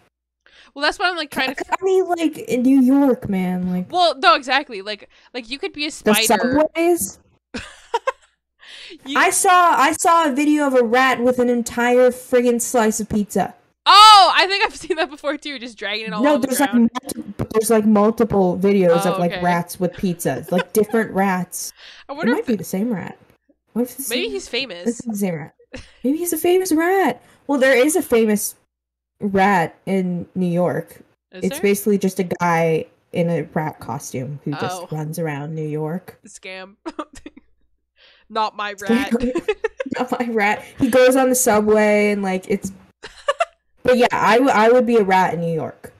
well, 0.74 0.82
that's 0.82 0.98
what 0.98 1.08
I'm 1.08 1.16
like 1.16 1.30
trying 1.30 1.54
to. 1.54 1.64
I 1.70 1.76
mean, 1.82 2.06
like 2.06 2.36
in 2.36 2.62
New 2.62 2.80
York, 2.82 3.28
man. 3.30 3.70
Like 3.72 3.90
Well, 3.90 4.18
no, 4.18 4.34
exactly. 4.34 4.82
Like, 4.82 5.08
like 5.32 5.48
you 5.48 5.58
could 5.58 5.72
be 5.72 5.84
a 5.84 5.88
the 5.88 5.92
spider. 5.92 6.24
subways. 6.74 7.18
You- 9.04 9.18
I 9.18 9.30
saw 9.30 9.50
I 9.76 9.92
saw 9.92 10.26
a 10.30 10.32
video 10.32 10.66
of 10.66 10.74
a 10.74 10.82
rat 10.84 11.20
with 11.20 11.38
an 11.38 11.48
entire 11.48 12.10
friggin' 12.10 12.60
slice 12.60 13.00
of 13.00 13.08
pizza. 13.08 13.54
Oh, 14.18 14.32
I 14.34 14.46
think 14.46 14.64
I've 14.64 14.74
seen 14.84 14.96
that 14.96 15.10
before 15.10 15.36
too. 15.36 15.58
Just 15.58 15.76
dragging 15.78 16.06
it 16.06 16.12
all 16.12 16.22
no, 16.22 16.34
on 16.34 16.40
the 16.40 16.46
there's 16.46 16.60
like 16.60 16.74
multi- 16.74 17.22
there's 17.52 17.70
like 17.70 17.84
multiple 17.84 18.58
videos 18.58 19.02
Oh, 19.04 19.12
of 19.12 19.18
like 19.18 19.32
okay. 19.32 19.42
rats 19.42 19.78
with 19.78 19.92
pizzas, 19.92 20.50
like 20.50 20.72
different 20.72 21.12
rats. 21.12 21.72
I 22.08 22.12
wonder. 22.12 22.32
If 22.32 22.38
it 22.38 22.42
might 22.42 22.46
be 22.46 22.56
the 22.56 22.64
same 22.64 22.92
rat. 22.92 23.18
What 23.74 23.82
if 23.82 23.96
the 23.96 24.06
maybe 24.10 24.24
he's 24.30 24.44
This 24.44 24.48
famous. 24.48 24.86
is 24.88 24.98
the 24.98 25.16
same 25.16 25.34
rat. 25.34 25.54
Maybe 26.02 26.18
he's 26.18 26.32
a 26.32 26.38
famous 26.38 26.72
rat. 26.72 27.22
Well, 27.46 27.58
there 27.60 27.76
is 27.76 27.94
a 27.96 28.02
famous 28.02 28.54
rat 29.20 29.78
in 29.86 30.26
New 30.34 30.46
York. 30.46 31.00
Is 31.32 31.44
it's 31.44 31.48
there? 31.56 31.60
basically 31.62 31.98
just 31.98 32.18
a 32.18 32.24
guy 32.24 32.86
in 33.12 33.28
a 33.30 33.42
rat 33.54 33.78
costume 33.80 34.40
who 34.44 34.52
just 34.52 34.82
Oh. 34.82 34.88
runs 34.90 35.18
around 35.18 35.54
New 35.54 35.66
York. 35.66 36.18
scam. 36.26 36.76
Not 38.28 38.56
my 38.56 38.74
rat. 38.80 39.12
Not 39.98 40.18
my 40.18 40.26
rat. 40.32 40.64
He 40.78 40.88
goes 40.90 41.14
on 41.16 41.28
the 41.28 41.34
subway 41.34 42.10
and 42.10 42.22
like 42.22 42.46
it's. 42.48 42.72
But 43.86 43.98
yeah, 43.98 44.06
I, 44.12 44.34
w- 44.38 44.52
I 44.52 44.70
would 44.70 44.86
be 44.86 44.96
a 44.96 45.04
rat 45.04 45.34
in 45.34 45.40
New 45.40 45.52
York. 45.54 45.92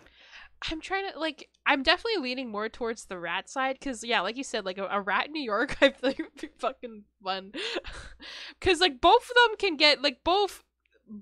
I'm 0.71 0.81
trying 0.81 1.11
to 1.13 1.19
like. 1.19 1.49
I'm 1.67 1.83
definitely 1.83 2.23
leaning 2.23 2.49
more 2.51 2.69
towards 2.69 3.07
the 3.07 3.19
rat 3.19 3.49
side 3.49 3.77
because 3.79 4.03
yeah, 4.03 4.21
like 4.21 4.37
you 4.37 4.45
said, 4.45 4.65
like 4.65 4.79
a, 4.79 4.87
a 4.91 5.01
rat 5.01 5.27
in 5.27 5.33
New 5.33 5.43
York, 5.43 5.77
I 5.83 5.91
feel 5.91 6.11
like 6.11 6.19
would 6.19 6.41
be 6.41 6.49
fucking 6.59 7.05
fun. 7.23 7.53
Because 8.61 8.81
like 8.81 9.01
both 9.01 9.23
of 9.23 9.35
them 9.35 9.57
can 9.59 9.77
get 9.77 10.03
like 10.03 10.25
both 10.25 10.65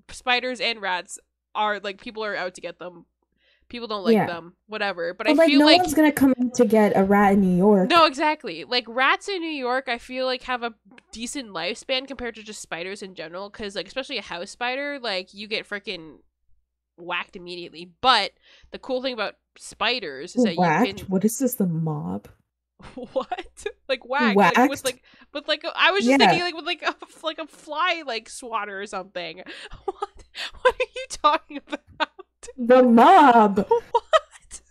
spiders 0.09 0.59
and 0.59 0.81
rats 0.81 1.19
are 1.53 1.79
like 1.79 2.01
people 2.01 2.23
are 2.23 2.35
out 2.35 2.55
to 2.55 2.61
get 2.61 2.79
them. 2.79 3.05
People 3.67 3.87
don't 3.87 4.03
like 4.03 4.13
Yeah. 4.13 4.27
them, 4.27 4.53
whatever. 4.67 5.13
But 5.13 5.25
But 5.27 5.33
I 5.33 5.35
like 5.37 5.47
feel 5.49 5.59
no 5.59 5.65
like 5.65 5.81
one's 5.81 5.93
gonna 5.93 6.11
come 6.11 6.33
to 6.55 6.65
get 6.65 6.93
a 6.95 7.03
rat 7.03 7.33
in 7.33 7.41
New 7.41 7.57
York. 7.57 7.89
no, 7.89 8.05
exactly. 8.05 8.63
Like 8.63 8.85
rats 8.87 9.27
in 9.27 9.41
New 9.41 9.47
York, 9.49 9.85
I 9.89 9.97
feel 9.97 10.25
like 10.25 10.43
have 10.43 10.63
a 10.63 10.73
decent 11.11 11.49
lifespan 11.49 12.07
compared 12.07 12.35
to 12.35 12.43
just 12.43 12.61
spiders 12.61 13.01
in 13.01 13.15
general. 13.15 13.49
Because 13.49 13.75
like 13.75 13.87
especially 13.87 14.17
a 14.17 14.23
house 14.23 14.51
spider, 14.51 14.99
like 14.99 15.33
you 15.33 15.47
get 15.47 15.67
freaking 15.67 16.17
whacked 16.97 17.35
immediately. 17.35 17.89
But 18.01 18.31
the 18.71 18.79
cool 18.79 19.01
thing 19.01 19.13
about 19.13 19.35
spiders 19.57 20.35
is 20.35 20.43
that 20.43 20.55
Whacked? 20.57 20.87
you 20.87 20.93
can 20.95 21.05
What 21.07 21.23
is 21.25 21.39
this? 21.39 21.55
The 21.55 21.65
mob? 21.67 22.27
what 23.13 23.65
like 23.89 24.05
whack 24.05 24.35
like 24.35 24.69
with 24.69 24.83
like 24.83 25.01
with 25.33 25.47
like 25.47 25.65
I 25.75 25.91
was 25.91 26.03
just 26.05 26.11
Yeah. 26.19 26.27
thinking 26.27 26.41
like 26.43 26.55
with 26.55 26.65
like 26.65 26.81
a 26.83 26.93
like 27.23 27.39
a 27.39 27.47
fly 27.47 28.03
like 28.05 28.27
swatter 28.29 28.79
or 28.81 28.85
something. 28.85 29.43
What 29.85 30.09
what 30.61 30.75
are 30.75 30.85
you 30.95 31.05
talking 31.09 31.61
about? 31.65 32.09
The 32.57 32.83
mob 32.83 33.65
What 33.69 34.61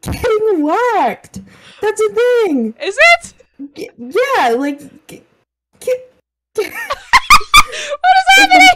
getting 0.00 0.62
whacked. 0.62 1.40
That's 1.82 2.00
a 2.00 2.08
thing. 2.14 2.74
is 2.82 2.96
it? 2.98 3.34
G- 3.74 3.90
Yeah, 3.98 4.48
like. 4.50 4.80
g- 5.06 5.22
g- 5.80 5.94
What 6.56 6.66
is 6.66 8.26
happening? 8.36 8.67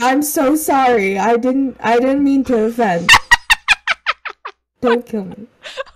The 0.00 0.06
mob's 0.06 0.16
watching, 0.16 0.16
I'm 0.16 0.22
so 0.22 0.56
sorry. 0.56 1.18
I 1.18 1.36
didn't. 1.36 1.76
I 1.80 1.98
didn't 1.98 2.24
mean 2.24 2.44
to 2.44 2.64
offend. 2.64 3.10
Don't 4.80 5.04
kill 5.04 5.24
me. 5.24 5.46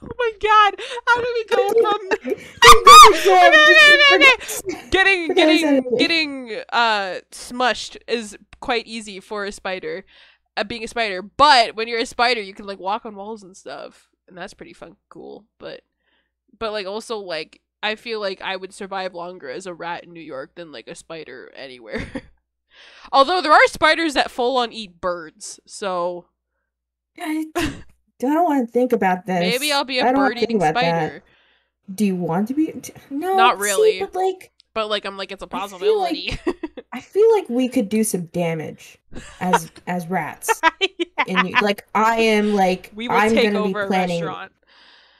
Oh 0.02 0.08
my 0.18 0.32
god! 0.42 0.74
How 1.06 1.20
do 1.20 1.28
we 1.34 1.44
go 1.46 1.72
from. 1.80 2.34
Okay, 2.66 3.18
okay, 3.18 3.46
okay, 3.48 4.90
getting 4.90 5.34
Forget 5.34 5.46
I 5.48 5.56
said 5.58 5.84
getting 5.84 5.96
getting 5.98 6.62
uh 6.72 7.20
smushed 7.32 7.96
is 8.08 8.36
quite 8.60 8.86
easy 8.86 9.20
for 9.20 9.44
a 9.44 9.52
spider 9.52 10.04
uh, 10.56 10.64
being 10.64 10.84
a 10.84 10.88
spider 10.88 11.22
but 11.22 11.74
when 11.76 11.88
you're 11.88 11.98
a 11.98 12.06
spider 12.06 12.40
you 12.40 12.54
can 12.54 12.66
like 12.66 12.78
walk 12.78 13.04
on 13.04 13.14
walls 13.14 13.42
and 13.42 13.56
stuff 13.56 14.08
and 14.28 14.36
that's 14.36 14.54
pretty 14.54 14.72
fun 14.72 14.96
cool 15.08 15.44
but 15.58 15.82
but 16.58 16.72
like 16.72 16.86
also 16.86 17.18
like 17.18 17.60
i 17.82 17.94
feel 17.94 18.20
like 18.20 18.40
i 18.40 18.56
would 18.56 18.72
survive 18.72 19.14
longer 19.14 19.50
as 19.50 19.66
a 19.66 19.74
rat 19.74 20.04
in 20.04 20.12
new 20.12 20.20
york 20.20 20.54
than 20.54 20.72
like 20.72 20.88
a 20.88 20.94
spider 20.94 21.52
anywhere 21.54 22.06
although 23.12 23.40
there 23.40 23.52
are 23.52 23.66
spiders 23.68 24.14
that 24.14 24.30
full 24.30 24.56
on 24.56 24.72
eat 24.72 25.00
birds 25.00 25.60
so 25.66 26.26
I 27.20 27.46
don't 28.18 28.44
want 28.44 28.66
to 28.66 28.72
think 28.72 28.92
about 28.92 29.26
this. 29.26 29.40
maybe 29.40 29.72
i'll 29.72 29.84
be 29.84 29.98
a 29.98 30.12
bird 30.12 30.38
eating 30.38 30.56
about 30.56 30.74
that. 30.74 30.80
spider 31.08 31.24
Do 31.94 32.04
you 32.06 32.16
want 32.16 32.48
to 32.48 32.54
be? 32.54 32.72
No, 33.10 33.36
Not 33.36 33.56
see, 33.58 33.62
really. 33.62 34.00
but 34.00 34.14
like, 34.14 34.52
but 34.74 34.88
like 34.88 35.04
i'm 35.04 35.16
like 35.16 35.30
it's 35.32 35.42
a 35.42 35.46
I 35.52 35.68
feel 35.68 36.00
like- 36.00 36.12
possibility 36.12 36.38
I 36.92 37.00
feel 37.00 37.28
like 37.32 37.48
we 37.48 37.66
could 37.68 37.88
do 37.88 38.04
some 38.04 38.26
damage 38.26 38.98
as 39.40 39.68
as 39.88 40.06
rats. 40.06 40.60
And 41.26 41.48
you, 41.48 41.54
like, 41.62 41.86
I 41.94 42.16
am 42.20 42.52
like, 42.54 42.90
we 42.94 43.08
will 43.08 43.16
I'm 43.16 43.30
take 43.30 43.44
gonna 43.46 43.60
over 43.64 43.80
be 43.80 43.84
a 43.84 43.86
planning. 43.88 44.22
restaurant 44.24 44.52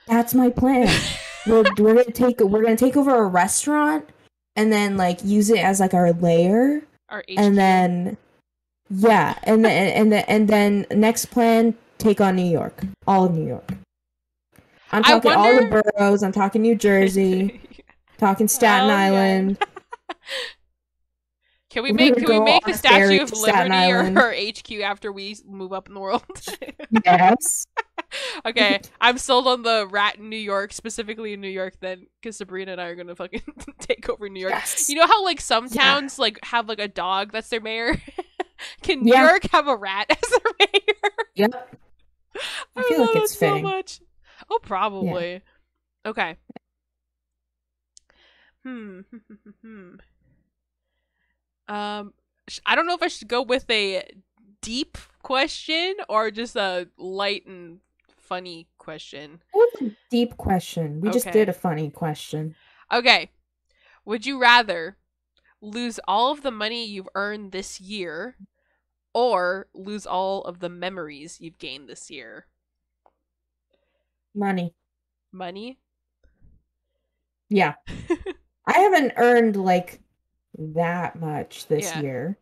That's 0.07 0.35
my 0.35 0.51
plan. 0.51 0.87
we're 1.47 1.65
we're 1.79 1.95
gonna 1.95 2.05
take 2.13 2.39
we're 2.41 2.63
gonna 2.63 2.77
take 2.77 2.97
over 2.97 3.15
a 3.25 3.27
restaurant 3.27 4.09
and 4.55 4.71
then 4.73 4.97
like 4.99 5.25
use 5.25 5.51
it 5.51 5.59
as 5.59 5.81
like 5.81 5.95
our 5.95 6.13
lair 6.13 6.83
HQ. 7.11 7.25
and 7.37 7.57
then 7.57 8.17
yeah 8.91 9.39
and 9.45 9.65
then 9.65 9.89
and 9.93 10.13
then 10.13 10.25
and 10.29 10.49
then 10.49 10.87
next 10.91 11.27
plan 11.27 11.75
take 11.99 12.21
on 12.21 12.37
New 12.37 12.51
York 12.51 12.83
all 13.07 13.25
of 13.25 13.35
New 13.35 13.47
York. 13.47 13.73
I'm 14.93 15.03
talking 15.03 15.33
all 15.33 15.57
the 15.61 15.83
boroughs. 15.99 16.23
I'm 16.23 16.31
talking 16.33 16.63
New 16.63 16.77
Jersey. 16.77 17.61
talking 18.19 18.47
Staten 18.47 18.89
Oh, 18.89 18.93
yeah. 18.93 18.99
Island. 18.99 19.59
Can 21.71 21.83
we 21.83 21.91
make 21.91 22.15
can 22.15 22.27
we 22.29 22.39
make 22.39 22.65
the 22.65 22.73
Statue 22.73 23.21
of 23.21 23.33
Liberty 23.33 23.91
or 23.91 24.05
her 24.05 24.33
HQ 24.49 24.71
after 24.81 25.11
we 25.11 25.37
move 25.45 25.73
up 25.73 25.89
in 25.89 25.95
the 25.95 26.01
world? 26.01 26.23
Yes. 27.05 27.67
okay, 28.47 28.81
I'm 29.01 29.19
sold 29.19 29.47
on 29.47 29.63
the 29.63 29.87
rat 29.91 30.17
in 30.17 30.29
New 30.29 30.37
York, 30.37 30.73
specifically 30.73 31.33
in 31.33 31.41
New 31.41 31.49
York. 31.49 31.75
Then, 31.81 32.07
because 32.21 32.37
Sabrina 32.37 32.73
and 32.73 32.81
I 32.81 32.87
are 32.87 32.95
gonna 32.95 33.15
fucking 33.17 33.43
take 33.81 34.09
over 34.09 34.29
New 34.29 34.41
York. 34.41 34.53
yes. 34.53 34.89
You 34.89 34.97
know 34.97 35.07
how 35.07 35.25
like 35.25 35.41
some 35.41 35.67
Yeah. 35.71 35.83
towns 35.83 36.19
like 36.19 36.39
have 36.45 36.69
like 36.69 36.81
a 36.81 36.89
dog 36.89 37.33
that's 37.33 37.49
their 37.49 37.61
mayor. 37.61 38.01
Can 38.83 39.03
New 39.03 39.13
Yeah. 39.13 39.29
York 39.31 39.45
have 39.53 39.67
a 39.67 39.77
rat 39.77 40.07
as 40.11 40.31
their 40.31 40.53
mayor? 40.61 41.13
Yep. 41.35 41.77
I 42.77 42.83
feel 42.83 42.99
love 43.01 43.09
like 43.09 43.17
it 43.17 43.23
it's 43.25 43.39
so 43.39 43.59
much. 43.59 44.01
Oh, 44.51 44.59
probably. 44.63 45.43
Okay. 46.07 46.37
Hmm. 48.63 49.01
Hmm. 49.63 49.95
Um, 51.69 52.15
I 52.67 52.75
don't 52.75 52.87
know 52.87 52.95
if 52.95 53.03
I 53.03 53.09
should 53.09 53.29
go 53.29 53.43
with 53.43 53.69
a 53.71 54.03
deep 54.61 54.99
question 55.23 55.95
or 56.09 56.31
just 56.31 56.57
a 56.57 56.89
light 56.99 57.47
and 57.47 57.81
funny 58.35 58.67
question. 58.79 59.41
That 59.53 59.69
was 59.81 59.91
a 59.91 59.97
deep 60.11 60.37
question. 60.37 61.01
We 61.01 61.11
just 61.11 61.31
did 61.31 61.49
a 61.49 61.53
funny 61.53 61.91
question. 61.91 62.57
Okay. 62.93 63.31
Would 64.05 64.27
you 64.27 64.41
rather 64.41 64.97
lose 65.61 66.01
all 66.09 66.33
of 66.33 66.43
the 66.43 66.51
money 66.51 66.85
you've 66.85 67.09
earned 67.15 67.53
this 67.53 67.81
year 67.81 68.37
or 69.13 69.69
lose 69.73 70.05
all 70.05 70.43
of 70.43 70.59
the 70.59 70.69
memories 70.69 71.41
you've 71.41 71.59
gained 71.59 71.89
this 71.89 72.11
year? 72.11 72.47
Money. 74.35 74.75
Money? 75.31 75.79
Yeah. 77.49 77.75
I 78.67 78.79
haven't 78.81 79.13
earned 79.17 79.57
like 79.57 80.01
that 80.59 81.17
much 81.21 81.69
this 81.69 81.85
Yeah. 81.85 82.01
year. 82.03 82.39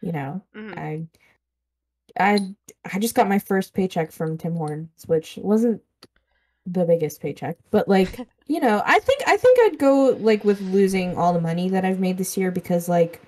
You 0.00 0.12
know, 0.12 0.42
Mhm. 0.54 0.78
I 0.78 1.06
I 2.18 2.54
I 2.92 2.98
just 2.98 3.14
got 3.14 3.28
my 3.28 3.38
first 3.38 3.74
paycheck 3.74 4.12
from 4.12 4.38
Tim 4.38 4.54
Hortons, 4.56 5.04
which 5.06 5.38
wasn't 5.42 5.82
the 6.66 6.84
biggest 6.84 7.20
paycheck, 7.20 7.56
but 7.70 7.88
like, 7.88 8.26
you 8.46 8.60
know, 8.60 8.82
I 8.84 8.98
think 8.98 9.22
I 9.26 9.36
think 9.36 9.58
I'd 9.62 9.78
go 9.78 10.16
like 10.20 10.44
with 10.44 10.60
losing 10.60 11.16
all 11.16 11.32
the 11.32 11.40
money 11.40 11.68
that 11.70 11.84
I've 11.84 12.00
made 12.00 12.18
this 12.18 12.36
year 12.36 12.50
because 12.50 12.88
like 12.88 13.22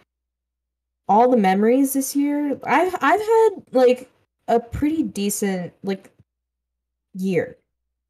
all 1.08 1.30
the 1.30 1.36
memories 1.36 1.92
this 1.92 2.14
year, 2.14 2.58
I've 2.64 2.94
I've 3.00 3.20
had 3.20 3.50
like 3.72 4.10
a 4.48 4.60
pretty 4.60 5.02
decent 5.02 5.72
like 5.82 6.12
year 7.14 7.56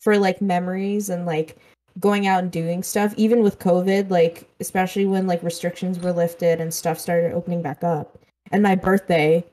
for 0.01 0.19
like 0.19 0.41
memories 0.41 1.09
and 1.11 1.27
like 1.27 1.59
going 1.99 2.27
out 2.27 2.43
and 2.43 2.53
doing 2.53 2.83
stuff. 2.83 3.15
Even 3.17 3.43
with 3.43 3.59
covid 3.59 4.11
like 4.11 4.49
especially 4.61 5.07
when 5.07 5.27
like 5.27 5.43
restrictions 5.43 5.99
were 5.99 6.13
lifted 6.13 6.61
and 6.61 6.73
stuff 6.73 6.99
started 6.99 7.33
opening 7.33 7.63
back 7.63 7.85
up. 7.85 8.19
And 8.53 8.63
my 8.63 8.75
birthday 8.75 9.45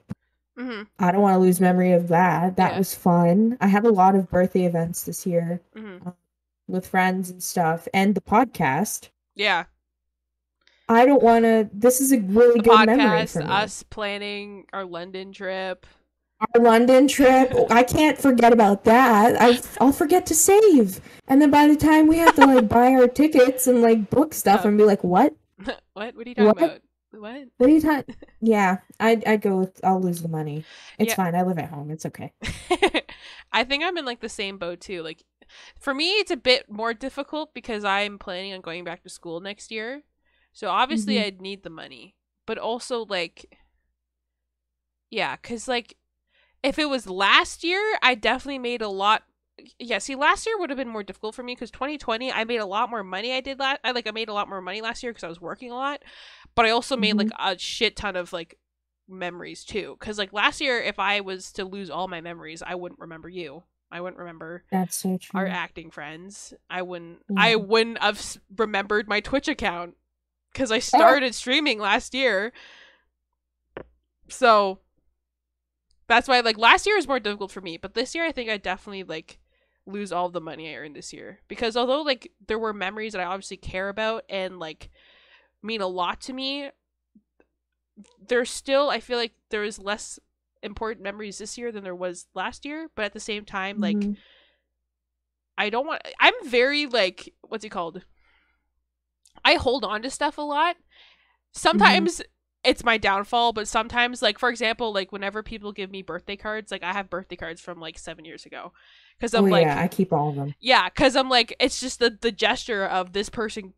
Mhm. 0.58 0.88
i 1.00 1.12
don't 1.12 1.22
want 1.22 1.36
to 1.36 1.40
lose 1.40 1.62
memory 1.62 1.92
of 1.94 2.08
that 2.08 2.56
that 2.58 2.72
Yeah. 2.74 2.78
was 2.80 2.96
fun 2.96 3.58
i 3.62 3.68
had 3.68 3.86
a 3.86 3.92
lot 3.92 4.16
of 4.16 4.30
birthday 4.30 4.66
events 4.66 5.04
this 5.04 5.26
year 5.26 5.62
Mhm. 5.76 6.14
with 6.68 6.88
friends 6.88 7.30
and 7.30 7.42
stuff 7.44 7.88
and 7.94 8.16
the 8.16 8.22
podcast 8.22 9.10
Yeah. 9.36 9.66
i 10.90 11.06
don't 11.06 11.22
want 11.24 11.46
to 11.46 11.70
this 11.74 12.02
is 12.02 12.12
a 12.12 12.20
really 12.20 12.60
The 12.62 12.70
good 12.70 12.86
memory 12.88 13.22
podcast, 13.22 13.34
for 13.34 13.40
me 13.40 13.46
us 13.46 13.84
planning 13.84 14.66
our 14.74 14.86
London 14.86 15.32
trip. 15.32 15.86
our 16.40 16.62
london 16.62 17.08
trip 17.08 17.54
i 17.70 17.84
can't 17.84 18.18
forget 18.18 18.54
about 18.54 18.84
that 18.86 19.36
I, 19.42 19.60
i'll 19.84 19.92
forget 19.92 20.26
to 20.28 20.36
save 20.36 21.02
and 21.28 21.42
then 21.42 21.50
by 21.52 21.68
the 21.68 21.76
time 21.76 22.08
we 22.08 22.18
have 22.18 22.36
to 22.36 22.46
like 22.46 22.68
buy 22.70 22.94
our 22.94 23.08
tickets 23.22 23.68
and 23.68 23.82
like 23.82 24.10
book 24.10 24.34
stuff 24.34 24.62
Oh. 24.64 24.70
and 24.70 24.78
be 24.78 24.84
like 24.86 25.04
what 25.04 25.34
what? 25.94 26.16
What 26.16 26.26
are 26.26 26.30
you 26.30 26.36
talking 26.36 26.46
What? 26.46 26.58
about? 26.58 26.82
What? 27.12 27.50
What 27.58 27.70
are 27.70 27.74
you 27.74 27.82
talking? 27.82 28.16
Yeah, 28.40 28.78
I'd 29.00 29.26
I'd 29.26 29.42
go 29.42 29.58
with 29.58 29.80
I'll 29.84 30.00
lose 30.00 30.22
the 30.22 30.28
money. 30.28 30.68
It's 31.00 31.12
Yeah. 31.12 31.16
fine. 31.16 31.34
I 31.36 31.42
live 31.42 31.58
at 31.58 31.70
home. 31.70 31.90
It's 31.90 32.06
okay. 32.06 32.34
I 33.52 33.64
think 33.64 33.84
I'm 33.84 33.98
in 33.98 34.06
like 34.06 34.20
the 34.22 34.30
same 34.30 34.58
boat 34.58 34.80
too. 34.82 35.02
Like 35.04 35.24
for 35.80 35.94
me 35.94 36.12
it's 36.20 36.32
a 36.32 36.38
bit 36.38 36.70
more 36.70 36.94
difficult 36.94 37.54
because 37.54 37.84
I'm 37.84 38.20
planning 38.20 38.54
on 38.54 38.62
going 38.62 38.84
back 38.84 39.04
to 39.04 39.10
school 39.10 39.40
next 39.40 39.72
year. 39.72 40.04
So 40.54 40.70
obviously 40.70 41.20
Mhm. 41.20 41.24
I'd 41.24 41.42
need 41.42 41.64
the 41.64 41.70
money. 41.70 42.16
But 42.46 42.58
also 42.58 43.06
like 43.06 43.58
yeah, 45.10 45.36
cuz 45.38 45.68
like 45.68 45.98
if 46.64 46.80
it 46.80 46.90
was 46.90 47.10
last 47.10 47.64
year, 47.64 47.82
I 48.04 48.16
definitely 48.16 48.60
made 48.60 48.82
a 48.82 48.90
lot 48.90 49.24
yeah, 49.80 50.00
see, 50.00 50.16
last 50.16 50.46
year 50.48 50.58
would 50.60 50.70
have 50.72 50.78
been 50.78 50.90
more 50.90 51.04
difficult 51.04 51.36
for 51.36 51.44
me 51.44 51.54
because 51.56 51.72
2020, 51.72 52.32
I 52.32 52.44
made 52.46 52.58
a 52.60 52.66
lot 52.66 52.90
more 52.90 53.04
money. 53.04 53.34
I 53.34 53.42
did 53.42 53.60
last, 53.60 53.80
I 53.84 53.92
like, 53.92 54.08
I 54.08 54.12
made 54.12 54.30
a 54.30 54.34
lot 54.34 54.50
more 54.50 54.62
money 54.62 54.82
last 54.82 55.04
year 55.04 55.12
because 55.14 55.24
I 55.24 55.30
was 55.30 55.42
working 55.42 55.72
a 55.72 55.76
lot, 55.76 56.04
but 56.58 56.66
I 56.66 56.72
also 56.72 56.98
made 56.98 57.14
like 57.14 57.28
mm-hmm. 57.28 57.56
a 57.56 57.60
shit 57.60 57.96
ton 57.96 58.16
of 58.16 58.34
like 58.34 58.58
memories 59.08 59.64
too. 59.64 59.96
Because 60.00 60.18
like 60.18 60.34
last 60.34 60.60
year, 60.60 60.82
if 60.82 60.98
I 60.98 61.22
was 61.22 61.52
to 61.54 61.64
lose 61.64 61.92
all 61.92 62.08
my 62.08 62.20
memories, 62.20 62.64
I 62.66 62.74
wouldn't 62.74 63.00
remember 63.00 63.30
you. 63.30 63.64
I 63.92 64.02
wouldn't 64.02 64.18
remember 64.18 64.64
That's 64.72 64.98
so 64.98 65.20
true. 65.20 65.40
our 65.40 65.46
acting 65.46 65.92
friends. 65.92 66.56
I 66.68 66.82
wouldn't. 66.82 67.20
Yeah. 67.30 67.36
I 67.38 67.56
wouldn't 67.58 68.00
have 68.02 68.18
s- 68.18 68.40
remembered 68.58 69.08
my 69.08 69.20
Twitch 69.20 69.48
account 69.48 69.98
because 70.52 70.72
I 70.72 70.78
oh. 70.78 70.80
started 70.80 71.36
streaming 71.36 71.80
last 71.80 72.16
year. 72.16 72.52
So 74.28 74.80
that's 76.08 76.28
why 76.28 76.40
like 76.40 76.58
last 76.58 76.88
year 76.88 76.96
was 76.96 77.08
more 77.08 77.20
difficult 77.20 77.52
for 77.52 77.62
me, 77.62 77.78
but 77.78 77.94
this 77.94 78.16
year 78.16 78.26
I 78.26 78.32
think 78.32 78.50
I 78.50 78.58
definitely 78.58 79.04
like 79.04 79.38
lose 79.86 80.12
all 80.12 80.30
the 80.30 80.42
money 80.42 80.74
I 80.74 80.78
earned 80.78 80.96
this 80.96 81.14
year 81.14 81.40
because 81.48 81.78
although 81.78 82.02
like 82.02 82.32
there 82.48 82.60
were 82.60 82.74
memories 82.74 83.14
that 83.14 83.22
I 83.22 83.26
obviously 83.26 83.58
care 83.58 83.90
about 83.90 84.24
and 84.28 84.58
like 84.58 84.90
mean 85.64 85.82
a 85.82 85.88
lot 85.88 86.22
to 86.22 86.34
me, 86.34 86.70
there's 88.28 88.50
still 88.50 88.90
I 88.90 89.00
feel 89.00 89.18
like 89.18 89.34
there 89.50 89.64
is 89.64 89.80
less 89.80 90.20
important 90.64 91.04
memories 91.04 91.38
this 91.38 91.58
year 91.58 91.72
than 91.72 91.84
there 91.84 91.96
was 91.96 92.28
last 92.34 92.66
year, 92.66 92.90
but 92.96 93.06
at 93.06 93.14
the 93.14 93.20
same 93.20 93.46
time 93.46 93.80
like 93.80 93.98
Mhm. 93.98 94.18
I 95.58 95.70
don't 95.72 95.88
want. 95.88 96.02
I'm 96.20 96.34
very 96.46 96.86
like 96.86 97.34
what's 97.42 97.66
it 97.66 97.70
called? 97.70 98.04
I 99.44 99.56
hold 99.56 99.84
on 99.84 100.02
to 100.04 100.10
stuff 100.10 100.38
a 100.38 100.42
lot. 100.42 100.76
Sometimes 101.52 102.22
it's 102.64 102.84
my 102.84 102.98
downfall, 102.98 103.54
but 103.54 103.68
sometimes, 103.68 104.22
like 104.22 104.38
for 104.38 104.50
example, 104.50 104.94
like 104.94 105.12
whenever 105.12 105.42
people 105.42 105.72
give 105.72 105.90
me 105.90 106.02
birthday 106.02 106.36
cards, 106.36 106.72
like 106.72 106.84
I 106.84 106.94
have 106.94 107.10
birthday 107.10 107.36
cards 107.38 107.62
from 107.62 107.80
like 107.80 107.98
seven 107.98 108.26
years 108.26 108.46
ago, 108.46 108.74
because 109.18 109.34
oh 109.34 109.40
I'm 109.46 109.50
like, 109.50 109.66
yeah, 109.66 109.82
I 109.82 109.88
keep 109.88 110.12
all 110.12 110.30
of 110.30 110.36
them. 110.36 110.54
yeah, 110.60 110.90
because 110.90 111.16
I'm 111.16 111.30
like, 111.30 111.56
it's 111.60 111.80
just 111.80 112.00
the 112.00 112.16
the 112.20 112.32
gesture 112.32 112.86
of 112.86 113.14
this 113.14 113.30
person 113.30 113.74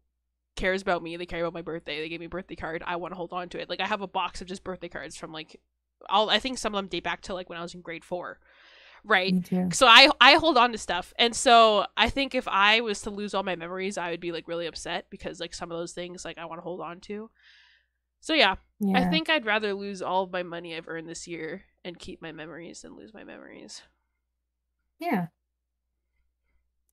cares 0.59 0.81
about 0.81 1.01
me. 1.01 1.17
They 1.17 1.25
care 1.25 1.41
about 1.41 1.53
my 1.53 1.61
birthday. 1.61 1.99
They 2.01 2.09
gave 2.09 2.19
me 2.19 2.27
a 2.27 2.29
birthday 2.29 2.55
card. 2.55 2.83
I 2.85 2.97
want 2.97 3.11
to 3.13 3.15
hold 3.15 3.33
on 3.33 3.49
to 3.49 3.59
it. 3.59 3.69
Like 3.69 3.79
I 3.81 3.87
have 3.87 4.01
a 4.01 4.07
box 4.07 4.41
of 4.41 4.47
just 4.47 4.63
birthday 4.63 4.89
cards 4.89 5.15
from 5.17 5.31
like, 5.31 5.59
all 6.09 6.29
I 6.29 6.39
think 6.39 6.57
some 6.57 6.73
of 6.75 6.77
them 6.77 6.87
date 6.87 7.03
back 7.03 7.21
to 7.23 7.33
like 7.33 7.49
when 7.49 7.57
I 7.59 7.61
was 7.61 7.73
in 7.73 7.81
grade 7.81 8.05
four, 8.05 8.39
right? 9.03 9.33
Me 9.33 9.41
too. 9.41 9.69
so 9.73 9.87
I 9.87 10.09
I 10.21 10.35
hold 10.35 10.57
on 10.57 10.71
to 10.71 10.77
stuff, 10.77 11.13
and 11.17 11.35
so 11.35 11.85
I 11.97 12.09
think 12.09 12.35
if 12.35 12.47
I 12.47 12.81
was 12.81 13.01
to 13.01 13.09
lose 13.09 13.33
all 13.33 13.43
my 13.43 13.55
memories, 13.55 13.97
I 13.97 14.11
would 14.11 14.19
be 14.21 14.31
like 14.31 14.47
really 14.47 14.65
upset 14.67 15.07
because 15.09 15.39
like 15.39 15.53
some 15.53 15.71
of 15.71 15.77
those 15.77 15.93
things 15.93 16.23
like 16.23 16.37
I 16.37 16.45
want 16.45 16.59
to 16.59 16.63
hold 16.63 16.81
on 16.81 16.99
to. 17.01 17.29
So 18.21 18.33
yeah, 18.33 18.55
Yeah. 18.79 18.99
I 18.99 19.05
think 19.09 19.29
I'd 19.29 19.45
rather 19.45 19.73
lose 19.73 20.01
all 20.01 20.23
of 20.23 20.31
my 20.31 20.43
money 20.43 20.75
I've 20.75 20.87
earned 20.87 21.07
this 21.09 21.27
year 21.27 21.63
and 21.85 21.97
keep 21.97 22.21
my 22.21 22.31
memories 22.31 22.81
than 22.81 22.95
lose 22.95 23.13
my 23.13 23.23
memories. 23.23 23.81
Yeah. 24.99 25.27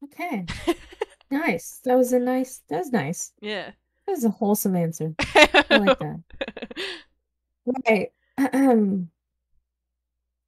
Okay. 0.04 0.46
nice. 1.30 1.80
That 1.84 1.96
was 1.96 2.12
a 2.12 2.18
nice. 2.18 2.62
That 2.68 2.78
was 2.78 2.92
nice. 2.92 3.32
Yeah. 3.40 3.70
That 4.06 4.12
was 4.12 4.24
a 4.24 4.30
wholesome 4.30 4.76
answer. 4.76 5.14
I 5.20 5.64
like 5.70 5.98
that. 5.98 6.20
Right. 7.86 8.12
Ahem. 8.38 9.10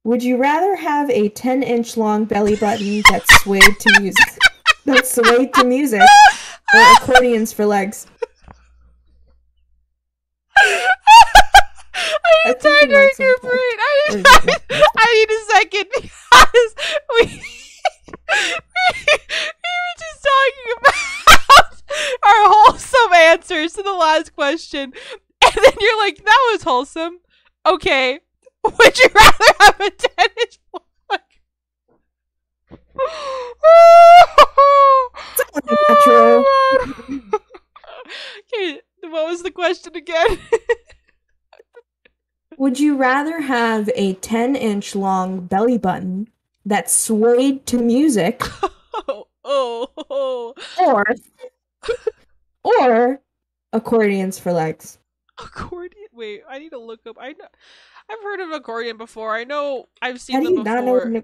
Would 0.05 0.23
you 0.23 0.37
rather 0.37 0.75
have 0.77 1.09
a 1.09 1.29
10 1.29 1.61
inch 1.63 1.97
long 1.97 2.25
belly 2.25 2.55
button 2.55 3.01
that 3.11 3.23
swayed 3.41 3.79
to 3.79 3.99
music? 4.01 4.25
that 4.85 5.05
swayed 5.05 5.53
to 5.55 5.63
music 5.65 6.01
or 6.73 6.79
accordions 6.97 7.51
for 7.51 7.65
legs? 7.65 8.07
I 10.55 12.53
think 12.53 12.59
time 12.61 12.89
to 12.89 12.97
recuperate. 12.97 13.53
I 13.53 14.07
need, 14.09 14.15
is 14.15 14.15
it 14.15 14.23
next- 14.45 14.69
next 14.69 14.89
I 14.97 15.07
need 15.15 15.29
a 15.29 15.39
second 15.53 15.87
because 16.31 16.71
we, 17.09 17.23
we, 17.25 17.43
talking 20.21 20.73
about 20.77 21.81
our 22.23 22.43
wholesome 22.51 23.13
answers 23.13 23.73
to 23.73 23.83
the 23.83 23.93
last 23.93 24.35
question. 24.35 24.93
And 25.41 25.55
then 25.55 25.73
you're 25.79 25.97
like, 25.99 26.17
that 26.17 26.49
was 26.51 26.63
wholesome. 26.63 27.19
Okay. 27.65 28.19
Would 28.63 28.99
you 28.99 29.09
rather 29.15 29.53
have 29.61 29.79
a 29.79 29.89
10 29.89 30.27
inch 30.41 30.59
like 31.09 31.21
Natural. 35.89 36.45
okay, 38.53 38.81
what 39.03 39.27
was 39.27 39.43
the 39.43 39.51
question 39.51 39.95
again? 39.95 40.37
Would 42.57 42.79
you 42.79 42.97
rather 42.97 43.39
have 43.39 43.89
a 43.95 44.15
10 44.15 44.57
inch 44.57 44.93
long 44.93 45.45
belly 45.47 45.77
button 45.77 46.27
that 46.65 46.89
swayed 46.89 47.65
to 47.67 47.77
music 47.77 48.43
oh, 49.07 49.27
oh, 49.43 50.53
or 50.79 51.05
or 52.63 53.21
accordions 53.73 54.39
for 54.39 54.51
legs? 54.53 54.97
accordion. 55.39 56.07
Wait, 56.13 56.41
I 56.49 56.59
need 56.59 56.69
to 56.71 56.79
look 56.79 57.05
up. 57.07 57.17
I 57.19 57.29
know, 57.29 57.45
I've 58.09 58.21
heard 58.23 58.39
of 58.41 58.51
accordion 58.51 58.97
before. 58.97 59.35
I 59.35 59.43
know 59.43 59.85
I've 60.01 60.15
How 60.15 60.17
seen 60.17 60.41
do 60.41 60.63
them 60.63 60.63
know? 60.63 60.81
before. 60.81 61.09
d- 61.15 61.23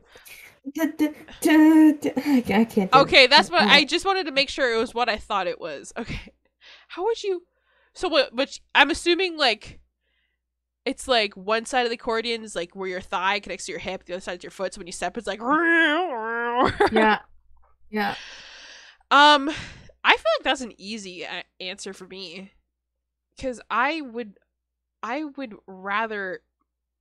I 2.54 2.66
can't. 2.70 2.94
Okay, 2.94 3.28
that's 3.28 3.50
what 3.52 3.64
I 3.64 3.84
just 3.84 4.06
wanted 4.06 4.26
to 4.26 4.32
make 4.32 4.50
sure 4.50 4.74
it 4.74 4.78
was 4.78 4.94
what 4.94 5.10
I 5.10 5.18
thought 5.18 5.48
it 5.48 5.60
was. 5.60 5.94
Okay, 5.98 6.34
how 6.88 7.04
would 7.04 7.24
you? 7.24 7.44
So 7.94 8.08
what? 8.08 8.34
Which 8.34 8.62
I'm 8.74 8.90
assuming 8.92 9.38
like. 9.38 9.80
It's 10.86 11.08
like 11.08 11.36
one 11.36 11.66
side 11.66 11.82
of 11.82 11.90
the 11.90 11.96
accordion 11.96 12.44
is 12.44 12.56
like 12.56 12.76
where 12.76 12.88
your 12.88 13.02
thigh 13.02 13.40
connects 13.40 13.66
to 13.66 13.72
your 13.72 13.80
hip, 13.80 14.06
the 14.06 14.14
other 14.14 14.22
side 14.22 14.38
is 14.38 14.44
your 14.44 14.52
foot. 14.52 14.72
So 14.74 14.80
when 14.80 14.86
you 14.88 14.94
step, 14.94 15.18
it's 15.18 15.26
like. 15.26 15.40
Yeah. 16.92 17.20
Yeah. 17.90 18.16
Um, 19.12 19.50
I 20.04 20.12
feel 20.12 20.32
like 20.38 20.44
that's 20.44 20.62
an 20.62 20.74
easy 20.78 21.26
answer 21.60 21.94
for 21.94 22.06
me, 22.06 22.52
because 23.36 23.62
I 23.70 24.02
would, 24.02 24.38
I 25.04 25.24
would 25.24 25.56
rather 25.68 26.42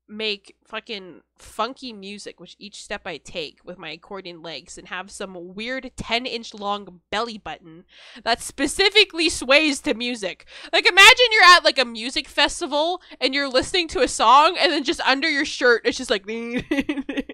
make 0.07 0.55
fucking 0.67 1.23
funky 1.39 1.93
music 1.93 2.39
with 2.39 2.55
each 2.59 2.83
step 2.83 3.03
I 3.07 3.17
take 3.17 3.61
with 3.65 3.79
my 3.79 3.91
accordion 3.91 4.43
legs 4.43 4.77
and 4.77 4.89
have 4.89 5.11
some 5.11 5.55
weird 5.55 5.91
10 5.97 6.27
inch 6.27 6.53
long 6.53 7.01
belly 7.11 7.39
button 7.39 7.85
that 8.23 8.43
specifically 8.43 9.31
sways 9.31 9.81
to 9.81 9.95
music. 9.95 10.47
Like 10.73 10.87
imagine 10.87 11.27
you're 11.33 11.57
at 11.57 11.65
like 11.65 11.79
a 11.79 11.87
music 11.87 12.29
festival 12.29 13.01
and 13.21 13.35
you're 13.35 13.49
listening 13.49 13.89
to 13.89 14.03
a 14.03 14.09
song 14.09 14.57
and 14.61 14.73
then 14.73 14.85
just 14.85 15.01
under 15.01 15.29
your 15.29 15.47
shirt 15.47 15.83
it's 15.85 15.97
just 15.97 16.11
like 16.11 16.27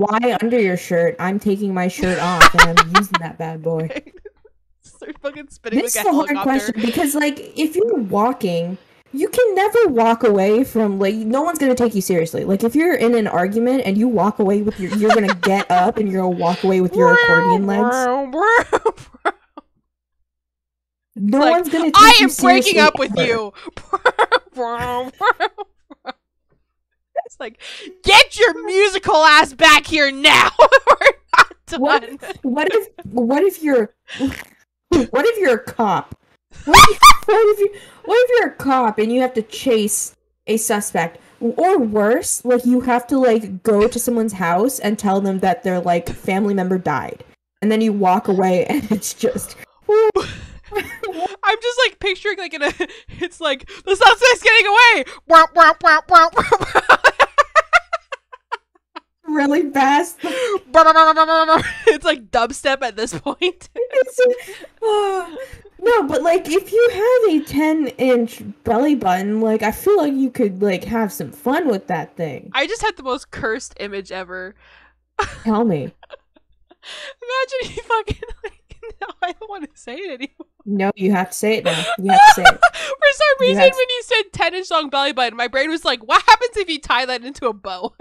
Why 0.00 0.38
under 0.40 0.58
your 0.58 0.78
shirt? 0.78 1.14
I'm 1.18 1.38
taking 1.38 1.74
my 1.74 1.86
shirt 1.86 2.18
off 2.20 2.54
and 2.54 2.80
I'm 2.80 2.88
using 2.96 3.16
that 3.20 3.36
bad 3.36 3.62
boy. 3.62 3.90
Start 4.82 5.18
fucking 5.20 5.48
spinning 5.50 5.80
This 5.80 5.94
like 5.94 6.06
is 6.06 6.08
a 6.08 6.10
a 6.10 6.14
hard 6.14 6.42
question 6.42 6.80
because, 6.80 7.14
like, 7.14 7.38
if 7.58 7.76
you're 7.76 7.96
walking, 7.96 8.78
you 9.12 9.28
can 9.28 9.54
never 9.54 9.88
walk 9.88 10.24
away 10.24 10.64
from 10.64 10.98
like 10.98 11.16
no 11.16 11.42
one's 11.42 11.58
gonna 11.58 11.74
take 11.74 11.94
you 11.94 12.00
seriously. 12.00 12.44
Like, 12.44 12.64
if 12.64 12.74
you're 12.74 12.94
in 12.94 13.14
an 13.14 13.26
argument 13.26 13.82
and 13.84 13.98
you 13.98 14.08
walk 14.08 14.38
away 14.38 14.62
with 14.62 14.80
your, 14.80 14.96
you're 14.96 15.14
gonna 15.14 15.34
get 15.34 15.70
up 15.70 15.98
and 15.98 16.10
you're 16.10 16.22
gonna 16.22 16.38
walk 16.38 16.64
away 16.64 16.80
with 16.80 16.96
your 16.96 17.12
accordion 17.12 17.66
legs. 17.66 17.94
No 21.14 21.38
like, 21.40 21.50
one's 21.52 21.68
gonna. 21.68 21.84
Take 21.84 21.96
I 21.96 22.14
am 22.22 22.30
breaking 22.40 22.78
up 22.78 22.98
with 22.98 23.18
ever. 23.18 23.26
you. 23.26 23.52
it's 27.30 27.38
like, 27.38 27.60
get 28.02 28.38
your 28.38 28.64
musical 28.64 29.14
ass 29.14 29.52
back 29.52 29.86
here 29.86 30.10
now. 30.10 30.50
We're 30.58 31.12
not 31.36 31.54
done. 31.66 31.80
What? 31.80 32.10
What 32.42 32.68
if? 32.72 32.88
What 33.04 33.42
if 33.44 33.62
you're? 33.62 33.94
What 34.88 35.24
if 35.24 35.38
you're 35.38 35.54
a 35.54 35.62
cop? 35.62 36.16
What 36.64 36.90
if, 36.90 37.00
what 37.26 37.48
if 37.48 37.58
you? 37.60 37.80
What 38.04 38.16
if 38.16 38.30
you're 38.30 38.48
a 38.48 38.56
cop 38.56 38.98
and 38.98 39.12
you 39.12 39.20
have 39.20 39.34
to 39.34 39.42
chase 39.42 40.16
a 40.48 40.56
suspect? 40.56 41.20
Or 41.38 41.78
worse, 41.78 42.44
like 42.44 42.66
you 42.66 42.80
have 42.80 43.06
to 43.06 43.18
like 43.18 43.62
go 43.62 43.86
to 43.86 43.98
someone's 44.00 44.32
house 44.32 44.80
and 44.80 44.98
tell 44.98 45.20
them 45.20 45.38
that 45.38 45.62
their 45.62 45.78
like 45.78 46.08
family 46.08 46.52
member 46.52 46.78
died, 46.78 47.22
and 47.62 47.70
then 47.70 47.80
you 47.80 47.92
walk 47.92 48.26
away 48.26 48.66
and 48.68 48.90
it's 48.90 49.14
just. 49.14 49.56
I'm 50.72 51.56
just 51.60 51.80
like 51.86 51.98
picturing 52.00 52.38
like 52.38 52.54
in 52.54 52.62
a. 52.62 52.72
It's 53.20 53.40
like 53.40 53.68
the 53.84 53.94
suspect's 53.94 54.42
getting 54.42 54.66
away. 54.66 55.04
Really 59.34 59.70
fast. 59.70 60.18
it's 60.22 62.04
like 62.04 62.30
dubstep 62.30 62.82
at 62.82 62.96
this 62.96 63.18
point. 63.18 63.68
Oh, 64.82 65.36
no, 65.82 66.02
but 66.04 66.22
like 66.22 66.48
if 66.48 66.72
you 66.72 66.88
have 66.90 67.34
a 67.34 67.44
ten 67.44 67.88
inch 67.98 68.42
belly 68.64 68.94
button, 68.94 69.40
like 69.40 69.62
I 69.62 69.72
feel 69.72 69.96
like 69.98 70.14
you 70.14 70.30
could 70.30 70.62
like 70.62 70.84
have 70.84 71.12
some 71.12 71.30
fun 71.30 71.68
with 71.68 71.86
that 71.88 72.16
thing. 72.16 72.50
I 72.54 72.66
just 72.66 72.82
had 72.82 72.96
the 72.96 73.02
most 73.02 73.30
cursed 73.30 73.74
image 73.78 74.10
ever. 74.10 74.54
Tell 75.44 75.64
me. 75.64 75.82
Imagine 77.62 77.76
you 77.76 77.82
fucking 77.82 78.22
like. 78.44 78.54
No, 79.00 79.06
I 79.22 79.32
don't 79.32 79.48
want 79.48 79.70
to 79.70 79.78
say 79.78 79.94
it 79.94 80.10
anymore. 80.10 80.46
No, 80.66 80.90
you 80.94 81.12
have 81.12 81.30
to 81.30 81.36
say 81.36 81.58
it 81.58 81.64
now. 81.64 81.84
You 81.98 82.10
have 82.10 82.20
to 82.20 82.34
say 82.34 82.42
it. 82.42 82.60
For 82.74 83.12
some 83.12 83.26
You 83.40 83.48
reason, 83.48 83.62
when 83.62 83.88
you 83.88 84.02
said 84.04 84.22
10 84.32 84.54
inch 84.54 84.70
long 84.70 84.90
belly 84.90 85.12
button, 85.12 85.36
my 85.36 85.48
brain 85.48 85.70
was 85.70 85.84
like, 85.84 86.00
what 86.00 86.22
happens 86.22 86.56
if 86.56 86.68
you 86.68 86.80
tie 86.80 87.06
that 87.06 87.22
into 87.24 87.46
a 87.46 87.52
bow? 87.52 87.94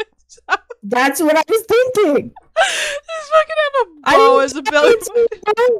That's 0.84 1.22
what 1.22 1.36
I 1.38 1.44
was 1.48 1.66
thinking. 1.68 2.32
Just 2.58 3.32
fucking 3.32 3.56
have 3.66 3.88
a 3.88 4.18
bow 4.18 4.40
as 4.40 4.56
a 4.56 4.62
belly 4.64 4.96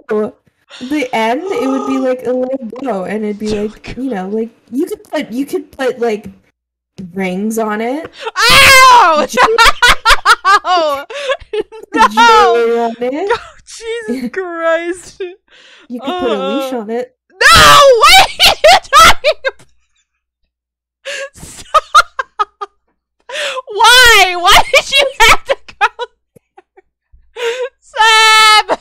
button. 0.08 0.34
The 0.90 1.10
end, 1.14 1.42
it 1.44 1.68
would 1.68 1.88
be 1.88 1.98
like 1.98 2.26
a 2.26 2.32
little 2.32 2.66
bow, 2.82 3.06
and 3.06 3.24
it'd 3.24 3.40
be 3.40 3.50
like 3.68 3.96
you 3.98 4.10
know, 4.10 4.28
like 4.30 4.50
you 4.72 4.86
could 4.86 5.04
put 5.04 5.32
you 5.32 5.46
could 5.46 5.72
put 5.72 6.00
like 6.00 6.28
rings 7.14 7.58
on 7.58 7.82
it, 7.82 8.12
Ow! 8.38 9.26
No! 11.94 12.86
on 12.86 12.96
it. 13.00 13.40
Jesus 13.66 14.30
Christ. 14.32 15.22
You 15.88 16.00
could 16.00 16.20
put 16.20 16.32
a 16.32 16.48
leash 16.58 16.74
Uh. 16.74 16.80
on 16.80 16.90
it. 16.90 17.18
No! 17.32 17.38
What 17.40 18.12
are 18.12 18.30
you 18.30 18.80
talking 18.84 19.40
about? 19.48 19.66
Why? 23.68 24.36
Why 24.38 24.62
did 24.74 24.92
you 24.92 25.12
have 25.22 25.44
to 25.46 25.58
go 25.80 25.88
there? 26.36 27.44
Sam! 27.80 28.78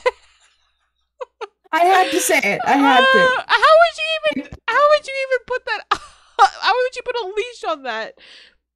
I 1.70 1.84
had 1.84 2.10
to 2.10 2.20
say 2.20 2.38
it. 2.38 2.60
I 2.64 2.76
had 2.76 3.00
to. 3.00 3.18
Uh, 3.18 3.42
how 3.46 3.72
would 3.80 3.96
you 3.98 4.42
even? 4.42 4.56
How 4.68 4.88
would 4.88 5.06
you 5.06 5.14
even 5.28 5.44
put 5.46 5.64
that? 5.66 5.84
How 6.60 6.72
would 6.72 6.96
you 6.96 7.02
put 7.04 7.16
a 7.16 7.32
leash 7.36 7.64
on 7.68 7.82
that? 7.82 8.18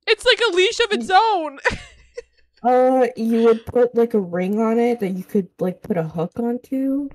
It's 0.07 0.25
like 0.25 0.41
a 0.51 0.55
leash 0.55 0.81
of 0.81 0.93
its 0.93 1.11
own. 1.11 1.59
Uh, 2.63 3.07
you 3.17 3.45
would 3.45 3.65
put 3.67 3.95
like 3.95 4.15
a 4.15 4.21
ring 4.21 4.61
on 4.61 4.79
it 4.79 5.01
that 5.01 5.11
you 5.11 5.25
could 5.25 5.49
like 5.59 5.83
put 5.83 5.97
a 5.97 6.03
hook 6.03 6.33
onto. 6.39 7.09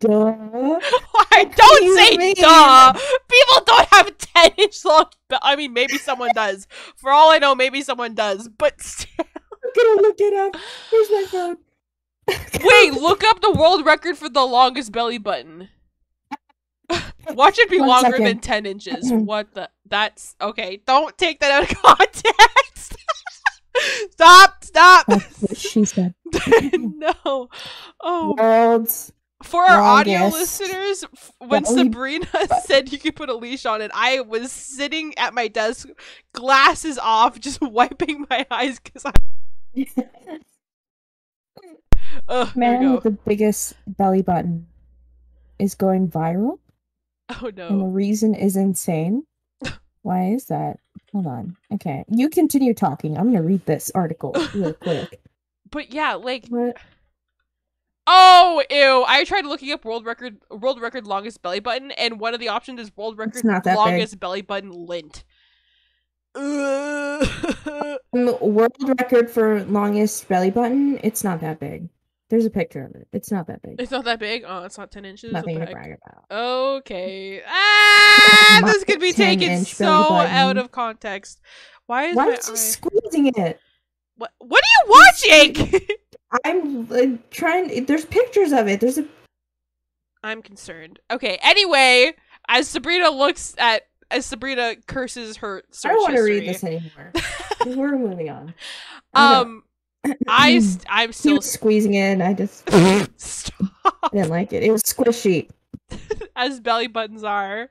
Duh. 0.00 0.08
Why? 1.12 1.44
do 1.44 1.50
Don't 1.56 1.82
you 1.84 1.96
say 1.98 2.16
mean? 2.16 2.34
duh. 2.36 2.92
People 2.92 3.64
don't 3.66 3.88
have 3.90 4.08
a 4.08 4.10
ten 4.12 4.50
inch 4.56 4.84
long. 4.84 5.06
Be- 5.28 5.36
I 5.42 5.56
mean, 5.56 5.72
maybe 5.72 5.98
someone 5.98 6.30
does. 6.34 6.66
For 6.96 7.10
all 7.10 7.30
I 7.30 7.38
know, 7.38 7.54
maybe 7.54 7.82
someone 7.82 8.14
does. 8.14 8.48
But 8.48 8.80
still. 8.80 9.08
I'm 9.20 9.70
gonna 9.76 10.02
look 10.02 10.16
it 10.18 10.34
up. 10.34 10.56
Where's 10.90 11.10
my 11.10 11.24
phone? 11.30 11.56
wait, 12.64 12.92
look 13.00 13.22
up 13.24 13.40
the 13.40 13.52
world 13.52 13.84
record 13.86 14.16
for 14.18 14.28
the 14.28 14.44
longest 14.44 14.92
belly 14.92 15.18
button. 15.18 15.68
Watch 17.30 17.58
it 17.58 17.68
be 17.70 17.78
One 17.78 17.88
longer 17.88 18.10
second. 18.12 18.24
than 18.24 18.38
ten 18.40 18.66
inches. 18.66 19.10
What 19.12 19.52
the? 19.54 19.68
That's 19.88 20.34
okay. 20.40 20.80
Don't 20.86 21.16
take 21.18 21.40
that 21.40 21.50
out 21.50 21.70
of 21.70 21.82
context. 21.82 22.96
stop! 24.12 24.64
Stop! 24.64 25.06
That's 25.06 25.40
what 25.42 25.56
she 25.58 25.84
said. 25.84 26.14
no. 26.72 27.48
Oh, 28.02 28.34
World's 28.38 29.12
for 29.42 29.62
our 29.62 29.80
audio 29.80 30.26
listeners, 30.26 31.04
when 31.38 31.64
Sabrina 31.64 32.26
said 32.64 32.92
you 32.92 32.98
could 32.98 33.14
put 33.14 33.28
a 33.28 33.34
leash 33.34 33.66
on 33.66 33.80
it, 33.80 33.90
I 33.94 34.20
was 34.20 34.50
sitting 34.50 35.16
at 35.16 35.32
my 35.34 35.48
desk, 35.48 35.88
glasses 36.32 36.98
off, 36.98 37.38
just 37.48 37.60
wiping 37.60 38.26
my 38.28 38.46
eyes 38.50 38.80
because 38.80 39.04
I. 39.06 39.12
Ugh, 42.28 42.56
man 42.56 42.94
with 42.94 43.04
the 43.04 43.10
biggest 43.10 43.74
belly 43.86 44.22
button 44.22 44.66
is 45.58 45.74
going 45.74 46.08
viral. 46.08 46.58
Oh 47.28 47.50
no! 47.54 47.68
And 47.68 47.80
the 47.80 47.86
reason 47.86 48.34
is 48.34 48.56
insane. 48.56 49.24
Why 50.02 50.30
is 50.30 50.46
that? 50.46 50.78
Hold 51.12 51.26
on. 51.26 51.56
Okay. 51.74 52.04
You 52.08 52.28
continue 52.30 52.72
talking. 52.72 53.16
I'm 53.18 53.26
gonna 53.26 53.42
read 53.42 53.64
this 53.66 53.90
article 53.94 54.34
real 54.54 54.72
quick. 54.72 55.20
But 55.70 55.92
yeah, 55.92 56.14
like 56.14 56.46
What? 56.48 56.78
Oh 58.10 58.62
ew. 58.70 59.04
I 59.06 59.22
tried 59.24 59.44
looking 59.46 59.70
up 59.70 59.84
world 59.84 60.04
record 60.06 60.38
world 60.50 60.80
record 60.80 61.06
longest 61.06 61.42
belly 61.42 61.60
button 61.60 61.90
and 61.92 62.18
one 62.18 62.32
of 62.34 62.40
the 62.40 62.48
options 62.48 62.80
is 62.80 62.90
world 62.96 63.18
record 63.18 63.44
not 63.44 63.62
that 63.64 63.72
big. 63.72 63.76
longest 63.76 64.18
belly 64.18 64.42
button 64.42 64.70
lint. 64.72 65.24
Um, 68.14 68.36
world 68.40 68.72
record 68.98 69.30
for 69.30 69.64
longest 69.64 70.28
belly 70.28 70.50
button. 70.50 70.98
It's 71.02 71.22
not 71.24 71.40
that 71.40 71.58
big. 71.60 71.88
There's 72.30 72.44
a 72.46 72.50
picture 72.50 72.84
of 72.84 72.94
it. 72.94 73.08
It's 73.12 73.30
not 73.30 73.46
that 73.48 73.60
big. 73.62 73.76
it's 73.80 73.90
not 73.90 74.04
that 74.04 74.18
big. 74.18 74.44
Oh, 74.46 74.62
it's 74.64 74.78
not 74.78 74.90
10 74.90 75.04
inches. 75.04 75.32
Nothing 75.32 75.58
to 75.58 75.64
heck? 75.64 75.72
brag 75.72 75.96
about. 76.02 76.24
Okay. 76.30 77.42
Ah, 77.50 78.62
this 78.64 78.84
could 78.84 79.00
be 79.00 79.12
taken 79.12 79.64
so 79.64 79.86
out 79.86 80.56
of 80.58 80.70
context. 80.70 81.40
Why 81.86 82.04
is 82.06 82.16
Why 82.16 82.26
my 82.26 82.32
is 82.32 82.46
he 82.46 82.52
eye- 82.52 82.56
squeezing 82.56 83.26
it? 83.28 83.60
What 84.16 84.32
What 84.38 84.62
are 84.62 84.72
you 84.84 84.90
watching? 85.66 85.88
I'm 86.44 86.90
uh, 86.92 87.18
trying. 87.30 87.84
There's 87.84 88.04
pictures 88.04 88.52
of 88.52 88.68
it. 88.68 88.80
There's 88.80 88.98
a. 88.98 89.06
I'm 90.22 90.42
concerned. 90.42 90.98
Okay. 91.10 91.38
Anyway, 91.42 92.12
as 92.48 92.68
Sabrina 92.68 93.10
looks 93.10 93.54
at 93.58 93.82
as 94.10 94.26
Sabrina 94.26 94.74
curses 94.86 95.36
her 95.38 95.62
search 95.70 95.90
I 95.90 95.94
don't 95.94 96.02
want 96.02 96.16
to 96.16 96.22
read 96.22 96.48
this 96.48 96.64
anymore. 96.64 97.12
We're 97.66 97.98
moving 97.98 98.30
on. 98.30 98.54
Um, 99.14 99.62
I 100.26 100.58
st- 100.60 100.86
I'm 100.88 101.12
still 101.12 101.40
squeezing 101.40 101.94
in. 101.94 102.22
I 102.22 102.34
just 102.34 102.68
stop 103.20 103.72
I 103.84 104.08
didn't 104.12 104.30
like 104.30 104.52
it. 104.52 104.62
It 104.62 104.70
was 104.70 104.82
squishy. 104.82 105.48
as 106.36 106.60
belly 106.60 106.86
buttons 106.86 107.24
are. 107.24 107.68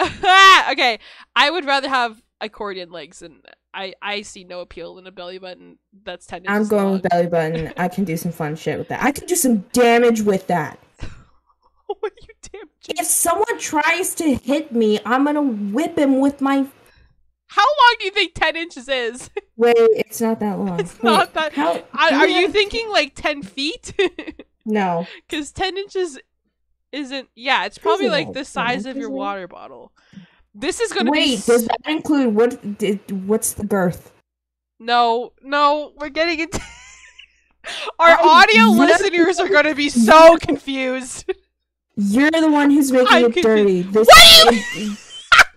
okay, 0.00 0.98
I 1.36 1.50
would 1.50 1.64
rather 1.64 1.88
have 1.88 2.22
accordion 2.40 2.90
legs, 2.90 3.22
and 3.22 3.42
I 3.72 3.94
I 4.02 4.22
see 4.22 4.44
no 4.44 4.60
appeal 4.60 4.98
in 4.98 5.06
a 5.06 5.12
belly 5.12 5.38
button 5.38 5.78
that's 6.04 6.26
ten 6.26 6.44
inches 6.44 6.54
I'm 6.54 6.66
going 6.68 6.92
with 6.92 7.02
belly 7.02 7.26
button. 7.26 7.72
I 7.76 7.88
can 7.88 8.04
do 8.04 8.16
some 8.16 8.32
fun 8.32 8.56
shit 8.56 8.78
with 8.78 8.88
that. 8.88 9.02
I 9.02 9.12
can 9.12 9.26
do 9.26 9.36
some 9.36 9.58
damage 9.72 10.22
with 10.22 10.46
that. 10.48 10.78
what 11.86 12.12
are 12.12 12.16
you 12.20 12.34
damaging? 12.52 12.96
If 12.98 13.06
someone 13.06 13.58
tries 13.58 14.14
to 14.16 14.34
hit 14.34 14.72
me, 14.72 14.98
I'm 15.06 15.24
gonna 15.24 15.42
whip 15.42 15.96
him 15.98 16.20
with 16.20 16.40
my. 16.40 16.66
How 17.46 17.62
long 17.64 17.94
do 17.98 18.04
you 18.04 18.10
think 18.12 18.34
ten 18.34 18.56
inches 18.56 18.88
is? 18.88 19.30
Wait, 19.56 19.74
it's 19.76 20.20
not 20.20 20.40
that 20.40 20.58
long. 20.58 20.80
It's 20.80 21.02
not 21.02 21.34
that- 21.34 21.52
How, 21.52 21.82
I, 21.92 22.14
are 22.14 22.28
you 22.28 22.48
thinking 22.48 22.88
like 22.90 23.14
ten 23.14 23.42
feet? 23.42 23.92
No. 24.64 25.06
Because 25.28 25.52
10 25.52 25.76
inches 25.76 26.18
isn't. 26.92 27.28
Yeah, 27.34 27.64
it's 27.64 27.78
probably 27.78 28.08
like 28.08 28.32
the 28.32 28.44
size 28.44 28.86
of 28.86 28.96
your 28.96 29.10
water 29.10 29.48
bottle. 29.48 29.92
This 30.54 30.80
is 30.80 30.92
gonna. 30.92 31.10
Wait, 31.10 31.38
s- 31.38 31.46
does 31.46 31.66
that 31.66 31.78
include 31.86 32.34
what? 32.34 32.78
Did, 32.78 33.26
what's 33.28 33.52
the 33.52 33.64
girth? 33.64 34.12
No, 34.78 35.32
no, 35.42 35.92
we're 35.96 36.08
getting 36.08 36.40
into. 36.40 36.60
Our 37.98 38.08
I- 38.10 38.18
audio 38.42 38.64
listeners 38.70 39.38
are 39.38 39.48
gonna 39.48 39.74
be 39.74 39.88
so 39.88 40.36
confused. 40.40 41.30
You're 41.96 42.30
the 42.30 42.50
one 42.50 42.70
who's 42.70 42.90
making 42.90 43.08
I'm 43.10 43.24
it 43.26 43.32
confused. 43.34 43.46
dirty. 43.46 43.82
This 43.82 44.08
What 44.08 44.76
you- 44.76 44.96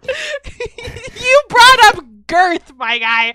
you 1.22 1.42
brought 1.50 1.80
up 1.96 2.04
girth, 2.28 2.74
my 2.78 2.98
guy. 2.98 3.34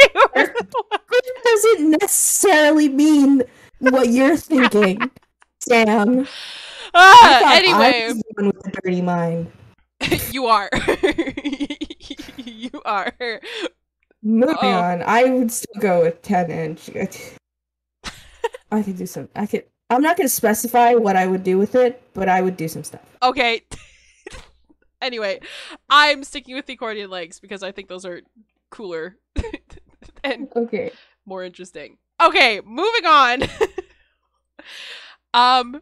You 0.00 0.08
were 0.34 0.46
the 0.46 0.66
one- 0.88 1.00
It 1.12 1.44
doesn't 1.44 1.90
necessarily 2.00 2.88
mean 2.88 3.42
what 3.80 4.08
you're 4.08 4.36
thinking, 4.36 5.10
Sam. 5.60 6.20
I 6.20 6.26
Ah, 6.94 7.38
thought 7.40 7.52
I 7.52 7.56
anyway, 7.58 8.04
was 8.08 8.16
the 8.16 8.24
one 8.34 8.46
with 8.48 8.62
the 8.62 8.70
dirty 8.82 9.00
mind. 9.02 9.50
you 10.30 10.46
are. 10.46 10.70
you 12.36 12.70
are. 12.84 13.12
Moving 14.22 14.56
Oh. 14.60 14.68
on, 14.80 15.02
I 15.02 15.24
would 15.24 15.50
still 15.52 15.80
go 15.80 16.02
with 16.02 16.22
ten 16.22 16.50
inch. 16.50 16.90
I 18.70 18.82
could 18.82 18.96
do 18.98 19.06
some. 19.06 19.28
I 19.34 19.46
could. 19.46 19.64
I'm 19.90 20.02
not 20.02 20.16
gonna 20.16 20.28
specify 20.28 20.94
what 20.94 21.16
I 21.16 21.26
would 21.26 21.42
do 21.44 21.56
with 21.56 21.74
it, 21.74 22.02
but 22.14 22.28
I 22.28 22.42
would 22.42 22.56
do 22.56 22.68
some 22.68 22.84
stuff. 22.84 23.16
Okay. 23.22 23.62
anyway, 25.02 25.40
I'm 25.88 26.24
sticking 26.24 26.54
with 26.54 26.66
the 26.66 26.74
accordion 26.74 27.10
legs 27.10 27.40
because 27.40 27.62
I 27.62 27.72
think 27.72 27.88
those 27.88 28.04
are 28.04 28.20
cooler 28.70 29.16
and 30.24 30.48
Okay. 30.54 30.90
more 31.24 31.42
interesting. 31.44 31.96
Okay, 32.20 32.60
moving 32.66 33.06
on. 33.06 33.42
um 35.34 35.80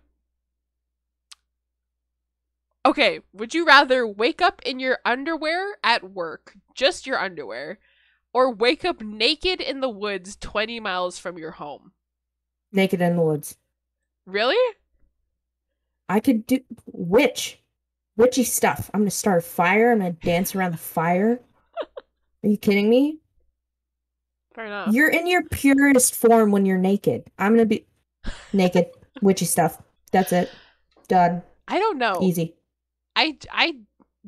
Okay, 2.86 3.18
would 3.32 3.52
you 3.52 3.66
rather 3.66 4.06
wake 4.06 4.40
up 4.40 4.62
in 4.64 4.78
your 4.78 5.00
underwear 5.04 5.74
at 5.82 6.12
work, 6.12 6.54
just 6.72 7.04
your 7.04 7.18
underwear, 7.18 7.80
or 8.32 8.54
wake 8.54 8.84
up 8.84 9.00
naked 9.00 9.60
in 9.60 9.80
the 9.80 9.88
woods 9.88 10.36
20 10.36 10.78
miles 10.78 11.18
from 11.18 11.36
your 11.36 11.50
home? 11.50 11.90
Naked 12.70 13.00
in 13.00 13.16
the 13.16 13.22
woods. 13.22 13.56
Really? 14.24 14.54
I 16.08 16.20
could 16.20 16.46
do 16.46 16.60
witch, 16.86 17.58
witchy 18.16 18.44
stuff. 18.44 18.88
I'm 18.94 19.00
gonna 19.00 19.10
start 19.10 19.38
a 19.38 19.42
fire. 19.42 19.90
I'm 19.90 19.98
gonna 19.98 20.12
dance 20.12 20.54
around 20.54 20.70
the 20.70 20.78
fire. 20.78 21.40
Are 22.44 22.48
you 22.48 22.56
kidding 22.56 22.88
me? 22.88 23.18
Fair 24.54 24.66
enough. 24.66 24.94
You're 24.94 25.10
in 25.10 25.26
your 25.26 25.42
purest 25.42 26.14
form 26.14 26.52
when 26.52 26.64
you're 26.64 26.78
naked. 26.78 27.32
I'm 27.36 27.52
gonna 27.52 27.66
be 27.66 27.84
naked, 28.52 28.90
witchy 29.22 29.44
stuff. 29.44 29.82
That's 30.12 30.30
it. 30.30 30.52
Done. 31.08 31.42
I 31.66 31.80
don't 31.80 31.98
know. 31.98 32.20
Easy. 32.22 32.54
I 33.16 33.38
I 33.50 33.78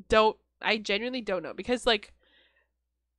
don't 0.09 0.37
I 0.63 0.79
genuinely 0.79 1.21
don't 1.21 1.43
know 1.43 1.55
because 1.55 1.87
like 1.87 2.13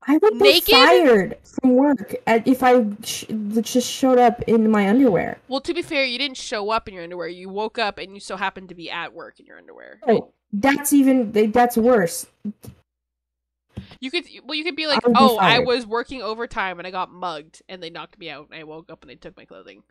I 0.07 0.17
would 0.17 0.35
Naked? 0.35 0.65
be 0.65 0.71
fired 0.71 1.37
from 1.43 1.75
work 1.75 2.15
at, 2.25 2.47
if 2.47 2.63
I 2.63 2.85
sh- 3.03 3.25
just 3.61 3.91
showed 3.91 4.17
up 4.17 4.41
in 4.43 4.71
my 4.71 4.87
underwear. 4.89 5.39
Well, 5.49 5.59
to 5.61 5.73
be 5.73 5.81
fair, 5.81 6.05
you 6.05 6.17
didn't 6.17 6.37
show 6.37 6.69
up 6.71 6.87
in 6.87 6.93
your 6.93 7.03
underwear. 7.03 7.27
You 7.27 7.49
woke 7.49 7.77
up 7.77 7.97
and 7.97 8.13
you 8.13 8.19
so 8.21 8.37
happened 8.37 8.69
to 8.69 8.75
be 8.75 8.89
at 8.89 9.13
work 9.13 9.39
in 9.39 9.45
your 9.45 9.57
underwear. 9.57 9.99
Oh, 10.07 10.33
that's 10.53 10.93
even 10.93 11.31
that's 11.51 11.77
worse. 11.77 12.27
You 13.99 14.09
could 14.09 14.25
well, 14.45 14.55
you 14.55 14.63
could 14.63 14.75
be 14.77 14.87
like, 14.87 15.05
I 15.05 15.09
be 15.09 15.13
"Oh, 15.15 15.37
I 15.37 15.59
was 15.59 15.85
working 15.85 16.21
overtime 16.21 16.79
and 16.79 16.87
I 16.87 16.91
got 16.91 17.11
mugged 17.11 17.61
and 17.67 17.83
they 17.83 17.89
knocked 17.89 18.17
me 18.17 18.29
out 18.29 18.47
and 18.49 18.59
I 18.59 18.63
woke 18.63 18.89
up 18.89 19.01
and 19.03 19.09
they 19.09 19.15
took 19.15 19.35
my 19.35 19.45
clothing." 19.45 19.83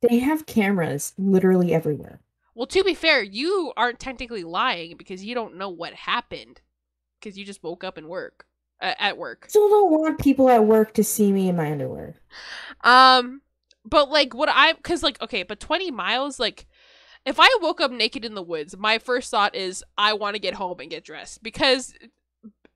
They 0.00 0.18
have 0.18 0.46
cameras 0.46 1.14
literally 1.16 1.72
everywhere. 1.72 2.20
Well, 2.54 2.66
to 2.66 2.84
be 2.84 2.94
fair, 2.94 3.22
you 3.22 3.72
aren't 3.76 3.98
technically 3.98 4.44
lying 4.44 4.96
because 4.96 5.24
you 5.24 5.34
don't 5.34 5.56
know 5.56 5.68
what 5.68 5.94
happened 5.94 6.60
because 7.20 7.38
you 7.38 7.44
just 7.44 7.62
woke 7.62 7.82
up 7.84 7.96
and 7.96 8.08
work 8.08 8.46
uh, 8.80 8.94
at 8.98 9.16
work. 9.16 9.46
Still 9.48 9.68
don't 9.68 9.90
want 9.90 10.20
people 10.20 10.50
at 10.50 10.64
work 10.64 10.92
to 10.94 11.04
see 11.04 11.32
me 11.32 11.48
in 11.48 11.56
my 11.56 11.70
underwear. 11.72 12.16
Um, 12.84 13.40
but 13.84 14.10
like 14.10 14.34
what 14.34 14.48
I 14.50 14.74
because 14.74 15.02
like 15.02 15.20
okay, 15.22 15.42
but 15.42 15.60
twenty 15.60 15.90
miles 15.90 16.38
like. 16.38 16.66
If 17.24 17.38
I 17.38 17.46
woke 17.60 17.80
up 17.80 17.92
naked 17.92 18.24
in 18.24 18.34
the 18.34 18.42
woods, 18.42 18.76
my 18.76 18.98
first 18.98 19.30
thought 19.30 19.54
is 19.54 19.84
I 19.96 20.12
want 20.14 20.34
to 20.34 20.40
get 20.40 20.54
home 20.54 20.80
and 20.80 20.90
get 20.90 21.04
dressed 21.04 21.40
because 21.40 21.94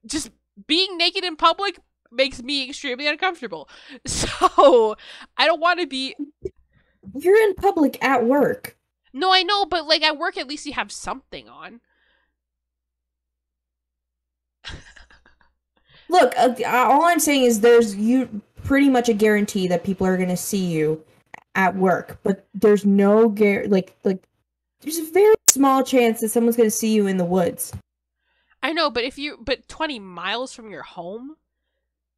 just 0.07 0.31
being 0.69 0.97
naked 0.97 1.25
in 1.25 1.35
public 1.35 1.81
makes 2.13 2.41
me 2.41 2.69
extremely 2.69 3.09
uncomfortable. 3.09 3.69
So 4.07 4.97
I 5.37 5.47
don't 5.47 5.61
want 5.61 5.81
to 5.81 5.87
be. 5.89 6.15
You're 7.15 7.43
in 7.49 7.55
public 7.55 8.03
at 8.05 8.25
work. 8.25 8.77
No, 9.17 9.33
I 9.33 9.43
know, 9.45 9.65
but 9.65 9.87
like 9.87 10.03
at 10.03 10.19
work, 10.19 10.37
at 10.37 10.47
least 10.47 10.67
you 10.67 10.75
have 10.75 10.93
something 10.93 11.49
on. 11.49 11.81
Look, 16.11 16.35
uh, 16.37 16.55
all 16.67 17.07
I'm 17.07 17.19
saying 17.19 17.45
is 17.45 17.61
there's 17.61 17.97
you 17.97 18.43
pretty 18.63 18.91
much 18.91 19.09
a 19.09 19.15
guarantee 19.15 19.69
that 19.69 19.85
people 19.85 20.07
are 20.07 20.19
going 20.19 20.29
to 20.29 20.37
see 20.37 20.67
you 20.67 21.03
at 21.55 21.75
work, 21.75 22.19
but 22.25 22.47
there's 22.53 22.85
no 22.85 23.31
gar- 23.31 23.67
like 23.69 23.97
like 24.05 24.23
there's 24.83 24.99
a 24.99 25.11
very 25.11 25.35
small 25.49 25.83
chance 25.83 26.21
that 26.21 26.29
someone's 26.29 26.59
going 26.59 26.69
to 26.69 26.77
see 26.77 26.93
you 26.93 27.07
in 27.07 27.17
the 27.17 27.25
woods. 27.25 27.73
I 28.63 28.75
know, 28.75 28.91
but 28.91 29.05
if 29.05 29.17
you 29.17 29.39
but 29.41 29.67
twenty 29.67 29.99
miles 29.99 30.53
from 30.53 30.71
your 30.71 30.83
home, 30.83 31.37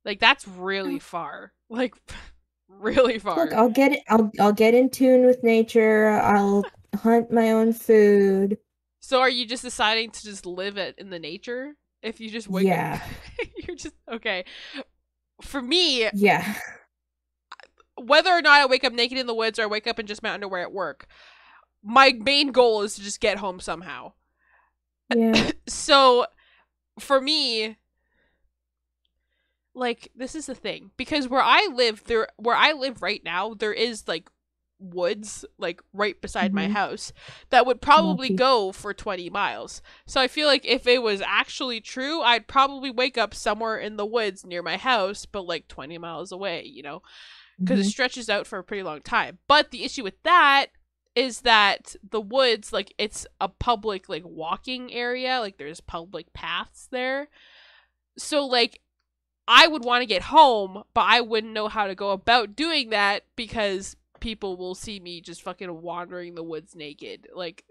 like 0.04 0.18
that's 0.18 0.48
really 0.48 0.98
far. 0.98 1.52
Like 1.70 1.94
really 2.68 3.20
far. 3.20 3.36
Look, 3.36 3.52
I'll 3.52 3.70
get 3.70 3.92
it. 3.92 4.00
I'll 4.08 4.32
I'll 4.40 4.52
get 4.52 4.74
in 4.74 4.90
tune 4.90 5.26
with 5.26 5.44
nature. 5.44 6.08
I'll 6.08 6.64
hunt 6.96 7.30
my 7.30 7.50
own 7.52 7.72
food. 7.72 8.58
so 9.00 9.20
are 9.20 9.28
you 9.30 9.46
just 9.46 9.62
deciding 9.62 10.10
to 10.10 10.22
just 10.22 10.46
live 10.46 10.76
it 10.76 10.94
in 10.98 11.10
the 11.10 11.18
nature? 11.18 11.74
If 12.02 12.20
you 12.20 12.30
just 12.30 12.48
wake 12.48 12.66
Yeah. 12.66 13.00
up, 13.02 13.48
you're 13.66 13.76
just 13.76 13.94
okay. 14.10 14.44
For 15.42 15.60
me, 15.62 16.08
Yeah. 16.14 16.54
whether 17.96 18.30
or 18.30 18.42
not 18.42 18.60
I 18.60 18.66
wake 18.66 18.84
up 18.84 18.92
naked 18.92 19.18
in 19.18 19.26
the 19.26 19.34
woods 19.34 19.58
or 19.58 19.62
I 19.62 19.66
wake 19.66 19.86
up 19.86 19.98
in 19.98 20.06
just 20.06 20.22
my 20.22 20.30
underwear 20.30 20.62
at 20.62 20.72
work, 20.72 21.06
my 21.82 22.12
main 22.18 22.52
goal 22.52 22.82
is 22.82 22.94
to 22.94 23.02
just 23.02 23.20
get 23.20 23.38
home 23.38 23.60
somehow. 23.60 24.12
Yeah. 25.14 25.50
so 25.66 26.26
for 26.98 27.20
me 27.20 27.76
like 29.74 30.10
this 30.16 30.34
is 30.34 30.46
the 30.46 30.54
thing 30.54 30.90
because 30.96 31.28
where 31.28 31.40
i 31.42 31.68
live 31.72 32.02
there 32.04 32.26
where 32.36 32.56
i 32.56 32.72
live 32.72 33.00
right 33.02 33.22
now 33.24 33.54
there 33.54 33.72
is 33.72 34.08
like 34.08 34.28
woods 34.80 35.44
like 35.58 35.82
right 35.92 36.20
beside 36.20 36.52
my 36.54 36.68
Mhm. 36.68 36.72
house 36.72 37.12
that 37.50 37.66
would 37.66 37.80
probably 37.80 38.30
go 38.30 38.70
for 38.72 38.94
20 38.94 39.28
miles. 39.30 39.82
So 40.06 40.20
I 40.20 40.28
feel 40.28 40.46
like 40.46 40.64
if 40.64 40.86
it 40.86 41.02
was 41.02 41.20
actually 41.20 41.80
true, 41.80 42.20
I'd 42.22 42.46
probably 42.46 42.90
wake 42.90 43.18
up 43.18 43.34
somewhere 43.34 43.78
in 43.78 43.96
the 43.96 44.06
woods 44.06 44.46
near 44.46 44.62
my 44.62 44.76
house, 44.76 45.26
but 45.26 45.46
like 45.46 45.68
20 45.68 45.98
miles 45.98 46.30
away, 46.32 46.64
you 46.64 46.82
know, 46.82 47.02
because 47.58 47.80
it 47.80 47.84
Mhm. 47.84 47.90
stretches 47.90 48.28
out 48.30 48.46
for 48.46 48.58
a 48.58 48.64
pretty 48.64 48.82
long 48.84 49.02
time. 49.02 49.38
But 49.48 49.70
the 49.70 49.84
issue 49.84 50.04
with 50.04 50.22
that 50.22 50.66
is 51.14 51.40
that 51.40 51.96
the 52.08 52.20
woods, 52.20 52.72
like, 52.72 52.94
it's 52.96 53.26
a 53.40 53.48
public, 53.48 54.08
like, 54.08 54.22
walking 54.24 54.92
area, 54.94 55.40
like, 55.40 55.56
there's 55.58 55.80
public 55.80 56.32
paths 56.32 56.86
there. 56.92 57.28
So, 58.16 58.46
like, 58.46 58.80
I 59.48 59.66
would 59.66 59.84
want 59.84 60.02
to 60.02 60.06
get 60.06 60.22
home, 60.22 60.84
but 60.94 61.06
I 61.06 61.20
wouldn't 61.22 61.52
know 61.54 61.68
how 61.68 61.86
to 61.86 61.94
go 61.94 62.10
about 62.10 62.54
doing 62.56 62.90
that 62.90 63.24
because 63.36 63.96
people 64.20 64.56
will 64.56 64.74
see 64.74 65.00
me 65.00 65.20
just 65.20 65.42
fucking 65.42 65.82
wandering 65.82 66.34
the 66.34 66.42
woods 66.42 66.74
naked. 66.74 67.28
Like, 67.34 67.64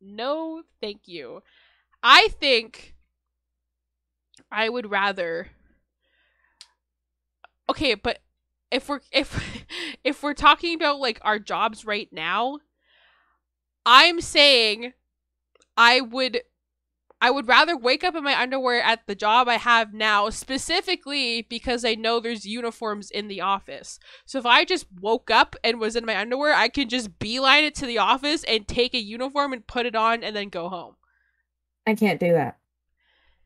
no, 0.00 0.62
thank 0.80 1.02
you. 1.06 1.42
I 2.02 2.28
think 2.40 2.94
I 4.50 4.68
would 4.68 4.90
rather. 4.90 5.48
Okay, 7.70 7.94
but 7.94 8.18
if 8.70 8.88
we're 8.88 9.00
if 9.12 9.64
if 10.04 10.22
we're 10.22 10.34
talking 10.34 10.74
about 10.74 10.98
like 10.98 11.20
our 11.22 11.38
jobs 11.38 11.84
right 11.84 12.08
now, 12.12 12.58
I'm 13.86 14.20
saying 14.20 14.92
I 15.76 16.00
would 16.00 16.42
I 17.22 17.30
would 17.30 17.46
rather 17.46 17.76
wake 17.76 18.02
up 18.02 18.16
in 18.16 18.24
my 18.24 18.36
underwear 18.38 18.82
at 18.82 19.06
the 19.06 19.14
job 19.14 19.48
I 19.48 19.54
have 19.54 19.94
now, 19.94 20.28
specifically 20.28 21.42
because 21.48 21.84
I 21.84 21.94
know 21.94 22.18
there's 22.18 22.44
uniforms 22.44 23.12
in 23.12 23.28
the 23.28 23.40
office. 23.40 24.00
So 24.26 24.40
if 24.40 24.44
I 24.44 24.64
just 24.64 24.86
woke 25.00 25.30
up 25.30 25.54
and 25.62 25.78
was 25.78 25.94
in 25.94 26.04
my 26.04 26.18
underwear, 26.18 26.52
I 26.52 26.68
can 26.68 26.88
just 26.88 27.20
beeline 27.20 27.62
it 27.62 27.76
to 27.76 27.86
the 27.86 27.98
office 27.98 28.42
and 28.42 28.66
take 28.66 28.92
a 28.92 28.98
uniform 28.98 29.52
and 29.52 29.64
put 29.64 29.86
it 29.86 29.94
on 29.94 30.24
and 30.24 30.34
then 30.34 30.48
go 30.48 30.68
home. 30.68 30.96
I 31.86 31.94
can't 31.94 32.18
do 32.18 32.32
that. 32.32 32.58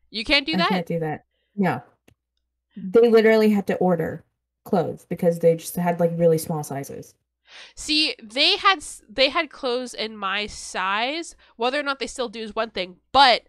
You 0.09 0.25
can't 0.25 0.47
do 0.47 0.53
I 0.53 0.57
that? 0.57 0.69
can't 0.69 0.87
do 0.87 0.99
that. 1.01 1.25
No. 1.55 1.83
They 2.75 3.09
literally 3.09 3.51
had 3.51 3.67
to 3.67 3.75
order 3.75 4.25
clothes 4.63 5.05
because 5.07 5.37
they 5.37 5.55
just 5.55 5.75
had 5.75 5.99
like 5.99 6.13
really 6.15 6.39
small 6.39 6.63
sizes. 6.63 7.13
See, 7.75 8.15
they 8.21 8.57
had 8.57 8.83
they 9.09 9.29
had 9.29 9.49
clothes 9.49 9.93
in 9.93 10.17
my 10.17 10.47
size. 10.47 11.35
Whether 11.55 11.79
or 11.79 11.83
not 11.83 11.99
they 11.99 12.07
still 12.07 12.29
do 12.29 12.41
is 12.41 12.55
one 12.55 12.71
thing, 12.71 12.97
but 13.11 13.43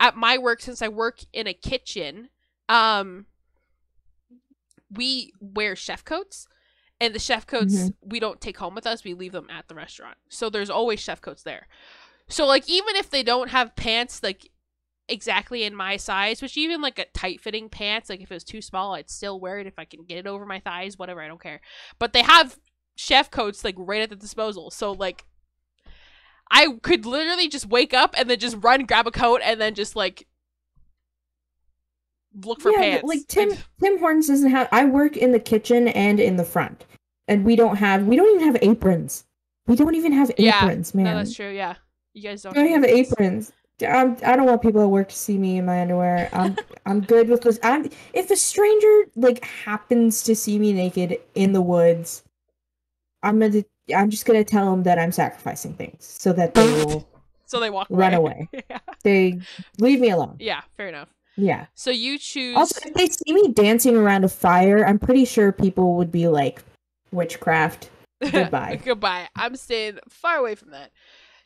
at 0.00 0.16
my 0.16 0.38
work, 0.38 0.60
since 0.60 0.82
I 0.82 0.88
work 0.88 1.20
in 1.32 1.46
a 1.46 1.54
kitchen, 1.54 2.30
um, 2.68 3.26
we 4.90 5.32
wear 5.40 5.76
chef 5.76 6.04
coats, 6.04 6.48
and 7.00 7.14
the 7.14 7.18
chef 7.18 7.46
coats 7.46 7.74
Mhm. 7.74 7.94
we 8.00 8.20
don't 8.20 8.40
take 8.40 8.58
home 8.58 8.74
with 8.74 8.86
us. 8.86 9.04
We 9.04 9.14
leave 9.14 9.32
them 9.32 9.48
at 9.50 9.68
the 9.68 9.74
restaurant, 9.74 10.18
so 10.28 10.48
there's 10.50 10.70
always 10.70 11.00
chef 11.00 11.20
coats 11.20 11.42
there. 11.42 11.68
So 12.28 12.46
like, 12.46 12.68
even 12.68 12.96
if 12.96 13.10
they 13.10 13.22
don't 13.22 13.50
have 13.50 13.76
pants 13.76 14.22
like 14.22 14.50
exactly 15.08 15.64
in 15.64 15.74
my 15.74 15.96
size, 15.96 16.42
which 16.42 16.56
even 16.56 16.82
like 16.82 16.98
a 16.98 17.06
tight 17.06 17.40
fitting 17.40 17.68
pants, 17.70 18.10
like 18.10 18.20
if 18.20 18.30
it 18.30 18.34
was 18.34 18.44
too 18.44 18.60
small, 18.60 18.94
I'd 18.94 19.10
still 19.10 19.40
wear 19.40 19.58
it 19.58 19.66
if 19.66 19.78
I 19.78 19.86
can 19.86 20.04
get 20.04 20.18
it 20.18 20.26
over 20.26 20.44
my 20.44 20.60
thighs, 20.60 20.98
whatever, 20.98 21.22
I 21.22 21.28
don't 21.28 21.42
care. 21.42 21.60
But 21.98 22.12
they 22.12 22.22
have 22.22 22.58
chef 22.98 23.30
coats 23.30 23.62
like 23.62 23.76
right 23.78 24.02
at 24.02 24.10
the 24.10 24.16
disposal. 24.16 24.70
So 24.70 24.92
like 24.92 25.24
I 26.50 26.78
could 26.82 27.06
literally 27.06 27.48
just 27.48 27.66
wake 27.66 27.94
up 27.94 28.14
and 28.18 28.28
then 28.28 28.38
just 28.38 28.56
run, 28.60 28.84
grab 28.84 29.06
a 29.06 29.10
coat, 29.10 29.40
and 29.44 29.60
then 29.60 29.74
just 29.74 29.94
like 29.94 30.26
look 32.44 32.60
for 32.60 32.72
yeah, 32.72 32.78
pants. 32.78 33.04
like 33.04 33.20
Tim 33.28 33.50
Tim 33.80 33.98
Hortons 33.98 34.26
doesn't 34.26 34.50
have 34.50 34.68
I 34.72 34.84
work 34.84 35.16
in 35.16 35.32
the 35.32 35.38
kitchen 35.40 35.88
and 35.88 36.18
in 36.18 36.36
the 36.36 36.44
front. 36.44 36.84
And 37.28 37.44
we 37.44 37.56
don't 37.56 37.76
have 37.76 38.06
we 38.06 38.16
don't 38.16 38.34
even 38.34 38.46
have 38.52 38.62
aprons. 38.62 39.24
We 39.66 39.76
don't 39.76 39.94
even 39.94 40.12
have 40.12 40.32
Yeah, 40.38 40.64
aprons, 40.64 40.94
man. 40.94 41.04
no, 41.04 41.16
that's 41.16 41.34
true. 41.34 41.50
Yeah, 41.50 41.74
you 42.14 42.22
guys 42.22 42.42
don't. 42.42 42.56
We 42.56 42.64
don't 42.64 42.82
have 42.82 42.84
aprons. 42.84 43.52
I'm, 43.86 44.16
I 44.26 44.34
don't 44.34 44.46
want 44.46 44.60
people 44.60 44.82
at 44.82 44.88
work 44.90 45.10
to 45.10 45.14
see 45.14 45.38
me 45.38 45.58
in 45.58 45.66
my 45.66 45.82
underwear. 45.82 46.28
I'm 46.32 46.56
I'm 46.86 47.00
good 47.00 47.28
with 47.28 47.42
this. 47.42 47.60
I'm 47.62 47.88
if 48.12 48.30
a 48.30 48.36
stranger 48.36 49.04
like 49.14 49.44
happens 49.44 50.24
to 50.24 50.34
see 50.34 50.58
me 50.58 50.72
naked 50.72 51.18
in 51.36 51.52
the 51.52 51.62
woods, 51.62 52.24
I'm 53.22 53.38
gonna 53.38 53.64
I'm 53.94 54.10
just 54.10 54.24
gonna 54.26 54.44
tell 54.44 54.70
them 54.70 54.82
that 54.84 54.98
I'm 54.98 55.12
sacrificing 55.12 55.74
things 55.74 56.04
so 56.04 56.32
that 56.34 56.54
they 56.54 56.66
will 56.84 57.08
So 57.46 57.60
they 57.60 57.70
walk 57.70 57.86
Run 57.90 58.14
away. 58.14 58.48
yeah. 58.70 58.78
they 59.02 59.40
leave 59.78 60.00
me 60.00 60.10
alone. 60.10 60.36
yeah, 60.38 60.62
fair 60.76 60.88
enough. 60.88 61.08
Yeah. 61.36 61.66
So 61.74 61.90
you 61.90 62.18
choose. 62.18 62.56
Also, 62.56 62.80
if 62.86 62.94
they 62.94 63.06
see 63.06 63.32
me 63.32 63.48
dancing 63.52 63.96
around 63.96 64.24
a 64.24 64.28
fire, 64.28 64.84
I'm 64.84 64.98
pretty 64.98 65.24
sure 65.24 65.52
people 65.52 65.94
would 65.96 66.10
be 66.10 66.26
like, 66.26 66.62
witchcraft. 67.12 67.90
Goodbye. 68.32 68.80
Goodbye. 68.84 69.28
I'm 69.36 69.54
staying 69.56 69.98
far 70.08 70.36
away 70.38 70.56
from 70.56 70.70
that. 70.72 70.90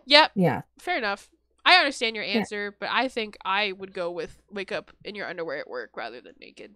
Yep, 0.06 0.32
Yeah. 0.34 0.62
fair 0.78 0.96
enough. 0.96 1.28
I 1.64 1.74
understand 1.76 2.16
your 2.16 2.24
answer, 2.24 2.74
but 2.80 2.88
I 2.90 3.06
think 3.08 3.36
I 3.44 3.72
would 3.72 3.92
go 3.94 4.10
with 4.10 4.36
wake 4.50 4.72
up 4.72 4.90
in 5.04 5.14
your 5.14 5.28
underwear 5.28 5.58
at 5.58 5.68
work 5.68 5.90
rather 5.96 6.20
than 6.20 6.34
naked. 6.40 6.74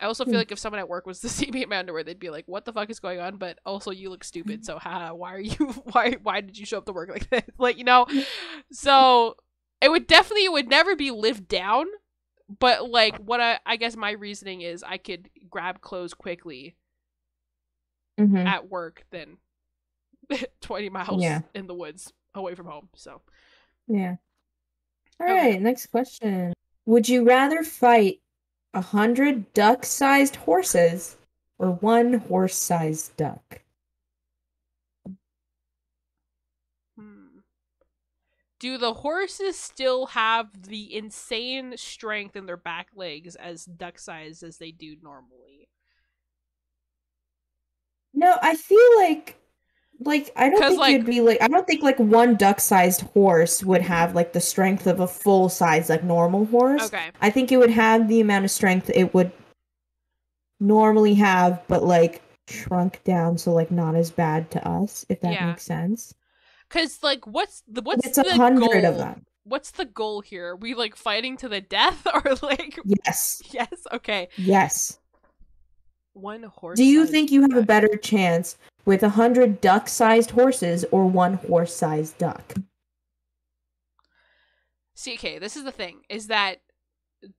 I 0.00 0.06
also 0.06 0.24
feel 0.24 0.34
Hmm. 0.34 0.38
like 0.38 0.52
if 0.52 0.58
someone 0.58 0.80
at 0.80 0.88
work 0.88 1.06
was 1.06 1.20
to 1.20 1.28
see 1.30 1.50
me 1.50 1.62
in 1.62 1.68
my 1.68 1.78
underwear, 1.78 2.04
they'd 2.04 2.18
be 2.18 2.30
like, 2.30 2.46
"What 2.46 2.64
the 2.64 2.72
fuck 2.72 2.90
is 2.90 3.00
going 3.00 3.20
on?" 3.20 3.36
But 3.36 3.58
also, 3.64 3.90
you 3.90 4.10
look 4.10 4.24
stupid, 4.24 4.64
so 4.64 4.78
haha, 4.78 5.14
why 5.14 5.34
are 5.34 5.40
you? 5.40 5.54
Why 5.92 6.12
why 6.22 6.40
did 6.40 6.58
you 6.58 6.66
show 6.66 6.78
up 6.78 6.86
to 6.86 6.92
work 6.92 7.08
like 7.10 7.30
this? 7.30 7.44
Like 7.58 7.78
you 7.78 7.84
know, 7.84 8.06
so 8.72 9.36
it 9.80 9.90
would 9.90 10.06
definitely 10.06 10.44
it 10.44 10.52
would 10.52 10.68
never 10.68 10.96
be 10.96 11.10
lived 11.10 11.48
down. 11.48 11.86
But 12.58 12.90
like 12.90 13.16
what 13.18 13.40
I 13.40 13.58
I 13.66 13.76
guess 13.76 13.96
my 13.96 14.12
reasoning 14.12 14.60
is, 14.62 14.82
I 14.82 14.98
could 14.98 15.30
grab 15.50 15.80
clothes 15.80 16.14
quickly 16.14 16.76
hmm 18.18 18.46
at 18.46 18.68
work 18.70 19.04
than 19.10 19.38
20 20.60 20.88
miles 20.90 21.22
Yeah. 21.22 21.42
in 21.54 21.66
the 21.66 21.74
woods 21.74 22.12
away 22.34 22.54
from 22.54 22.66
home. 22.66 22.88
So, 22.96 23.22
Yeah. 23.86 24.16
All 25.20 25.26
Okay. 25.26 25.34
right. 25.52 25.60
Next 25.60 25.86
question. 25.86 26.52
Would 26.86 27.08
you 27.08 27.24
rather 27.24 27.62
fight 27.62 28.20
a 28.74 28.80
hundred 28.80 29.52
duck-sized 29.54 30.36
horses 30.36 31.16
or 31.58 31.70
one 31.70 32.14
horse-sized 32.14 33.16
duck? 33.16 33.60
hmm. 36.98 37.38
do 38.58 38.76
the 38.78 38.94
horses 38.94 39.58
still 39.58 40.06
have 40.06 40.68
the 40.68 40.94
insane 40.94 41.76
strength 41.76 42.36
in 42.36 42.46
their 42.46 42.56
back 42.56 42.88
legs 42.94 43.36
as 43.36 43.64
duck-sized 43.64 44.42
as 44.42 44.58
they 44.58 44.70
do 44.70 44.96
normally? 45.02 45.68
No, 48.12 48.36
I 48.42 48.54
feel 48.56 48.96
like 48.96 49.36
like 50.04 50.30
I 50.36 50.48
don't 50.48 50.60
think 50.60 50.78
like- 50.80 50.94
it'd 50.94 51.06
be 51.06 51.20
like 51.20 51.40
I 51.42 51.48
don't 51.48 51.66
think 51.66 51.82
like 51.82 51.98
one 51.98 52.36
duck-sized 52.36 53.02
horse 53.02 53.62
would 53.64 53.82
have 53.82 54.14
like 54.14 54.32
the 54.32 54.40
strength 54.40 54.86
of 54.86 55.00
a 55.00 55.06
full-size 55.06 55.88
like 55.88 56.04
normal 56.04 56.46
horse. 56.46 56.86
Okay. 56.86 57.10
I 57.20 57.30
think 57.30 57.50
it 57.52 57.56
would 57.58 57.70
have 57.70 58.08
the 58.08 58.20
amount 58.20 58.44
of 58.44 58.50
strength 58.50 58.90
it 58.94 59.12
would 59.14 59.32
normally 60.60 61.14
have, 61.14 61.62
but 61.68 61.84
like 61.84 62.22
shrunk 62.48 63.02
down 63.04 63.38
so 63.38 63.52
like 63.52 63.70
not 63.70 63.94
as 63.94 64.10
bad 64.10 64.50
to 64.52 64.68
us, 64.68 65.04
if 65.08 65.20
that 65.20 65.32
Yeah. 65.32 65.46
makes 65.48 65.62
sense. 65.64 66.14
Cuz 66.68 67.02
like 67.02 67.26
what's 67.26 67.62
the 67.68 67.82
what's 67.82 68.06
it's 68.06 68.18
a 68.18 68.22
the 68.22 68.34
hundred 68.34 68.82
goal? 68.82 68.86
of 68.86 68.96
them. 68.98 69.24
What's 69.44 69.72
the 69.72 69.84
goal 69.84 70.20
here? 70.22 70.48
Are 70.52 70.56
we 70.56 70.74
like 70.74 70.96
fighting 70.96 71.36
to 71.38 71.48
the 71.48 71.60
death 71.60 72.06
or 72.14 72.34
like 72.42 72.78
Yes. 72.84 73.42
Yes, 73.50 73.72
okay. 73.92 74.28
Yes. 74.36 74.98
One 76.14 76.44
horse. 76.44 76.76
Do 76.76 76.84
you 76.84 77.06
think 77.06 77.30
you 77.32 77.42
have 77.42 77.54
a 77.56 77.62
better 77.62 77.96
chance 77.96 78.56
with 78.84 79.02
a 79.02 79.10
hundred 79.10 79.60
duck-sized 79.60 80.30
horses 80.32 80.84
or 80.90 81.06
one 81.06 81.34
horse-sized 81.34 82.18
duck? 82.18 82.54
See, 84.94 85.14
okay, 85.14 85.38
this 85.38 85.56
is 85.56 85.64
the 85.64 85.72
thing: 85.72 86.02
is 86.08 86.28
that 86.28 86.62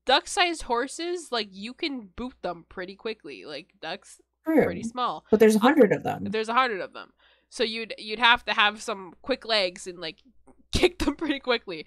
duck-sized 0.06 0.64
horses, 0.64 1.30
like 1.32 1.50
you 1.52 1.74
can 1.74 2.10
boot 2.16 2.36
them 2.42 2.66
pretty 2.70 2.96
quickly. 2.96 3.46
Like 3.46 3.74
ducks, 3.82 4.22
True. 4.46 4.64
pretty 4.64 4.84
small. 4.84 5.26
But 5.32 5.40
there's 5.40 5.56
a 5.56 5.60
hundred 5.60 5.92
of 5.92 6.04
them. 6.04 6.26
There's 6.26 6.50
a 6.50 6.54
hundred 6.54 6.82
of 6.82 6.94
them, 6.94 7.14
so 7.50 7.64
you'd 7.64 7.94
you'd 7.98 8.20
have 8.20 8.44
to 8.46 8.54
have 8.54 8.82
some 8.82 9.14
quick 9.22 9.46
legs 9.46 9.88
and 9.88 10.00
like 10.00 10.22
kick 10.72 11.00
them 11.00 11.16
pretty 11.16 11.40
quickly. 11.40 11.86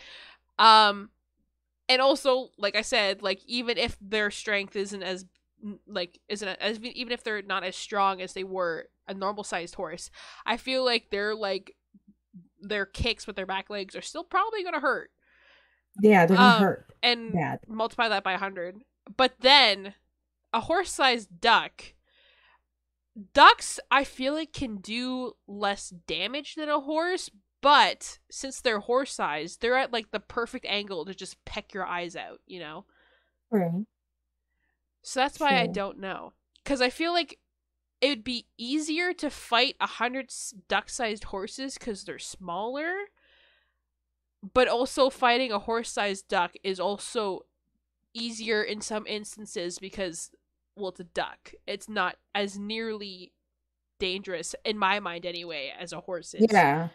Um, 0.58 1.10
and 1.88 2.02
also, 2.02 2.50
like 2.58 2.76
I 2.76 2.82
said, 2.82 3.22
like 3.22 3.40
even 3.46 3.78
if 3.78 3.96
their 4.00 4.30
strength 4.30 4.76
isn't 4.76 5.02
as 5.02 5.24
like 5.86 6.18
isn't 6.28 6.48
as 6.48 6.80
even 6.80 7.12
if 7.12 7.24
they're 7.24 7.42
not 7.42 7.64
as 7.64 7.76
strong 7.76 8.20
as 8.20 8.32
they 8.32 8.44
were 8.44 8.88
a 9.08 9.14
normal 9.14 9.44
sized 9.44 9.74
horse, 9.74 10.10
I 10.46 10.56
feel 10.56 10.84
like 10.84 11.08
they're 11.10 11.34
like 11.34 11.74
their 12.60 12.86
kicks 12.86 13.26
with 13.26 13.36
their 13.36 13.46
back 13.46 13.70
legs 13.70 13.94
are 13.96 14.02
still 14.02 14.24
probably 14.24 14.62
gonna 14.62 14.80
hurt. 14.80 15.10
Yeah, 16.00 16.26
they're 16.26 16.36
gonna 16.36 16.54
Um, 16.56 16.62
hurt 16.62 16.90
And 17.02 17.32
bad. 17.32 17.60
multiply 17.68 18.08
that 18.08 18.22
by 18.24 18.32
100. 18.32 18.82
But 19.16 19.40
then 19.40 19.94
a 20.52 20.60
horse-sized 20.60 21.40
duck 21.40 21.94
ducks 23.32 23.80
I 23.90 24.04
feel 24.04 24.34
like 24.34 24.52
can 24.52 24.76
do 24.76 25.32
less 25.46 25.90
damage 25.90 26.54
than 26.54 26.68
a 26.68 26.80
horse, 26.80 27.30
but 27.60 28.18
since 28.30 28.60
they're 28.60 28.78
horse-sized, 28.80 29.60
they're 29.60 29.76
at 29.76 29.92
like 29.92 30.10
the 30.12 30.20
perfect 30.20 30.64
angle 30.66 31.04
to 31.04 31.14
just 31.14 31.44
peck 31.44 31.74
your 31.74 31.84
eyes 31.86 32.14
out, 32.14 32.40
you 32.46 32.60
know? 32.60 32.84
True. 33.52 33.86
So 35.02 35.20
that's 35.20 35.40
why 35.40 35.58
I 35.60 35.66
don't 35.66 35.98
know. 35.98 36.32
Cuz 36.64 36.80
I 36.80 36.90
feel 36.90 37.12
like 37.12 37.38
it 38.00 38.08
would 38.08 38.24
be 38.24 38.46
easier 38.56 39.12
to 39.14 39.30
fight 39.30 39.76
a 39.80 39.86
hundred 39.86 40.32
duck-sized 40.68 41.24
horses 41.24 41.74
because 41.74 42.04
they're 42.04 42.18
smaller. 42.18 42.94
But 44.54 44.68
also 44.68 45.10
fighting 45.10 45.50
a 45.50 45.58
horse-sized 45.58 46.28
duck 46.28 46.54
is 46.62 46.78
also 46.78 47.46
easier 48.14 48.62
in 48.62 48.80
some 48.80 49.06
instances 49.06 49.78
because 49.78 50.30
well 50.76 50.90
it's 50.90 51.00
a 51.00 51.04
duck. 51.04 51.52
It's 51.66 51.88
not 51.88 52.16
as 52.34 52.56
nearly 52.56 53.32
dangerous 53.98 54.54
in 54.64 54.78
my 54.78 55.00
mind 55.00 55.26
anyway 55.26 55.72
as 55.78 55.92
a 55.92 56.00
horse 56.00 56.34
is. 56.34 56.46
Yeah. 56.52 56.88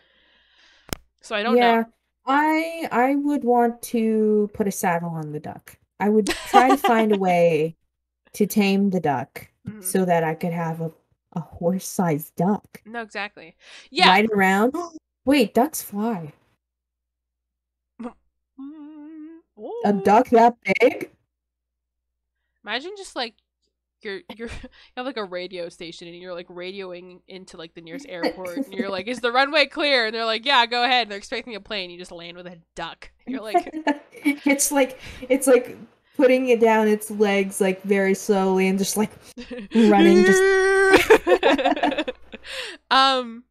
So 1.22 1.36
I 1.36 1.44
don't 1.44 1.58
yeah. 1.58 1.82
know. 1.82 1.86
I 2.26 2.88
I 2.92 3.16
would 3.16 3.44
want 3.44 3.82
to 3.84 4.50
put 4.54 4.68
a 4.68 4.72
saddle 4.72 5.10
on 5.10 5.34
the 5.34 5.40
duck. 5.40 5.78
I 6.00 6.10
would 6.10 6.28
try 6.28 6.70
to 6.70 6.78
find 6.78 7.14
a 7.14 7.18
way 7.18 7.76
to 8.34 8.46
tame 8.48 8.90
the 8.90 9.00
duck 9.00 9.48
Mhm. 9.68 9.84
so 9.84 10.04
that 10.06 10.24
I 10.24 10.36
could 10.36 10.52
have 10.54 10.82
a, 10.82 10.92
a 11.34 11.40
horse-sized 11.40 12.36
duck 12.36 12.82
No, 12.86 13.02
exactly. 13.02 13.56
Yeah. 13.92 14.10
ride 14.10 14.30
around. 14.32 14.76
Wait, 15.26 15.54
ducks 15.54 15.82
fly. 15.82 16.34
A 19.86 19.94
duck 19.94 20.30
that 20.30 20.56
big? 20.80 21.10
Imagine 22.64 22.92
just 22.98 23.16
like 23.16 23.36
you're 24.02 24.22
you're 24.36 24.48
you 24.64 24.70
have 24.98 25.06
like 25.06 25.18
a 25.18 25.24
radio 25.24 25.70
station 25.70 26.08
and 26.08 26.18
you're 26.18 26.34
like 26.34 26.48
radioing 26.48 27.20
into 27.28 27.58
like 27.58 27.74
the 27.74 27.82
nearest 27.82 28.06
airport 28.10 28.58
and 28.58 28.74
you're 28.74 28.90
like, 28.90 29.08
is 29.08 29.20
the 29.20 29.32
runway 29.32 29.66
clear? 29.66 30.06
And 30.08 30.16
they're 30.16 30.26
like, 30.26 30.46
yeah, 30.46 30.66
go 30.66 30.84
ahead. 30.84 31.04
And 31.04 31.12
they're 31.12 31.18
expecting 31.18 31.56
a 31.56 31.60
plane. 31.62 31.90
You 31.90 31.98
just 31.98 32.12
land 32.12 32.36
with 32.38 32.48
a 32.48 32.58
duck. 32.76 33.12
You're 33.28 33.42
like, 33.42 33.70
it's 34.14 34.72
like 34.72 35.00
it's 35.30 35.48
like 35.48 35.78
putting 36.16 36.50
it 36.50 36.60
down 36.60 36.88
its 36.88 37.10
legs 37.12 37.60
like 37.60 37.82
very 37.84 38.14
slowly 38.14 38.68
and 38.68 38.78
just 38.80 38.98
like 38.98 39.12
Running 39.76 40.26
just 40.26 42.10
um. 42.92 43.44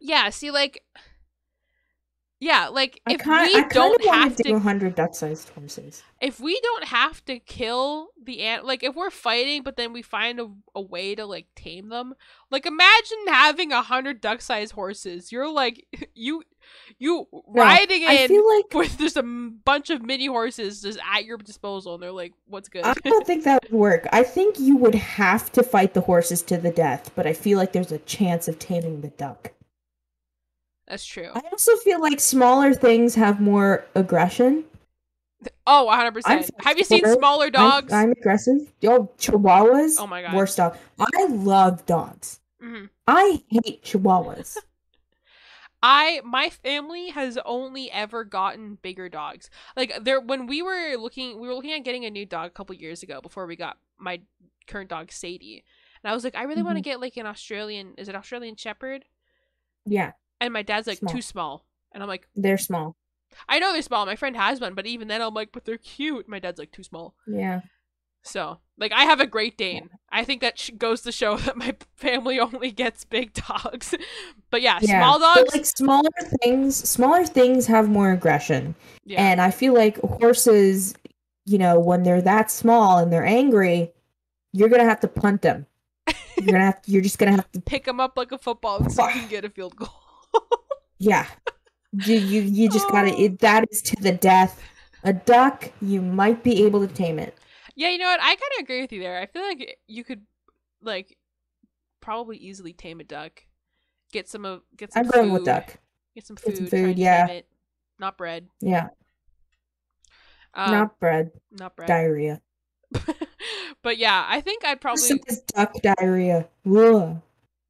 Yeah. 0.00 0.30
See, 0.30 0.50
like. 0.50 0.82
Yeah, 2.42 2.68
like 2.68 3.02
if 3.06 3.26
we 3.26 3.62
don't 3.68 4.02
have 4.06 4.34
to 4.36 4.42
do 4.42 4.52
100 4.54 4.94
duck-sized 4.94 5.50
horses. 5.50 6.02
if 6.22 6.40
we 6.40 6.58
don't 6.62 6.84
have 6.84 7.22
to 7.26 7.38
kill 7.38 8.08
the 8.24 8.40
ant 8.40 8.64
like 8.64 8.82
if 8.82 8.94
we're 8.94 9.10
fighting 9.10 9.62
but 9.62 9.76
then 9.76 9.92
we 9.92 10.00
find 10.00 10.40
a, 10.40 10.46
a 10.74 10.80
way 10.80 11.14
to 11.14 11.26
like 11.26 11.48
tame 11.54 11.90
them 11.90 12.14
like 12.50 12.64
imagine 12.64 13.18
having 13.28 13.72
a 13.72 13.82
hundred 13.82 14.22
duck-sized 14.22 14.72
horses 14.72 15.30
you're 15.30 15.52
like 15.52 15.86
you 16.14 16.42
you 16.98 17.26
riding 17.46 18.04
I 18.06 18.12
in 18.14 18.28
feel 18.28 18.46
like 18.56 18.74
with 18.74 18.98
just 18.98 19.16
a 19.16 19.22
bunch 19.22 19.90
of 19.90 20.02
mini 20.02 20.26
horses 20.26 20.82
just 20.82 20.98
at 21.12 21.24
your 21.24 21.38
disposal 21.38 21.94
and 21.94 22.02
they're 22.02 22.12
like 22.12 22.32
what's 22.46 22.68
good 22.68 22.84
I 22.84 22.94
don't 22.94 23.26
think 23.26 23.44
that 23.44 23.62
would 23.62 23.72
work. 23.78 24.06
I 24.12 24.22
think 24.22 24.58
you 24.58 24.76
would 24.76 24.94
have 24.94 25.50
to 25.52 25.62
fight 25.62 25.94
the 25.94 26.00
horses 26.02 26.42
to 26.42 26.56
the 26.58 26.70
death, 26.70 27.10
but 27.14 27.26
I 27.26 27.32
feel 27.32 27.58
like 27.58 27.72
there's 27.72 27.92
a 27.92 27.98
chance 27.98 28.48
of 28.48 28.58
taming 28.58 29.00
the 29.00 29.08
duck. 29.08 29.52
that's 30.86 31.04
true 31.04 31.30
I 31.34 31.40
also 31.52 31.76
feel 31.76 32.00
like 32.00 32.20
smaller 32.20 32.74
things 32.74 33.14
have 33.14 33.40
more 33.40 33.84
aggression. 33.94 34.64
oh 35.66 35.88
100% 35.90 36.22
I'm 36.26 36.44
have 36.64 36.76
you 36.78 36.84
seen 36.84 37.04
smaller 37.16 37.44
I'm- 37.46 37.52
dogs 37.52 37.92
I'm, 37.92 38.10
aggressive. 38.12 38.72
Yo, 38.80 39.10
chihuahuas. 39.18 39.96
Oh 39.98 40.06
my 40.06 40.22
God. 40.22 40.34
Worst 40.34 40.56
dog. 40.56 40.76
I 40.98 41.26
love 41.28 41.86
dogs. 41.86 42.40
Mhm. 42.62 42.90
I 43.06 43.42
hate 43.48 43.82
chihuahuas. 43.82 44.56
I 45.82 46.20
my 46.24 46.50
family 46.50 47.08
has 47.10 47.38
only 47.44 47.90
ever 47.90 48.24
gotten 48.24 48.78
bigger 48.82 49.08
dogs. 49.08 49.48
Like 49.76 49.92
there 50.02 50.20
when 50.20 50.46
we 50.46 50.62
were 50.62 50.96
looking 50.96 51.40
we 51.40 51.48
were 51.48 51.54
looking 51.54 51.72
at 51.72 51.84
getting 51.84 52.04
a 52.04 52.10
new 52.10 52.26
dog 52.26 52.48
a 52.48 52.50
couple 52.50 52.74
years 52.74 53.02
ago 53.02 53.20
before 53.20 53.46
we 53.46 53.56
got 53.56 53.78
my 53.98 54.20
current 54.66 54.90
dog 54.90 55.10
Sadie. 55.10 55.64
And 56.02 56.10
I 56.10 56.14
was 56.14 56.24
like 56.24 56.36
I 56.36 56.42
really 56.42 56.62
want 56.62 56.76
to 56.76 56.82
mm-hmm. 56.82 56.90
get 56.90 57.00
like 57.00 57.16
an 57.16 57.26
Australian 57.26 57.94
is 57.96 58.08
it 58.08 58.14
Australian 58.14 58.56
shepherd? 58.56 59.04
yeah, 59.86 60.12
And 60.40 60.52
my 60.52 60.62
dad's 60.62 60.86
like 60.86 60.98
Small. 60.98 61.14
too 61.14 61.22
small. 61.22 61.64
And 61.92 62.02
I'm 62.02 62.08
like 62.08 62.28
they're 62.36 62.58
small. 62.58 62.96
I 63.48 63.58
know 63.58 63.72
they're 63.72 63.82
small. 63.82 64.04
My 64.06 64.16
friend 64.16 64.36
has 64.36 64.60
one, 64.60 64.74
but 64.74 64.86
even 64.86 65.08
then 65.08 65.22
I'm 65.22 65.32
like 65.32 65.50
but 65.52 65.64
they're 65.64 65.78
cute. 65.78 66.28
My 66.28 66.38
dad's 66.38 66.58
like 66.58 66.72
too 66.72 66.82
small. 66.82 67.14
Yeah. 67.26 67.60
So, 68.22 68.58
like 68.78 68.92
I 68.92 69.04
have 69.04 69.20
a 69.20 69.26
Great 69.26 69.56
Dane. 69.56 69.88
I 70.12 70.24
think 70.24 70.40
that 70.42 70.58
sh- 70.58 70.70
goes 70.76 71.00
to 71.02 71.12
show 71.12 71.36
that 71.38 71.56
my 71.56 71.74
family 71.96 72.38
only 72.38 72.70
gets 72.70 73.04
big 73.04 73.32
dogs. 73.32 73.94
but 74.50 74.62
yeah, 74.62 74.78
Yeah. 74.82 75.00
small 75.00 75.18
But, 75.18 75.34
dogs 75.36 75.54
like 75.54 75.64
smaller 75.66 76.10
things, 76.42 76.76
smaller 76.76 77.24
things 77.24 77.66
have 77.66 77.88
more 77.88 78.12
aggression. 78.12 78.74
yeah. 79.04 79.22
And 79.22 79.40
I 79.40 79.50
feel 79.50 79.72
like 79.74 79.98
horses, 80.00 80.94
you 81.46 81.58
know, 81.58 81.78
when 81.78 82.02
they're 82.02 82.22
that 82.22 82.50
small 82.50 82.98
and 82.98 83.12
they're 83.12 83.24
angry, 83.26 83.90
you're 84.52 84.68
gonna 84.68 84.84
have 84.84 85.00
to 85.00 85.08
punt 85.08 85.42
them. 85.42 85.66
You're 86.36 86.46
gonna 86.52 86.64
have 86.64 86.82
To, 86.82 86.90
you're 86.90 87.02
just 87.02 87.18
gonna 87.18 87.32
have 87.32 87.50
to 87.52 87.60
pick 87.66 87.84
them 87.84 88.00
up 88.00 88.16
like 88.16 88.32
a 88.32 88.38
football 88.38 88.88
so 88.90 89.06
you 89.08 89.12
can 89.20 89.28
get 89.28 89.44
a 89.44 89.50
field 89.50 89.76
goal. 89.76 89.88
yeah. 90.98 91.26
You 91.92 92.16
you, 92.16 92.42
you 92.42 92.68
just 92.68 92.88
gotta 92.88 93.12
Oh. 93.14 93.18
it, 93.24 93.38
that 93.40 93.64
is 93.70 93.80
to 93.82 93.96
the 94.02 94.12
death. 94.12 94.60
A 95.04 95.12
duck, 95.14 95.70
you 95.80 96.02
might 96.02 96.42
be 96.42 96.64
able 96.64 96.86
to 96.86 96.92
tame 96.92 97.18
it. 97.18 97.34
Yeah, 97.76 97.88
you 97.90 97.98
know 97.98 98.06
what? 98.06 98.20
I 98.20 98.34
kind 98.34 98.52
of 98.58 98.64
agree 98.64 98.80
with 98.80 98.92
you 98.92 99.00
there. 99.00 99.20
I 99.20 99.26
feel 99.26 99.42
like 99.42 99.78
you 99.86 100.04
could, 100.04 100.22
like, 100.82 101.16
probably 102.00 102.36
easily 102.36 102.72
tame 102.72 103.00
a 103.00 103.04
duck. 103.04 103.44
Get 104.12 104.28
some 104.28 104.44
of 104.44 104.62
get 104.76 104.92
some 104.92 105.04
food. 105.04 105.14
I'm 105.14 105.20
going 105.20 105.32
with 105.32 105.44
duck. 105.44 105.76
Get 106.14 106.26
some 106.26 106.36
food. 106.36 106.50
Get 106.50 106.58
some 106.58 106.66
food, 106.66 106.98
yeah. 106.98 107.40
Not 107.98 108.18
bread. 108.18 108.48
Yeah. 108.60 108.88
Um, 110.54 110.72
not 110.72 110.98
bread. 110.98 111.30
not 111.52 111.76
bread. 111.76 111.86
Diarrhea. 111.86 112.40
but 113.82 113.98
yeah, 113.98 114.26
I 114.28 114.40
think 114.40 114.64
I'd 114.64 114.80
probably. 114.80 115.22
Duck 115.54 115.74
diarrhea. 115.82 116.48
Ugh. 116.66 117.20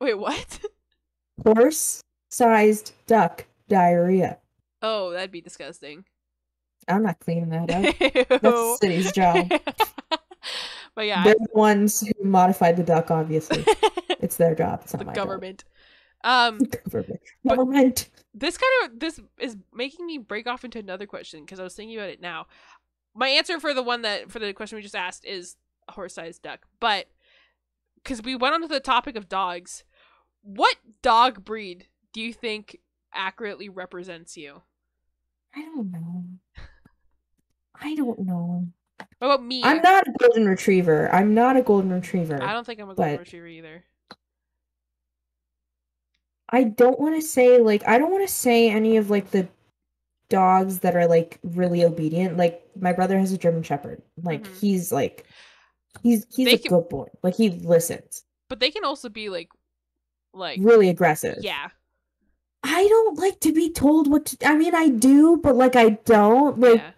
Wait, 0.01 0.15
what? 0.15 0.61
Horse 1.45 2.03
sized 2.31 2.93
duck 3.07 3.45
diarrhea. 3.69 4.39
oh, 4.83 5.11
that'd 5.11 5.31
be 5.31 5.43
disgusting. 5.43 6.05
I'm 6.91 7.03
not 7.03 7.19
cleaning 7.21 7.49
that 7.51 7.71
up. 7.71 8.29
That's 8.29 8.43
the 8.43 8.77
city's 8.81 9.13
job. 9.13 9.49
but 10.95 11.07
yeah, 11.07 11.25
They're 11.25 11.35
the 11.35 11.49
ones 11.53 12.01
who 12.01 12.13
modified 12.23 12.77
the 12.77 12.83
duck, 12.83 13.11
obviously. 13.11 13.65
It's 14.23 14.37
their 14.37 14.55
job. 14.55 14.81
It's 14.85 14.93
not 14.93 14.99
the 14.99 15.07
my 15.07 15.15
government. 15.15 15.65
Um. 16.25 16.59
Government. 16.59 17.21
Government. 17.49 18.11
this 18.35 18.59
kind 18.59 18.93
of 18.93 19.01
this 19.01 19.19
is 19.39 19.57
making 19.73 20.05
me 20.05 20.19
break 20.19 20.47
off 20.47 20.63
into 20.63 20.79
another 20.79 21.07
question 21.07 21.41
because 21.41 21.59
I 21.59 21.63
was 21.63 21.75
thinking 21.75 21.97
about 21.97 22.11
it 22.11 22.21
now. 22.21 22.47
My 23.15 23.29
answer 23.29 23.59
for 23.59 23.73
the 23.73 23.83
one 23.83 24.03
that 24.03 24.31
for 24.31 24.39
the 24.39 24.53
question 24.53 24.77
we 24.77 24.83
just 24.83 24.95
asked 24.95 25.25
is 25.25 25.57
a 25.89 25.93
horse-sized 25.93 26.43
duck, 26.43 26.67
but 26.81 27.07
because 28.03 28.23
we 28.23 28.37
went 28.37 28.55
onto 28.55 28.69
the 28.69 28.79
topic 28.79 29.17
of 29.17 29.27
dogs, 29.27 29.85
what 30.43 30.77
dog 31.01 31.43
breed 31.43 31.87
do 32.13 32.21
you 32.21 32.35
think 32.35 32.79
accurately 33.15 33.69
represents 33.69 34.37
you? 34.37 34.63
I 35.55 35.63
don't 35.63 35.91
know. 35.91 36.25
I 37.81 37.95
don't 37.95 38.21
know. 38.21 38.67
What 39.19 39.27
about 39.35 39.45
me? 39.45 39.63
I'm 39.65 39.81
not 39.83 40.07
a 40.07 40.13
golden 40.19 40.47
retriever. 40.47 41.13
I'm 41.15 41.35
not 41.35 41.57
a 41.57 41.63
golden 41.63 41.91
retriever. 41.93 42.43
I 42.43 42.53
don't 42.53 42.65
think 42.67 42.81
I'm 42.81 42.91
a 42.91 42.95
golden 42.95 43.19
retriever 43.19 43.47
either. 43.47 43.85
I 46.49 46.65
don't 46.65 46.99
want 46.99 47.15
to 47.15 47.23
say 47.27 47.59
like 47.59 47.87
I 47.87 47.99
don't 47.99 48.11
want 48.11 48.27
to 48.27 48.33
say 48.33 48.71
any 48.71 48.97
of 48.97 49.09
like 49.09 49.31
the 49.31 49.49
dogs 50.29 50.81
that 50.81 50.97
are 50.97 51.07
like 51.07 51.39
really 51.43 51.85
obedient. 51.85 52.37
Like 52.37 52.63
my 52.79 52.93
brother 52.93 53.19
has 53.19 53.33
a 53.33 53.39
German 53.39 53.63
Shepherd. 53.63 54.03
Like 54.23 54.43
Mhm. 54.45 54.59
he's 54.61 54.93
like 54.93 55.27
he's 56.03 56.27
he's 56.35 56.47
They 56.47 56.55
a 56.55 56.59
can- 56.59 56.71
good 56.71 56.89
boy. 56.89 57.07
Like 57.23 57.37
he 57.37 57.51
listens. 57.51 58.25
But 58.49 58.59
they 58.59 58.71
can 58.71 58.85
also 58.85 59.09
be 59.09 59.29
like, 59.29 59.49
like 60.35 60.59
Really 60.61 60.89
aggressive. 60.89 61.39
yeah, 61.41 61.69
I 62.65 62.87
don't 62.89 63.17
like 63.19 63.39
to 63.41 63.53
be 63.53 63.71
told 63.71 64.11
what 64.11 64.27
to 64.27 64.47
I 64.49 64.57
mean 64.57 64.75
I 64.75 64.89
do, 64.89 65.37
but 65.37 65.55
like 65.55 65.77
I 65.77 65.91
don't. 65.91 66.59
Like 66.59 66.79
yeah. 66.79 66.91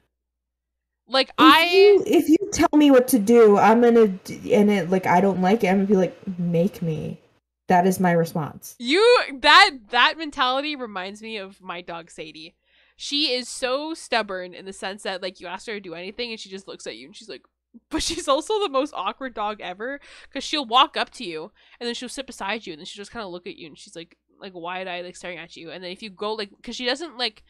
Like 1.08 1.28
if 1.28 1.34
I 1.38 1.64
you 1.64 2.04
if 2.06 2.28
you 2.28 2.36
tell 2.52 2.68
me 2.74 2.90
what 2.90 3.08
to 3.08 3.18
do, 3.18 3.58
I'm 3.58 3.80
gonna 3.82 4.04
and 4.50 4.70
it 4.70 4.90
like 4.90 5.06
I 5.06 5.20
don't 5.20 5.42
like 5.42 5.64
it, 5.64 5.68
I'm 5.68 5.76
gonna 5.76 5.86
be 5.86 5.96
like, 5.96 6.16
make 6.38 6.82
me. 6.82 7.18
That 7.68 7.86
is 7.86 8.00
my 8.00 8.12
response. 8.12 8.76
You 8.78 9.02
that 9.40 9.70
that 9.90 10.18
mentality 10.18 10.76
reminds 10.76 11.22
me 11.22 11.36
of 11.36 11.60
my 11.60 11.80
dog 11.80 12.10
Sadie. 12.10 12.54
She 12.96 13.32
is 13.32 13.48
so 13.48 13.94
stubborn 13.94 14.54
in 14.54 14.64
the 14.64 14.72
sense 14.72 15.02
that 15.02 15.22
like 15.22 15.40
you 15.40 15.46
ask 15.46 15.66
her 15.66 15.74
to 15.74 15.80
do 15.80 15.94
anything 15.94 16.30
and 16.30 16.38
she 16.38 16.50
just 16.50 16.68
looks 16.68 16.86
at 16.86 16.96
you 16.96 17.06
and 17.06 17.16
she's 17.16 17.28
like 17.28 17.42
but 17.90 18.02
she's 18.02 18.28
also 18.28 18.60
the 18.60 18.68
most 18.68 18.92
awkward 18.94 19.34
dog 19.34 19.60
ever 19.60 20.00
cuz 20.32 20.44
she'll 20.44 20.66
walk 20.66 20.96
up 20.96 21.10
to 21.10 21.24
you 21.24 21.50
and 21.80 21.86
then 21.86 21.94
she'll 21.94 22.08
sit 22.08 22.26
beside 22.26 22.66
you 22.66 22.72
and 22.72 22.80
then 22.80 22.86
she'll 22.86 23.00
just 23.00 23.10
kind 23.10 23.24
of 23.24 23.32
look 23.32 23.46
at 23.46 23.56
you 23.56 23.66
and 23.66 23.78
she's 23.78 23.96
like 23.96 24.18
like 24.38 24.52
wide 24.54 24.86
eyed 24.86 25.04
like 25.04 25.16
staring 25.16 25.38
at 25.38 25.56
you 25.56 25.70
and 25.70 25.82
then 25.82 25.90
if 25.90 26.02
you 26.02 26.10
go 26.10 26.34
like 26.34 26.50
cuz 26.62 26.76
she 26.76 26.84
doesn't 26.84 27.16
like 27.16 27.42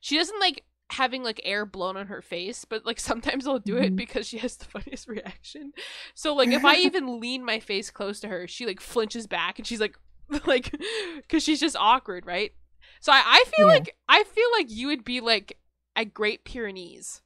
she 0.00 0.16
doesn't 0.16 0.40
like 0.40 0.64
having 0.90 1.22
like 1.22 1.40
air 1.44 1.66
blown 1.66 1.96
on 1.96 2.06
her 2.06 2.22
face 2.22 2.64
but 2.64 2.84
like 2.86 2.98
sometimes 3.10 3.46
I'll 3.46 3.58
do 3.58 3.76
it 3.76 3.92
Mhm. 3.92 3.96
because 3.96 4.26
she 4.26 4.38
has 4.38 4.56
the 4.56 4.64
funniest 4.74 5.08
reaction. 5.08 5.72
So 6.14 6.34
like 6.34 6.48
if 6.50 6.64
I 6.64 6.76
even 6.78 7.20
lean 7.20 7.44
my 7.44 7.60
face 7.60 7.90
close 7.90 8.20
to 8.20 8.28
her, 8.28 8.46
she 8.48 8.66
like 8.66 8.80
flinches 8.80 9.26
back 9.26 9.58
and 9.58 9.66
she's 9.66 9.80
like 9.80 9.98
like 10.46 10.70
because 11.16 11.42
she's 11.42 11.58
just 11.60 11.74
awkward 11.76 12.26
right 12.26 12.52
so 13.00 13.10
i, 13.12 13.22
I 13.24 13.44
feel 13.56 13.66
Yeah. 13.66 13.72
like 13.72 13.96
i 14.10 14.24
feel 14.24 14.48
like 14.58 14.70
you 14.70 14.88
would 14.88 15.02
be 15.02 15.22
like 15.22 15.56
a 15.96 16.04
great 16.04 16.44
pyrenees 16.44 17.22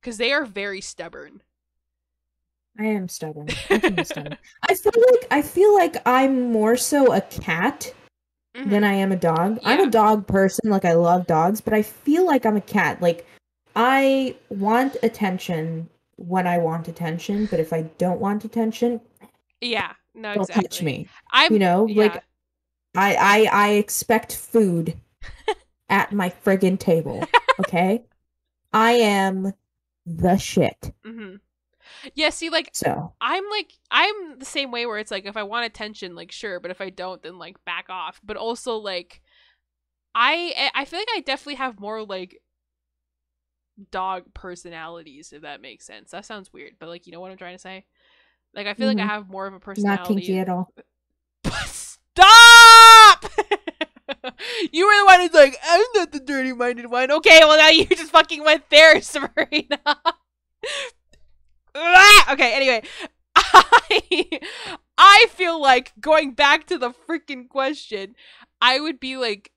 because 0.00 0.16
they 0.16 0.32
are 0.32 0.44
very 0.44 0.80
stubborn 0.80 1.42
I 2.78 2.84
am 2.86 3.08
stubborn. 3.08 3.48
I 3.70 3.78
can 3.78 4.04
stubborn. 4.04 4.38
I 4.68 4.74
feel 4.74 4.92
like 5.10 5.26
I 5.30 5.42
feel 5.42 5.74
like 5.74 5.96
I'm 6.06 6.52
more 6.52 6.76
so 6.76 7.12
a 7.12 7.20
cat 7.20 7.92
Mhm. 8.56 8.70
than 8.70 8.84
I 8.84 8.92
am 8.94 9.12
a 9.12 9.16
dog. 9.16 9.58
I'm 9.64 9.80
a 9.80 9.90
dog 9.90 10.26
person, 10.26 10.70
like 10.70 10.84
I 10.84 10.92
love 10.92 11.26
dogs, 11.26 11.60
but 11.60 11.72
I 11.72 11.82
feel 11.82 12.26
like 12.26 12.44
I'm 12.44 12.56
a 12.56 12.60
cat. 12.60 13.00
Like 13.00 13.26
I 13.74 14.36
want 14.50 14.96
attention 15.02 15.88
when 16.16 16.46
I 16.46 16.58
want 16.58 16.88
attention, 16.88 17.46
but 17.46 17.60
if 17.60 17.72
I 17.72 17.82
don't 17.98 18.20
want 18.20 18.44
attention, 18.44 19.00
yeah, 19.60 19.92
no, 20.14 20.34
don't 20.34 20.42
exactly. 20.42 20.62
touch 20.68 20.82
me. 20.82 21.08
I'm 21.32 21.52
You 21.52 21.58
know, 21.58 21.86
yeah. 21.86 22.02
like 22.02 22.22
I 22.94 23.14
I 23.16 23.48
I 23.52 23.68
expect 23.70 24.36
food 24.36 24.98
at 25.88 26.12
my 26.12 26.30
friggin' 26.44 26.78
table. 26.78 27.26
Okay? 27.60 28.02
I 28.72 28.92
am 28.92 29.52
the 30.04 30.36
shit. 30.36 30.92
hmm 31.04 31.36
Yeah, 32.14 32.30
see, 32.30 32.50
like 32.50 32.70
So 32.72 33.14
I'm 33.20 33.44
like 33.50 33.72
I'm 33.90 34.38
the 34.38 34.44
same 34.44 34.70
way 34.70 34.86
where 34.86 34.98
it's 34.98 35.10
like 35.10 35.26
if 35.26 35.36
I 35.36 35.42
want 35.42 35.66
attention, 35.66 36.14
like 36.14 36.32
sure, 36.32 36.60
but 36.60 36.70
if 36.70 36.80
I 36.80 36.90
don't, 36.90 37.22
then 37.22 37.38
like 37.38 37.62
back 37.64 37.86
off. 37.88 38.20
But 38.24 38.36
also 38.36 38.76
like 38.76 39.22
I 40.14 40.70
I 40.74 40.84
feel 40.84 40.98
like 40.98 41.08
I 41.14 41.20
definitely 41.20 41.56
have 41.56 41.80
more 41.80 42.04
like 42.04 42.38
dog 43.90 44.24
personalities, 44.34 45.32
if 45.32 45.42
that 45.42 45.60
makes 45.60 45.86
sense. 45.86 46.10
That 46.10 46.24
sounds 46.24 46.52
weird, 46.52 46.74
but 46.78 46.88
like 46.88 47.06
you 47.06 47.12
know 47.12 47.20
what 47.20 47.30
I'm 47.30 47.38
trying 47.38 47.54
to 47.54 47.60
say. 47.62 47.84
Like 48.54 48.66
I 48.66 48.74
feel 48.74 48.86
like 48.88 48.98
I 48.98 49.04
Mhm. 49.04 49.08
have 49.08 49.28
more 49.30 49.46
of 49.46 49.54
a 49.54 49.60
personality. 49.60 49.98
not 49.98 50.08
kinky 50.08 50.38
at 50.38 50.48
all. 50.48 50.72
Stop! 51.66 53.24
you 54.72 54.86
were 54.86 54.96
the 54.98 55.04
one 55.06 55.20
who's 55.20 55.32
like, 55.32 55.56
I'm 55.66 55.84
not 55.94 56.12
the 56.12 56.20
dirty 56.20 56.52
minded 56.52 56.90
one. 56.90 57.10
Okay, 57.10 57.40
well 57.42 57.56
now 57.56 57.68
you 57.68 57.86
just 57.86 58.12
fucking 58.12 58.44
went 58.44 58.68
there, 58.70 59.00
Sabrina. 59.02 59.80
Okay, 62.30 62.54
anyway. 62.54 62.82
I 63.36 64.40
I 64.98 65.26
feel 65.30 65.60
like 65.60 65.92
going 66.00 66.32
back 66.32 66.66
to 66.68 66.78
the 66.78 66.90
freaking 66.90 67.48
question, 67.48 68.14
I 68.60 68.80
would 68.80 69.00
be 69.00 69.16
like 69.16 69.52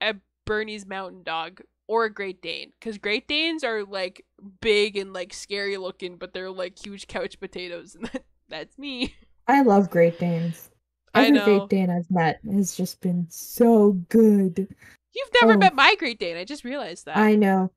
a 0.00 0.14
Bernese 0.44 0.86
mountain 0.86 1.22
dog 1.22 1.62
or 1.88 2.04
a 2.04 2.12
Great 2.12 2.42
Dane. 2.42 2.72
Because 2.78 2.98
Great 2.98 3.26
Danes 3.28 3.64
are 3.64 3.84
like 3.84 4.24
big 4.60 4.96
and 4.96 5.12
like 5.12 5.32
scary 5.32 5.76
looking, 5.76 6.16
but 6.16 6.32
they're 6.34 6.50
like 6.50 6.84
huge 6.84 7.06
couch 7.06 7.38
potatoes, 7.40 7.94
and 7.94 8.06
that, 8.06 8.24
that's 8.48 8.78
me. 8.78 9.14
I 9.48 9.62
love 9.62 9.90
Great 9.90 10.18
Danes. 10.18 10.70
I 11.14 11.28
Every. 11.28 11.40
Great 11.40 11.68
Dane 11.70 11.90
I've 11.90 12.10
met 12.10 12.40
has 12.52 12.76
just 12.76 13.00
been 13.00 13.26
so 13.30 13.92
good. 14.10 14.68
You've 15.14 15.30
never 15.40 15.54
Oh. 15.54 15.58
met 15.58 15.74
my 15.74 15.94
Great 15.98 16.18
Dane. 16.18 16.36
I 16.36 16.44
just 16.44 16.64
realized 16.64 17.06
that. 17.06 17.16
I 17.16 17.36
know. 17.36 17.70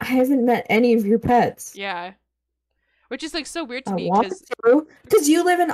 I 0.00 0.06
haven't 0.06 0.44
met 0.44 0.66
any 0.68 0.92
of 0.92 1.06
your 1.06 1.18
pets. 1.18 1.74
Yeah. 1.76 2.12
Which 3.14 3.22
is 3.22 3.32
like 3.32 3.46
so 3.46 3.62
weird 3.62 3.84
to 3.84 3.92
I 3.92 3.94
me 3.94 4.10
because 4.12 4.42
because 5.04 5.28
you 5.28 5.44
live 5.44 5.60
in. 5.60 5.70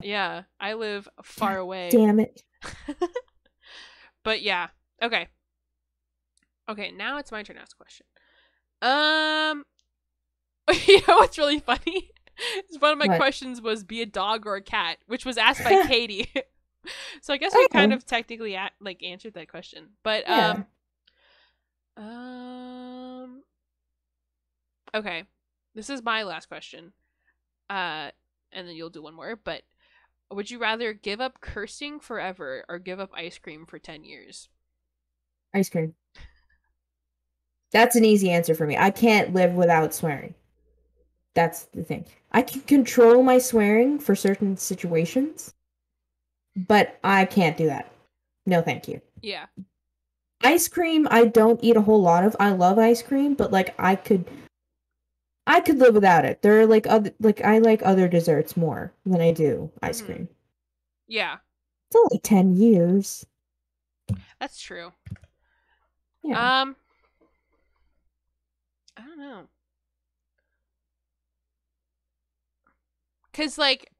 yeah, 0.00 0.42
I 0.60 0.74
live 0.74 1.08
far 1.20 1.58
away. 1.58 1.88
Damn 1.90 2.20
it! 2.20 2.44
But 4.22 4.40
yeah. 4.40 4.68
Okay. 5.02 5.26
Okay, 6.68 6.92
now 6.92 7.18
it's 7.18 7.32
my 7.32 7.42
turn 7.42 7.56
to 7.56 7.62
ask 7.62 7.74
a 7.76 7.82
question. 7.82 8.06
Um 8.82 9.64
you 10.86 11.00
know 11.08 11.16
what's 11.16 11.36
really 11.38 11.58
funny? 11.58 12.10
Is 12.70 12.78
One 12.78 12.92
of 12.92 12.98
my 12.98 13.08
What? 13.08 13.16
questions 13.16 13.60
was 13.60 13.82
be 13.82 14.00
a 14.00 14.06
dog 14.06 14.46
or 14.46 14.54
a 14.54 14.62
cat, 14.62 14.98
which 15.08 15.24
was 15.26 15.36
asked 15.38 15.64
by 15.64 15.84
Katie. 15.88 16.32
so 17.20 17.34
I 17.34 17.36
guess 17.36 17.52
we 17.52 17.66
kind 17.66 17.92
of 17.92 18.06
technically 18.06 18.54
a- 18.54 18.70
like 18.80 19.02
answered 19.02 19.34
that 19.34 19.48
question. 19.48 19.88
But 20.04 20.22
Yeah. 20.28 20.62
um 21.96 22.04
um 22.04 23.42
Okay. 24.94 25.24
This 25.76 25.90
is 25.90 26.02
my 26.02 26.24
last 26.24 26.48
question. 26.48 26.92
Uh 27.70 28.10
and 28.52 28.66
then 28.66 28.74
you'll 28.74 28.90
do 28.90 29.02
one 29.02 29.14
more, 29.14 29.36
but 29.36 29.62
would 30.30 30.50
you 30.50 30.58
rather 30.58 30.92
give 30.92 31.20
up 31.20 31.40
cursing 31.40 32.00
forever 32.00 32.64
or 32.68 32.78
give 32.78 32.98
up 32.98 33.10
ice 33.14 33.38
cream 33.38 33.66
for 33.66 33.78
10 33.78 34.02
years? 34.02 34.48
Ice 35.54 35.68
cream. 35.68 35.94
That's 37.72 37.96
an 37.96 38.04
easy 38.04 38.30
answer 38.30 38.54
for 38.54 38.66
me. 38.66 38.76
I 38.76 38.90
can't 38.90 39.34
live 39.34 39.52
without 39.54 39.94
swearing. 39.94 40.34
That's 41.34 41.64
the 41.64 41.84
thing. 41.84 42.06
I 42.32 42.42
can 42.42 42.62
control 42.62 43.22
my 43.22 43.38
swearing 43.38 43.98
for 43.98 44.14
certain 44.14 44.56
situations, 44.56 45.54
but 46.56 46.98
I 47.04 47.26
can't 47.26 47.56
do 47.56 47.66
that. 47.66 47.92
No, 48.46 48.62
thank 48.62 48.88
you. 48.88 49.02
Yeah. 49.20 49.46
Ice 50.42 50.68
cream, 50.68 51.06
I 51.10 51.26
don't 51.26 51.62
eat 51.62 51.76
a 51.76 51.82
whole 51.82 52.00
lot 52.00 52.24
of. 52.24 52.34
I 52.40 52.52
love 52.52 52.78
ice 52.78 53.02
cream, 53.02 53.34
but 53.34 53.52
like 53.52 53.74
I 53.78 53.96
could 53.96 54.24
I 55.46 55.60
could 55.60 55.78
live 55.78 55.94
without 55.94 56.24
it. 56.24 56.42
There 56.42 56.60
are 56.60 56.66
like 56.66 56.86
other 56.86 57.12
like 57.20 57.40
I 57.42 57.58
like 57.58 57.82
other 57.84 58.08
desserts 58.08 58.56
more 58.56 58.92
than 59.04 59.20
I 59.20 59.32
do 59.32 59.70
ice 59.82 60.00
Mhm. 60.00 60.06
cream. 60.06 60.28
Yeah. 61.06 61.38
It's 61.88 61.96
only 61.96 62.18
10 62.20 62.56
years. 62.56 63.26
That's 64.40 64.60
true. 64.60 64.92
Yeah. 66.22 66.60
Um 66.62 66.76
I 68.96 69.02
don't 69.02 69.18
know. 69.18 69.48
Cuz 73.32 73.58
like 73.58 73.92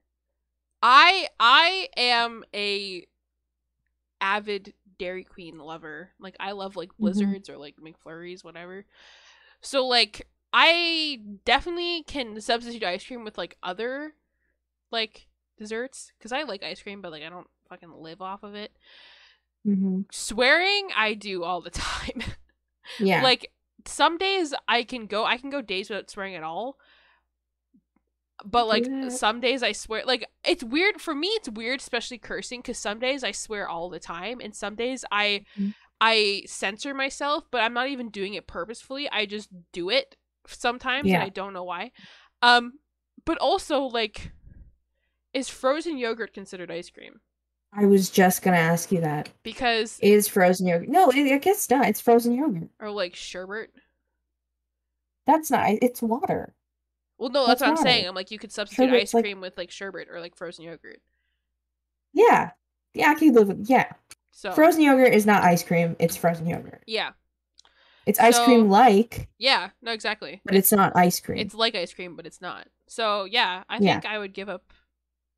I 0.82 1.28
I 1.38 1.88
am 1.96 2.44
a 2.54 3.06
avid 4.20 4.74
Dairy 4.98 5.24
Queen 5.24 5.58
lover. 5.58 6.10
Like 6.18 6.36
I 6.40 6.52
love 6.52 6.76
like 6.76 6.90
Mhm. 6.90 7.00
blizzards 7.00 7.50
or 7.50 7.56
like 7.58 7.76
McFlurries 7.76 8.42
whatever. 8.44 8.86
So 9.60 9.86
like 9.86 10.28
I 10.52 11.20
definitely 11.44 12.02
can 12.06 12.40
substitute 12.40 12.82
ice 12.84 13.04
cream 13.06 13.24
with 13.24 13.36
like 13.36 13.56
other 13.62 14.14
like 14.90 15.26
desserts 15.58 16.12
cuz 16.20 16.32
I 16.32 16.42
like 16.42 16.62
ice 16.62 16.82
cream 16.82 17.00
but 17.02 17.10
like 17.12 17.22
I 17.22 17.28
don't 17.28 17.48
fucking 17.68 17.92
live 17.92 18.22
off 18.22 18.42
of 18.42 18.54
it. 18.54 18.72
hmm 19.64 20.02
Swearing 20.12 20.88
I 20.96 21.14
do 21.14 21.42
all 21.44 21.60
the 21.60 21.70
time. 21.88 22.22
Yeah. 23.00 23.22
like 23.22 23.52
some 23.86 24.16
days 24.18 24.54
I 24.68 24.82
can 24.84 25.06
go 25.06 25.24
I 25.24 25.36
can 25.36 25.50
go 25.50 25.60
days 25.60 25.90
without 25.90 26.10
swearing 26.10 26.34
at 26.36 26.42
all. 26.42 26.78
But 28.44 28.66
like 28.68 28.86
Yeah. 28.86 29.08
some 29.08 29.40
days 29.40 29.62
I 29.62 29.72
swear 29.72 30.04
like 30.04 30.28
it's 30.44 30.62
weird 30.62 31.00
for 31.00 31.14
me 31.14 31.28
it's 31.28 31.48
weird 31.48 31.80
especially 31.80 32.18
cursing 32.18 32.62
cuz 32.62 32.78
some 32.78 32.98
days 32.98 33.24
I 33.24 33.32
swear 33.32 33.68
all 33.68 33.88
the 33.88 33.98
time 34.00 34.40
and 34.40 34.54
some 34.54 34.74
days 34.74 35.04
I 35.10 35.44
Mhm. 35.58 35.74
I 36.00 36.42
censor 36.46 36.92
myself 36.92 37.44
but 37.50 37.62
I'm 37.62 37.72
not 37.72 37.88
even 37.88 38.10
doing 38.10 38.34
it 38.34 38.46
purposefully. 38.46 39.08
I 39.10 39.24
just 39.26 39.48
do 39.72 39.88
it 39.90 40.16
sometimes 40.48 41.08
Yeah. 41.08 41.16
and 41.16 41.22
I 41.24 41.28
don't 41.28 41.52
know 41.52 41.64
why. 41.64 41.92
Um 42.42 42.74
but 43.24 43.38
also 43.38 43.82
like 43.82 44.32
is 45.32 45.48
frozen 45.48 45.98
yogurt 45.98 46.32
considered 46.32 46.70
ice 46.70 46.90
cream? 46.90 47.20
I 47.72 47.84
was 47.84 48.08
just 48.08 48.42
gonna 48.42 48.56
ask 48.56 48.90
you 48.90 49.00
that. 49.02 49.28
Because 49.42 49.98
Is 50.00 50.28
frozen 50.28 50.66
yogurt? 50.66 50.88
No, 50.88 51.10
I 51.12 51.34
I 51.34 51.38
guess 51.38 51.68
not. 51.68 51.86
It's 51.88 52.00
frozen 52.00 52.32
yogurt. 52.34 52.68
or 52.80 52.90
like 52.90 53.14
sherbet 53.14 53.70
That's 55.26 55.50
not. 55.50 55.68
It's 55.82 56.00
water. 56.00 56.54
Well, 57.18 57.30
no, 57.30 57.46
that's, 57.46 57.60
That's 57.60 57.70
what 57.70 57.78
I'm 57.78 57.84
saying. 57.84 58.06
I'm 58.06 58.14
like, 58.14 58.30
you 58.30 58.38
could 58.38 58.52
substitute 58.52 58.90
Sherbet's 58.90 59.02
ice 59.10 59.14
like- 59.14 59.24
cream 59.24 59.40
with 59.40 59.56
like 59.56 59.70
sherbet 59.70 60.08
or 60.10 60.20
like 60.20 60.36
frozen 60.36 60.64
yogurt. 60.64 61.00
Yeah. 62.12 62.50
Yeah, 62.94 63.14
I 63.18 63.24
live 63.26 63.48
with. 63.48 63.68
Yeah, 63.68 63.90
So 64.30 64.52
frozen 64.52 64.82
yogurt 64.82 65.12
is 65.14 65.26
not 65.26 65.42
ice 65.42 65.62
cream. 65.62 65.96
It's 65.98 66.16
frozen 66.16 66.46
yogurt. 66.46 66.82
yeah, 66.86 67.10
It's 68.06 68.20
ice 68.20 68.36
So- 68.36 68.44
cream 68.44 68.68
like, 68.70 69.28
yeah, 69.38 69.70
no, 69.82 69.90
exactly. 69.92 70.40
but 70.44 70.54
it's 70.54 70.70
not 70.72 70.94
ice 70.96 71.18
cream. 71.20 71.38
It's 71.38 71.54
like 71.54 71.74
ice 71.74 71.92
cream, 71.92 72.14
but 72.16 72.24
it's 72.26 72.40
not. 72.40 72.68
So 72.86 73.24
yeah, 73.24 73.64
I 73.68 73.78
Yeah. 73.78 73.94
think 73.94 74.06
I 74.06 74.18
would 74.18 74.32
give 74.32 74.48
up 74.48 74.72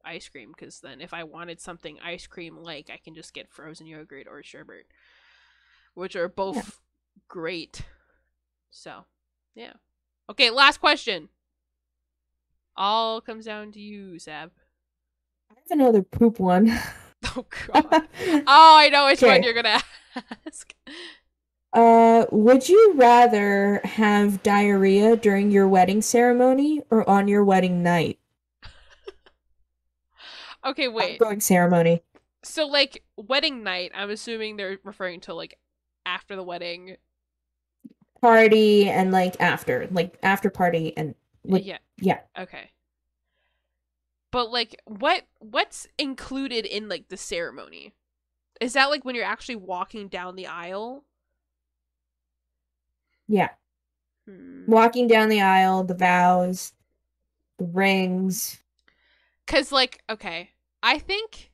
ice 0.05 0.29
cream 0.29 0.53
because 0.57 0.81
then 0.81 1.01
if 1.01 1.13
I 1.15 1.25
wanted 1.25 1.61
something 1.61 1.99
ice 2.01 2.27
cream 2.27 2.57
like, 2.59 2.91
I 2.91 2.99
can 2.99 3.15
just 3.15 3.33
get 3.33 3.49
frozen 3.51 3.87
yogurt 3.87 4.27
or 4.29 4.43
sherbet, 4.43 4.87
which 5.95 6.15
are 6.15 6.29
both 6.29 6.81
great. 7.27 7.83
So 8.71 9.07
yeah. 9.55 9.73
Okay, 10.31 10.51
last 10.51 10.79
question. 10.79 11.31
All 12.77 13.21
comes 13.21 13.47
down 13.47 13.73
to 13.73 13.81
you, 13.81 14.19
Sab. 14.19 14.53
I 15.51 15.55
have 15.55 15.71
another 15.71 16.03
poop 16.03 16.39
one. 16.39 16.79
Oh 17.37 17.45
god. 17.73 17.85
oh, 18.47 18.77
I 18.79 18.91
know 18.91 19.07
which 19.07 19.21
one 19.23 19.43
you're 19.43 19.53
gonna 19.53 19.81
ask. 20.47 20.73
Uh, 21.73 22.27
would 22.31 22.69
you 22.69 22.95
rather 22.97 23.81
have 23.85 24.43
diarrhea 24.43 25.17
during 25.17 25.51
your 25.51 25.69
wedding 25.69 26.03
ceremony 26.03 26.83
or 26.91 27.09
on 27.09 27.29
your 27.29 27.45
wedding 27.45 27.83
night? 27.83 28.19
Okay, 30.65 30.89
wait. 30.89 31.21
Outgoing 31.21 31.41
ceremony. 31.41 32.03
So 32.43 32.67
like 32.67 33.05
wedding 33.17 33.63
night, 33.63 33.93
I'm 33.95 34.11
assuming 34.11 34.57
they're 34.57 34.79
referring 34.85 35.21
to 35.21 35.35
like 35.35 35.59
after 36.05 36.37
the 36.37 36.43
wedding. 36.43 36.97
Party 38.21 38.89
and 38.89 39.13
like 39.13 39.41
after, 39.41 39.89
like 39.91 40.19
after 40.23 40.51
party 40.51 40.97
and 40.97 41.15
like 41.45 41.65
yeah. 41.65 41.79
yeah. 41.99 42.21
Okay. 42.39 42.71
But 44.31 44.51
like 44.51 44.81
what 44.85 45.25
what's 45.39 45.87
included 45.97 46.67
in 46.67 46.89
like 46.89 47.09
the 47.09 47.17
ceremony? 47.17 47.95
Is 48.61 48.73
that 48.73 48.91
like 48.91 49.05
when 49.05 49.15
you're 49.15 49.25
actually 49.25 49.57
walking 49.57 50.09
down 50.09 50.35
the 50.35 50.49
aisle? 50.49 51.05
Yeah. 53.29 53.51
Hmm. 54.27 54.65
Walking 54.67 55.07
down 55.07 55.29
the 55.29 55.41
aisle, 55.41 55.85
the 55.85 55.95
vows, 55.95 56.73
the 57.59 57.67
rings. 57.67 58.59
Cause 59.47 59.73
like, 59.73 60.03
okay, 60.11 60.51
I 60.83 60.99
think 60.99 61.51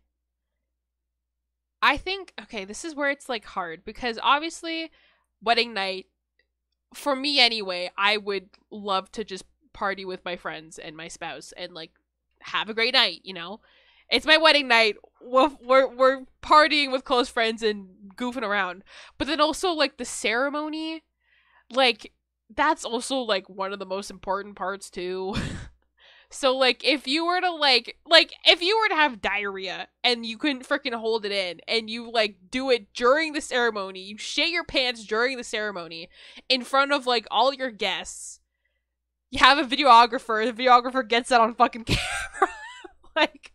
I 1.83 1.97
think 1.97 2.33
okay, 2.43 2.65
this 2.65 2.85
is 2.85 2.95
where 2.95 3.11
it's 3.11 3.29
like 3.29 3.45
hard 3.45 3.85
because 3.85 4.19
obviously 4.23 4.91
wedding 5.43 5.75
night 5.75 6.07
for 6.95 7.15
me 7.15 7.41
anyway, 7.41 7.91
I 7.99 8.17
would 8.17 8.49
love 8.71 9.11
to 9.13 9.25
just 9.25 9.45
party 9.73 10.05
with 10.05 10.25
my 10.25 10.37
friends 10.37 10.79
and 10.79 10.97
my 10.97 11.09
spouse 11.09 11.53
and 11.57 11.75
like 11.75 11.91
have 12.41 12.69
a 12.69 12.75
great 12.75 12.95
night, 12.95 13.21
you 13.25 13.35
know. 13.35 13.61
It's 14.11 14.27
my 14.27 14.37
wedding 14.37 14.69
night. 14.69 14.97
We're, 15.21 15.51
we're 15.63 15.89
we're 15.89 16.21
partying 16.43 16.93
with 16.93 17.05
close 17.05 17.29
friends 17.29 17.63
and 17.63 17.89
goofing 18.17 18.43
around. 18.43 18.85
But 19.19 19.27
then 19.27 19.41
also 19.41 19.73
like 19.73 19.97
the 19.97 20.05
ceremony, 20.05 21.03
like 21.73 22.13
that's 22.55 22.85
also 22.85 23.17
like 23.19 23.49
one 23.49 23.73
of 23.73 23.79
the 23.79 23.87
most 23.87 24.11
important 24.11 24.57
parts 24.57 24.91
too. 24.91 25.35
so 26.31 26.57
like 26.57 26.85
if 26.85 27.07
you 27.07 27.25
were 27.27 27.41
to 27.41 27.51
like 27.51 27.97
like 28.07 28.33
if 28.45 28.61
you 28.63 28.79
were 28.79 28.89
to 28.89 28.95
have 28.95 29.21
diarrhea 29.23 29.89
and 30.03 30.27
you 30.27 30.37
couldn't 30.37 30.69
freaking 30.69 30.95
hold 30.95 31.25
it 31.25 31.33
in 31.33 31.61
and 31.69 31.89
you 31.89 32.11
like 32.11 32.37
do 32.51 32.71
it 32.71 32.93
during 32.95 33.33
the 33.33 33.41
ceremony, 33.41 34.01
you 34.01 34.19
shit 34.19 34.51
your 34.51 34.65
pants 34.65 35.05
during 35.05 35.37
the 35.37 35.45
ceremony 35.45 36.09
in 36.49 36.63
front 36.63 36.93
of 36.93 37.07
like 37.07 37.27
all 37.31 37.53
your 37.55 37.71
guests. 37.71 38.41
You 39.31 39.41
have 39.41 39.59
a 39.59 39.65
videographer, 39.65 40.45
the 40.47 40.63
videographer 40.63 41.07
gets 41.09 41.31
that 41.31 41.41
on 41.41 41.55
fucking 41.55 41.85
camera. 41.87 42.53
like 43.17 43.53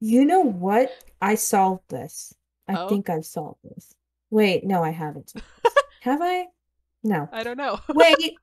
You 0.00 0.24
know 0.26 0.40
what? 0.40 0.92
I 1.22 1.34
solved 1.36 1.88
this. 1.88 2.34
I 2.68 2.74
Oh? 2.74 2.88
think 2.88 3.08
I've 3.08 3.24
solved 3.24 3.60
this. 3.64 3.94
Wait, 4.30 4.64
no, 4.64 4.82
I 4.82 4.90
haven't. 4.90 5.32
Have 6.00 6.20
I? 6.20 6.46
No. 7.06 7.28
I 7.32 7.42
don't 7.44 7.56
know. 7.56 7.80
Wait. 7.88 8.36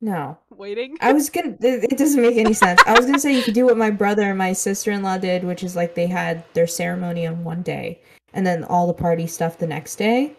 No. 0.00 0.38
Waiting. 0.50 0.96
I 1.00 1.12
was 1.12 1.28
gonna. 1.28 1.56
It 1.60 1.92
it 1.92 1.98
doesn't 1.98 2.22
make 2.22 2.36
any 2.36 2.54
sense. 2.54 2.80
I 2.86 2.92
was 2.92 3.04
gonna 3.04 3.18
say 3.18 3.34
you 3.34 3.42
could 3.42 3.54
do 3.54 3.66
what 3.66 3.76
my 3.76 3.90
brother 3.90 4.22
and 4.22 4.38
my 4.38 4.52
sister 4.52 4.92
in 4.92 5.02
law 5.02 5.18
did, 5.18 5.44
which 5.44 5.62
is 5.62 5.76
like 5.76 5.94
they 5.94 6.06
had 6.06 6.44
their 6.54 6.66
ceremony 6.66 7.26
on 7.26 7.44
one 7.44 7.62
day 7.62 8.00
and 8.32 8.46
then 8.46 8.64
all 8.64 8.86
the 8.86 8.94
party 8.94 9.26
stuff 9.26 9.58
the 9.58 9.66
next 9.66 9.96
day. 9.96 10.34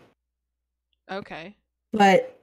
Okay. 1.12 1.56
But 1.92 2.40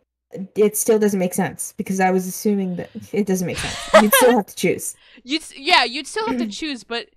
it 0.55 0.77
still 0.77 0.99
doesn't 0.99 1.19
make 1.19 1.33
sense 1.33 1.73
because 1.77 2.01
I 2.01 2.11
was 2.11 2.27
assuming 2.27 2.77
that 2.77 2.91
it 3.13 3.27
doesn't 3.27 3.47
make 3.47 3.59
sense. 3.59 4.03
You'd 4.03 4.15
still 4.15 4.37
have 4.37 4.47
to 4.47 4.55
choose. 4.55 4.95
You'd 5.25 5.43
yeah, 5.57 5.85
you'd 5.85 6.07
still 6.07 6.27
have 6.27 6.39
to 6.39 6.47
choose, 6.61 6.85
but 6.85 7.09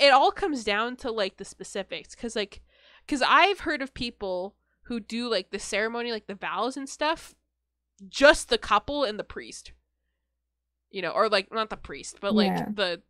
it 0.00 0.12
all 0.12 0.32
comes 0.32 0.64
down 0.64 0.96
to 0.96 1.12
like 1.12 1.36
the 1.36 1.44
specifics 1.44 2.14
cuz 2.14 2.34
like 2.34 2.62
cuz 3.06 3.22
I've 3.22 3.60
heard 3.60 3.82
of 3.82 3.94
people 3.94 4.56
who 4.84 5.00
do 5.00 5.28
like 5.28 5.50
the 5.50 5.58
ceremony 5.58 6.12
like 6.12 6.26
the 6.26 6.34
vows 6.34 6.76
and 6.76 6.88
stuff 6.88 7.34
just 8.08 8.48
the 8.48 8.58
couple 8.58 9.04
and 9.04 9.18
the 9.18 9.24
priest. 9.24 9.72
You 10.90 11.02
know, 11.02 11.10
or 11.10 11.28
like 11.28 11.52
not 11.52 11.70
the 11.70 11.76
priest, 11.76 12.18
but 12.20 12.34
like 12.34 12.46
Yeah. 12.48 12.68
the 12.72 13.02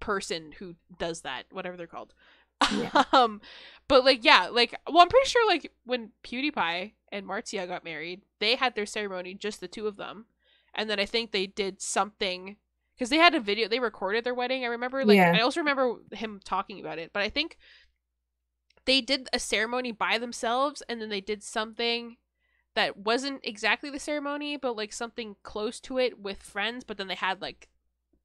person 0.00 0.52
who 0.58 0.76
does 0.98 1.22
that, 1.22 1.44
whatever 1.50 1.76
they're 1.76 1.86
called. 1.86 2.14
Yeah. 2.74 3.04
um 3.12 3.40
but 3.86 4.04
like 4.04 4.24
yeah, 4.24 4.48
like 4.50 4.74
well 4.86 5.02
I'm 5.02 5.08
pretty 5.08 5.28
sure 5.28 5.46
like 5.46 5.72
when 5.84 6.10
PewDiePie 6.24 6.92
and 7.12 7.26
Marzia 7.26 7.66
got 7.66 7.84
married, 7.84 8.22
they 8.38 8.54
had 8.56 8.74
their 8.74 8.86
ceremony 8.86 9.34
just 9.34 9.60
the 9.60 9.68
two 9.68 9.86
of 9.86 9.96
them. 9.96 10.26
And 10.74 10.88
then 10.88 11.00
I 11.00 11.06
think 11.06 11.32
they 11.32 11.46
did 11.46 11.80
something 11.82 12.56
because 12.96 13.10
they 13.10 13.16
had 13.16 13.34
a 13.34 13.40
video 13.40 13.68
they 13.68 13.80
recorded 13.80 14.24
their 14.24 14.34
wedding. 14.34 14.64
I 14.64 14.68
remember 14.68 15.04
like 15.04 15.16
Yeah. 15.16 15.32
I 15.36 15.40
also 15.40 15.60
remember 15.60 15.96
him 16.12 16.40
talking 16.44 16.80
about 16.80 16.98
it, 16.98 17.12
but 17.12 17.22
I 17.22 17.28
think 17.28 17.58
they 18.88 19.02
did 19.02 19.28
a 19.34 19.38
ceremony 19.38 19.92
by 19.92 20.16
themselves 20.16 20.82
and 20.88 21.00
then 21.00 21.10
they 21.10 21.20
did 21.20 21.42
something 21.42 22.16
that 22.74 22.96
wasn't 22.96 23.40
exactly 23.44 23.90
the 23.90 23.98
ceremony, 23.98 24.56
but 24.56 24.76
like 24.76 24.92
something 24.94 25.36
close 25.42 25.78
to 25.80 25.98
it 25.98 26.18
with 26.18 26.42
friends, 26.42 26.84
but 26.84 26.96
then 26.96 27.06
they 27.06 27.14
had 27.14 27.42
like 27.42 27.68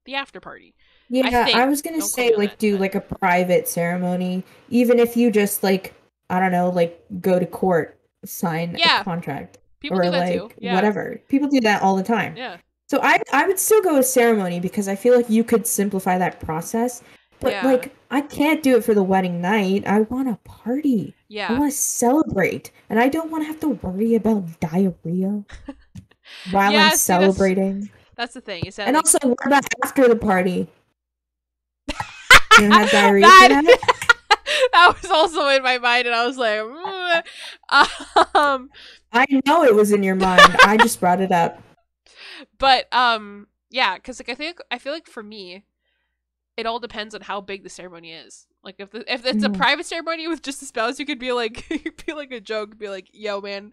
the 0.06 0.14
after 0.14 0.40
party. 0.40 0.74
Yeah, 1.10 1.26
I, 1.26 1.44
think. 1.44 1.68
was 1.68 1.82
gonna 1.82 2.00
say 2.00 2.34
like 2.34 2.52
that, 2.52 2.58
do 2.58 2.72
but- 2.74 2.80
like 2.80 2.94
a 2.94 3.00
private 3.02 3.68
ceremony, 3.68 4.42
even 4.70 4.98
if 4.98 5.16
you 5.18 5.30
just 5.30 5.62
like 5.62 5.92
I 6.30 6.40
don't 6.40 6.52
know, 6.52 6.70
like 6.70 7.04
go 7.20 7.38
to 7.38 7.44
court, 7.44 8.00
sign 8.24 8.74
Yeah. 8.78 9.02
a 9.02 9.04
contract, 9.04 9.58
People 9.80 9.98
or 9.98 10.04
do 10.04 10.10
that 10.12 10.18
like 10.18 10.38
too. 10.38 10.50
Yeah. 10.58 10.74
whatever. 10.74 11.20
People 11.28 11.48
do 11.48 11.60
that 11.60 11.82
all 11.82 11.94
the 11.96 12.02
time. 12.02 12.36
Yeah. 12.38 12.56
So 12.88 13.00
I 13.02 13.20
I 13.32 13.46
would 13.46 13.58
still 13.58 13.82
go 13.82 13.96
with 13.98 14.06
ceremony 14.06 14.60
because 14.60 14.88
I 14.88 14.96
feel 14.96 15.14
like 15.14 15.28
you 15.28 15.44
could 15.44 15.66
simplify 15.66 16.16
that 16.16 16.40
process. 16.40 17.02
But 17.44 17.52
Yeah. 17.52 17.66
like 17.66 17.94
I 18.10 18.22
can't 18.22 18.62
do 18.62 18.76
it 18.76 18.84
for 18.84 18.94
the 18.94 19.02
wedding 19.02 19.40
night. 19.42 19.86
I 19.86 20.00
want 20.02 20.28
to 20.28 20.38
party. 20.48 21.14
Yeah. 21.28 21.50
I 21.50 21.58
want 21.58 21.70
to 21.72 21.76
celebrate, 21.76 22.72
and 22.88 22.98
I 22.98 23.08
don't 23.08 23.30
want 23.30 23.42
to 23.44 23.46
have 23.48 23.60
to 23.60 23.68
worry 23.68 24.14
about 24.14 24.58
diarrhea 24.60 25.44
while 26.50 26.72
Yeah, 26.72 26.86
I'm 26.86 26.90
see, 26.92 26.96
celebrating. 26.96 27.90
That's 28.16 28.34
the 28.34 28.40
thing. 28.40 28.66
Is 28.66 28.76
that 28.76 28.86
And 28.88 28.94
like, 28.96 29.04
also, 29.04 29.18
what 29.28 29.46
about 29.46 29.64
after 29.84 30.08
the 30.08 30.16
party? 30.16 30.68
You 32.60 32.70
have 32.70 32.90
diarrhea 32.90 33.22
that, 33.22 33.48
that? 33.50 34.06
that 34.72 34.94
was 35.02 35.10
also 35.10 35.48
in 35.48 35.62
my 35.62 35.78
mind, 35.78 36.06
and 36.06 36.14
I 36.14 36.24
was 36.26 36.38
like, 36.38 36.60
"Mm." 36.60 37.22
um, 38.36 38.70
I 39.12 39.26
know 39.44 39.64
it 39.64 39.74
was 39.74 39.90
in 39.92 40.02
your 40.04 40.14
mind. 40.14 40.56
I 40.64 40.76
just 40.76 41.00
brought 41.00 41.20
it 41.20 41.32
up. 41.32 41.60
but 42.58 42.86
um, 42.94 43.48
yeah, 43.70 43.96
because 43.96 44.20
like 44.20 44.28
I 44.28 44.34
think 44.34 44.60
I 44.70 44.78
feel 44.78 44.92
like 44.92 45.08
for 45.08 45.22
me, 45.22 45.64
it 46.56 46.66
all 46.66 46.78
depends 46.78 47.14
on 47.14 47.20
how 47.22 47.40
big 47.40 47.62
the 47.64 47.68
ceremony 47.70 48.12
is. 48.12 48.46
Like 48.62 48.76
if 48.78 48.90
the, 48.90 49.12
if 49.12 49.26
it's 49.26 49.44
a 49.44 49.48
Mhm. 49.48 49.56
private 49.56 49.86
ceremony 49.86 50.28
with 50.28 50.42
just 50.42 50.60
the 50.60 50.66
spouse, 50.66 50.98
you 50.98 51.06
could 51.06 51.18
be 51.18 51.32
like, 51.32 51.68
you 51.70 51.78
could 51.78 52.06
be 52.06 52.12
like 52.12 52.30
a 52.32 52.40
joke, 52.40 52.78
be 52.78 52.88
like, 52.88 53.08
"Yo, 53.12 53.40
man." 53.40 53.72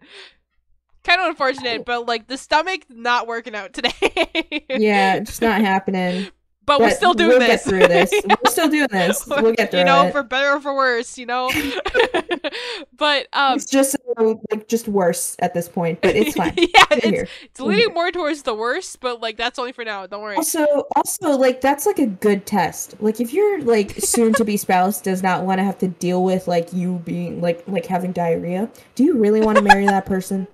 Kind 1.04 1.20
of 1.20 1.26
unfortunate, 1.28 1.84
but 1.84 2.06
like 2.06 2.28
the 2.28 2.36
stomach 2.38 2.82
not 2.88 3.26
working 3.26 3.54
out 3.56 3.72
today. 3.72 3.92
Yeah, 4.68 5.14
it's 5.14 5.30
just 5.30 5.42
not 5.42 5.60
happening. 5.60 6.28
But, 6.64 6.80
we're 6.80 6.90
still 6.90 7.14
doing 7.14 7.30
we'll 7.30 7.38
this. 7.40 7.48
get 7.48 7.60
through 7.62 7.88
this. 7.88 8.12
We're 8.26 8.50
still 8.50 8.68
doing 8.68 8.88
this. 8.90 9.26
We'll 9.42 9.52
get 9.52 9.70
through 9.70 9.80
you 9.80 9.84
know, 9.84 10.06
it. 10.06 10.12
for 10.12 10.22
better 10.22 10.52
or 10.52 10.60
for 10.60 10.74
worse, 10.74 11.18
you 11.18 11.26
know. 11.26 11.50
but 12.96 13.26
um, 13.32 13.56
it's 13.56 13.64
just 13.64 13.96
uh, 14.16 14.34
like 14.50 14.68
just 14.68 14.88
worse 14.88 15.36
at 15.40 15.54
this 15.54 15.68
point, 15.68 16.00
but 16.02 16.14
it's 16.14 16.36
fine. 16.36 16.54
yeah, 16.56 16.84
We're 16.90 16.96
it's 16.98 17.06
here. 17.06 17.28
it's 17.42 17.60
We're 17.60 17.66
leaning 17.68 17.86
here. 17.86 17.94
more 17.94 18.10
towards 18.12 18.42
the 18.42 18.54
worst, 18.54 19.00
but 19.00 19.20
like 19.20 19.36
that's 19.36 19.58
only 19.58 19.72
for 19.72 19.84
now. 19.84 20.06
Don't 20.06 20.22
worry. 20.22 20.36
Also, 20.36 20.64
also, 20.96 21.30
like 21.36 21.60
that's 21.60 21.86
like 21.86 21.98
a 21.98 22.06
good 22.06 22.46
test. 22.46 22.94
Like 23.00 23.20
if 23.20 23.32
your 23.32 23.60
like 23.62 23.92
soon 23.98 24.32
to 24.34 24.44
be 24.44 24.56
spouse 24.56 25.00
does 25.00 25.22
not 25.22 25.44
want 25.44 25.58
to 25.58 25.64
have 25.64 25.78
to 25.78 25.88
deal 25.88 26.22
with 26.22 26.46
like 26.46 26.72
you 26.72 27.00
being 27.04 27.40
like 27.40 27.64
like 27.66 27.86
having 27.86 28.12
diarrhea, 28.12 28.70
do 28.94 29.04
you 29.04 29.18
really 29.18 29.40
want 29.40 29.58
to 29.58 29.64
marry 29.64 29.86
that 29.86 30.06
person? 30.06 30.46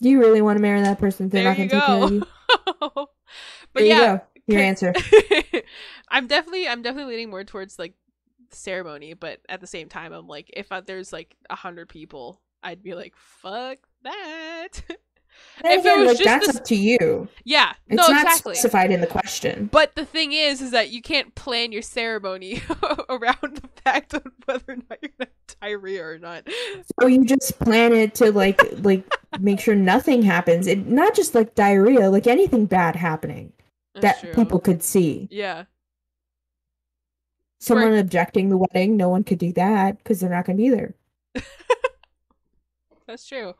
Do 0.00 0.08
you 0.10 0.18
really 0.18 0.42
want 0.42 0.56
to 0.58 0.62
marry 0.62 0.80
that 0.82 0.98
person 0.98 1.26
if 1.26 1.32
they're 1.32 1.42
there 1.42 1.50
not 1.52 1.56
going 1.56 1.68
to 1.68 1.74
take 1.74 1.84
care 1.84 2.02
of 2.04 2.12
you? 2.12 2.22
but 2.92 3.08
There 3.74 3.82
you 3.84 3.88
yeah, 3.90 4.16
go. 4.16 4.22
Your 4.46 4.60
answer. 4.60 4.92
I'm 6.08 6.26
definitely 6.26 6.68
I'm 6.68 6.82
definitely 6.82 7.12
leaning 7.14 7.30
more 7.30 7.44
towards 7.44 7.78
like 7.78 7.94
ceremony, 8.50 9.14
but 9.14 9.40
at 9.48 9.60
the 9.60 9.66
same 9.66 9.88
time, 9.88 10.12
I'm 10.12 10.28
like 10.28 10.50
if 10.54 10.70
uh, 10.70 10.80
there's 10.80 11.12
like 11.12 11.36
a 11.50 11.56
hundred 11.56 11.88
people, 11.88 12.40
I'd 12.62 12.82
be 12.82 12.94
like 12.94 13.14
fuck 13.16 13.78
that. 14.02 14.68
If 15.62 15.84
it 15.84 15.98
was 15.98 16.06
like 16.08 16.16
just 16.16 16.24
that's 16.24 16.46
this- 16.46 16.56
up 16.56 16.64
to 16.64 16.74
you. 16.76 17.28
yeah, 17.44 17.74
It's 17.88 17.96
no, 17.96 18.08
not 18.08 18.22
exactly. 18.24 18.54
specified 18.54 18.90
in 18.90 19.02
the 19.02 19.06
question. 19.06 19.68
But 19.70 19.94
the 19.94 20.06
thing 20.06 20.32
is, 20.32 20.62
is 20.62 20.70
that 20.70 20.88
you 20.88 21.02
can't 21.02 21.34
plan 21.34 21.72
your 21.72 21.82
ceremony 21.82 22.62
around 23.10 23.36
the 23.60 23.68
fact 23.84 24.14
of 24.14 24.24
whether 24.46 24.64
or 24.68 24.76
not 24.76 24.98
you're 25.02 25.10
gonna 25.18 25.28
have 25.28 25.58
diarrhea 25.60 26.06
or 26.06 26.18
not. 26.18 26.48
So 26.98 27.06
you 27.06 27.26
just 27.26 27.58
plan 27.58 27.92
it 27.92 28.14
to 28.14 28.32
like 28.32 28.58
like 28.82 29.04
make 29.38 29.60
sure 29.60 29.74
nothing 29.74 30.22
happens. 30.22 30.66
It 30.66 30.86
not 30.86 31.14
just 31.14 31.34
like 31.34 31.54
diarrhea, 31.54 32.08
like 32.08 32.26
anything 32.26 32.64
bad 32.64 32.96
happening 32.96 33.52
That's 33.96 34.20
that 34.20 34.20
true. 34.20 34.34
people 34.34 34.60
could 34.60 34.82
see. 34.82 35.28
Yeah. 35.30 35.64
Someone 37.58 37.94
objecting 37.94 38.48
the 38.48 38.56
wedding, 38.58 38.96
no 38.96 39.08
one 39.08 39.24
could 39.24 39.38
do 39.38 39.52
that 39.54 39.98
because 39.98 40.20
they're 40.20 40.30
not 40.30 40.44
going 40.46 40.56
to 40.56 40.62
be 40.62 40.70
there. 40.70 40.94
That's 43.06 43.26
true. 43.26 43.54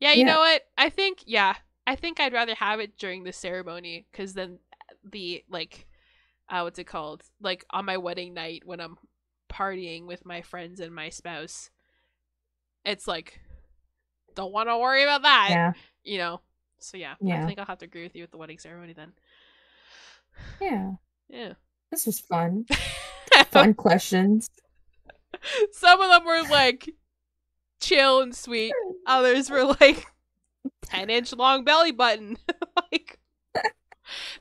Yeah, 0.00 0.12
you 0.12 0.20
Yeah. 0.20 0.26
know 0.26 0.38
what? 0.40 0.62
I 0.78 0.90
think 0.90 1.20
yeah, 1.26 1.54
I 1.86 1.96
think 1.96 2.20
I'd 2.20 2.32
rather 2.32 2.54
have 2.56 2.80
it 2.80 2.98
during 2.98 3.24
the 3.24 3.32
ceremony 3.32 4.06
because 4.10 4.34
then 4.34 4.58
the 5.04 5.44
like, 5.48 5.86
uh, 6.48 6.62
what's 6.62 6.78
it 6.78 6.84
called? 6.86 7.22
Like 7.40 7.64
on 7.70 7.84
my 7.84 7.96
wedding 7.98 8.34
night 8.34 8.62
when 8.64 8.80
I'm 8.80 8.96
partying 9.50 10.06
with 10.06 10.26
my 10.26 10.42
friends 10.42 10.80
and 10.80 10.94
my 10.94 11.08
spouse, 11.10 11.70
it's 12.84 13.08
like, 13.08 13.40
don't 14.34 14.52
want 14.52 14.68
to 14.68 14.78
worry 14.78 15.02
about 15.02 15.22
that. 15.22 15.48
Yeah, 15.50 15.72
You 16.04 16.18
know. 16.18 16.40
So 16.78 16.96
yeah, 16.98 17.14
Yeah. 17.20 17.42
I 17.42 17.46
think 17.46 17.58
I'll 17.58 17.66
have 17.66 17.78
to 17.78 17.86
agree 17.86 18.02
with 18.02 18.14
you 18.14 18.22
with 18.22 18.30
the 18.30 18.36
wedding 18.38 18.58
ceremony 18.58 18.92
then. 18.92 19.12
Yeah. 20.60 20.92
Yeah. 21.28 21.52
This 21.90 22.06
was 22.06 22.20
fun. 22.20 22.66
Fun 23.50 23.74
questions. 23.74 24.48
Some 25.72 26.00
of 26.00 26.10
them 26.10 26.24
were 26.24 26.42
like 26.48 26.88
chill 27.80 28.20
and 28.20 28.34
sweet. 28.34 28.72
Others 29.06 29.50
were 29.50 29.64
like 29.64 30.06
ten 30.82 31.10
inch 31.10 31.32
long 31.32 31.64
belly 31.64 31.92
button. 31.92 32.38
like 32.92 33.18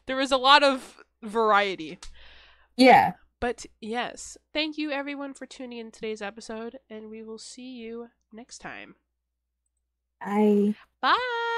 there 0.06 0.16
was 0.16 0.32
a 0.32 0.38
lot 0.38 0.64
of 0.64 1.04
variety. 1.22 2.00
Yeah. 2.78 3.14
But 3.40 3.66
yes, 3.82 4.38
thank 4.54 4.78
you 4.78 4.92
everyone 4.92 5.34
for 5.34 5.46
tuning 5.46 5.80
in 5.80 5.92
today's 5.92 6.22
episode, 6.22 6.80
and 6.90 7.10
we 7.10 7.22
will 7.22 7.38
see 7.38 7.76
you 7.76 8.08
next 8.32 8.60
time. 8.60 8.96
Bye. 10.20 10.76
Bye. 11.02 11.52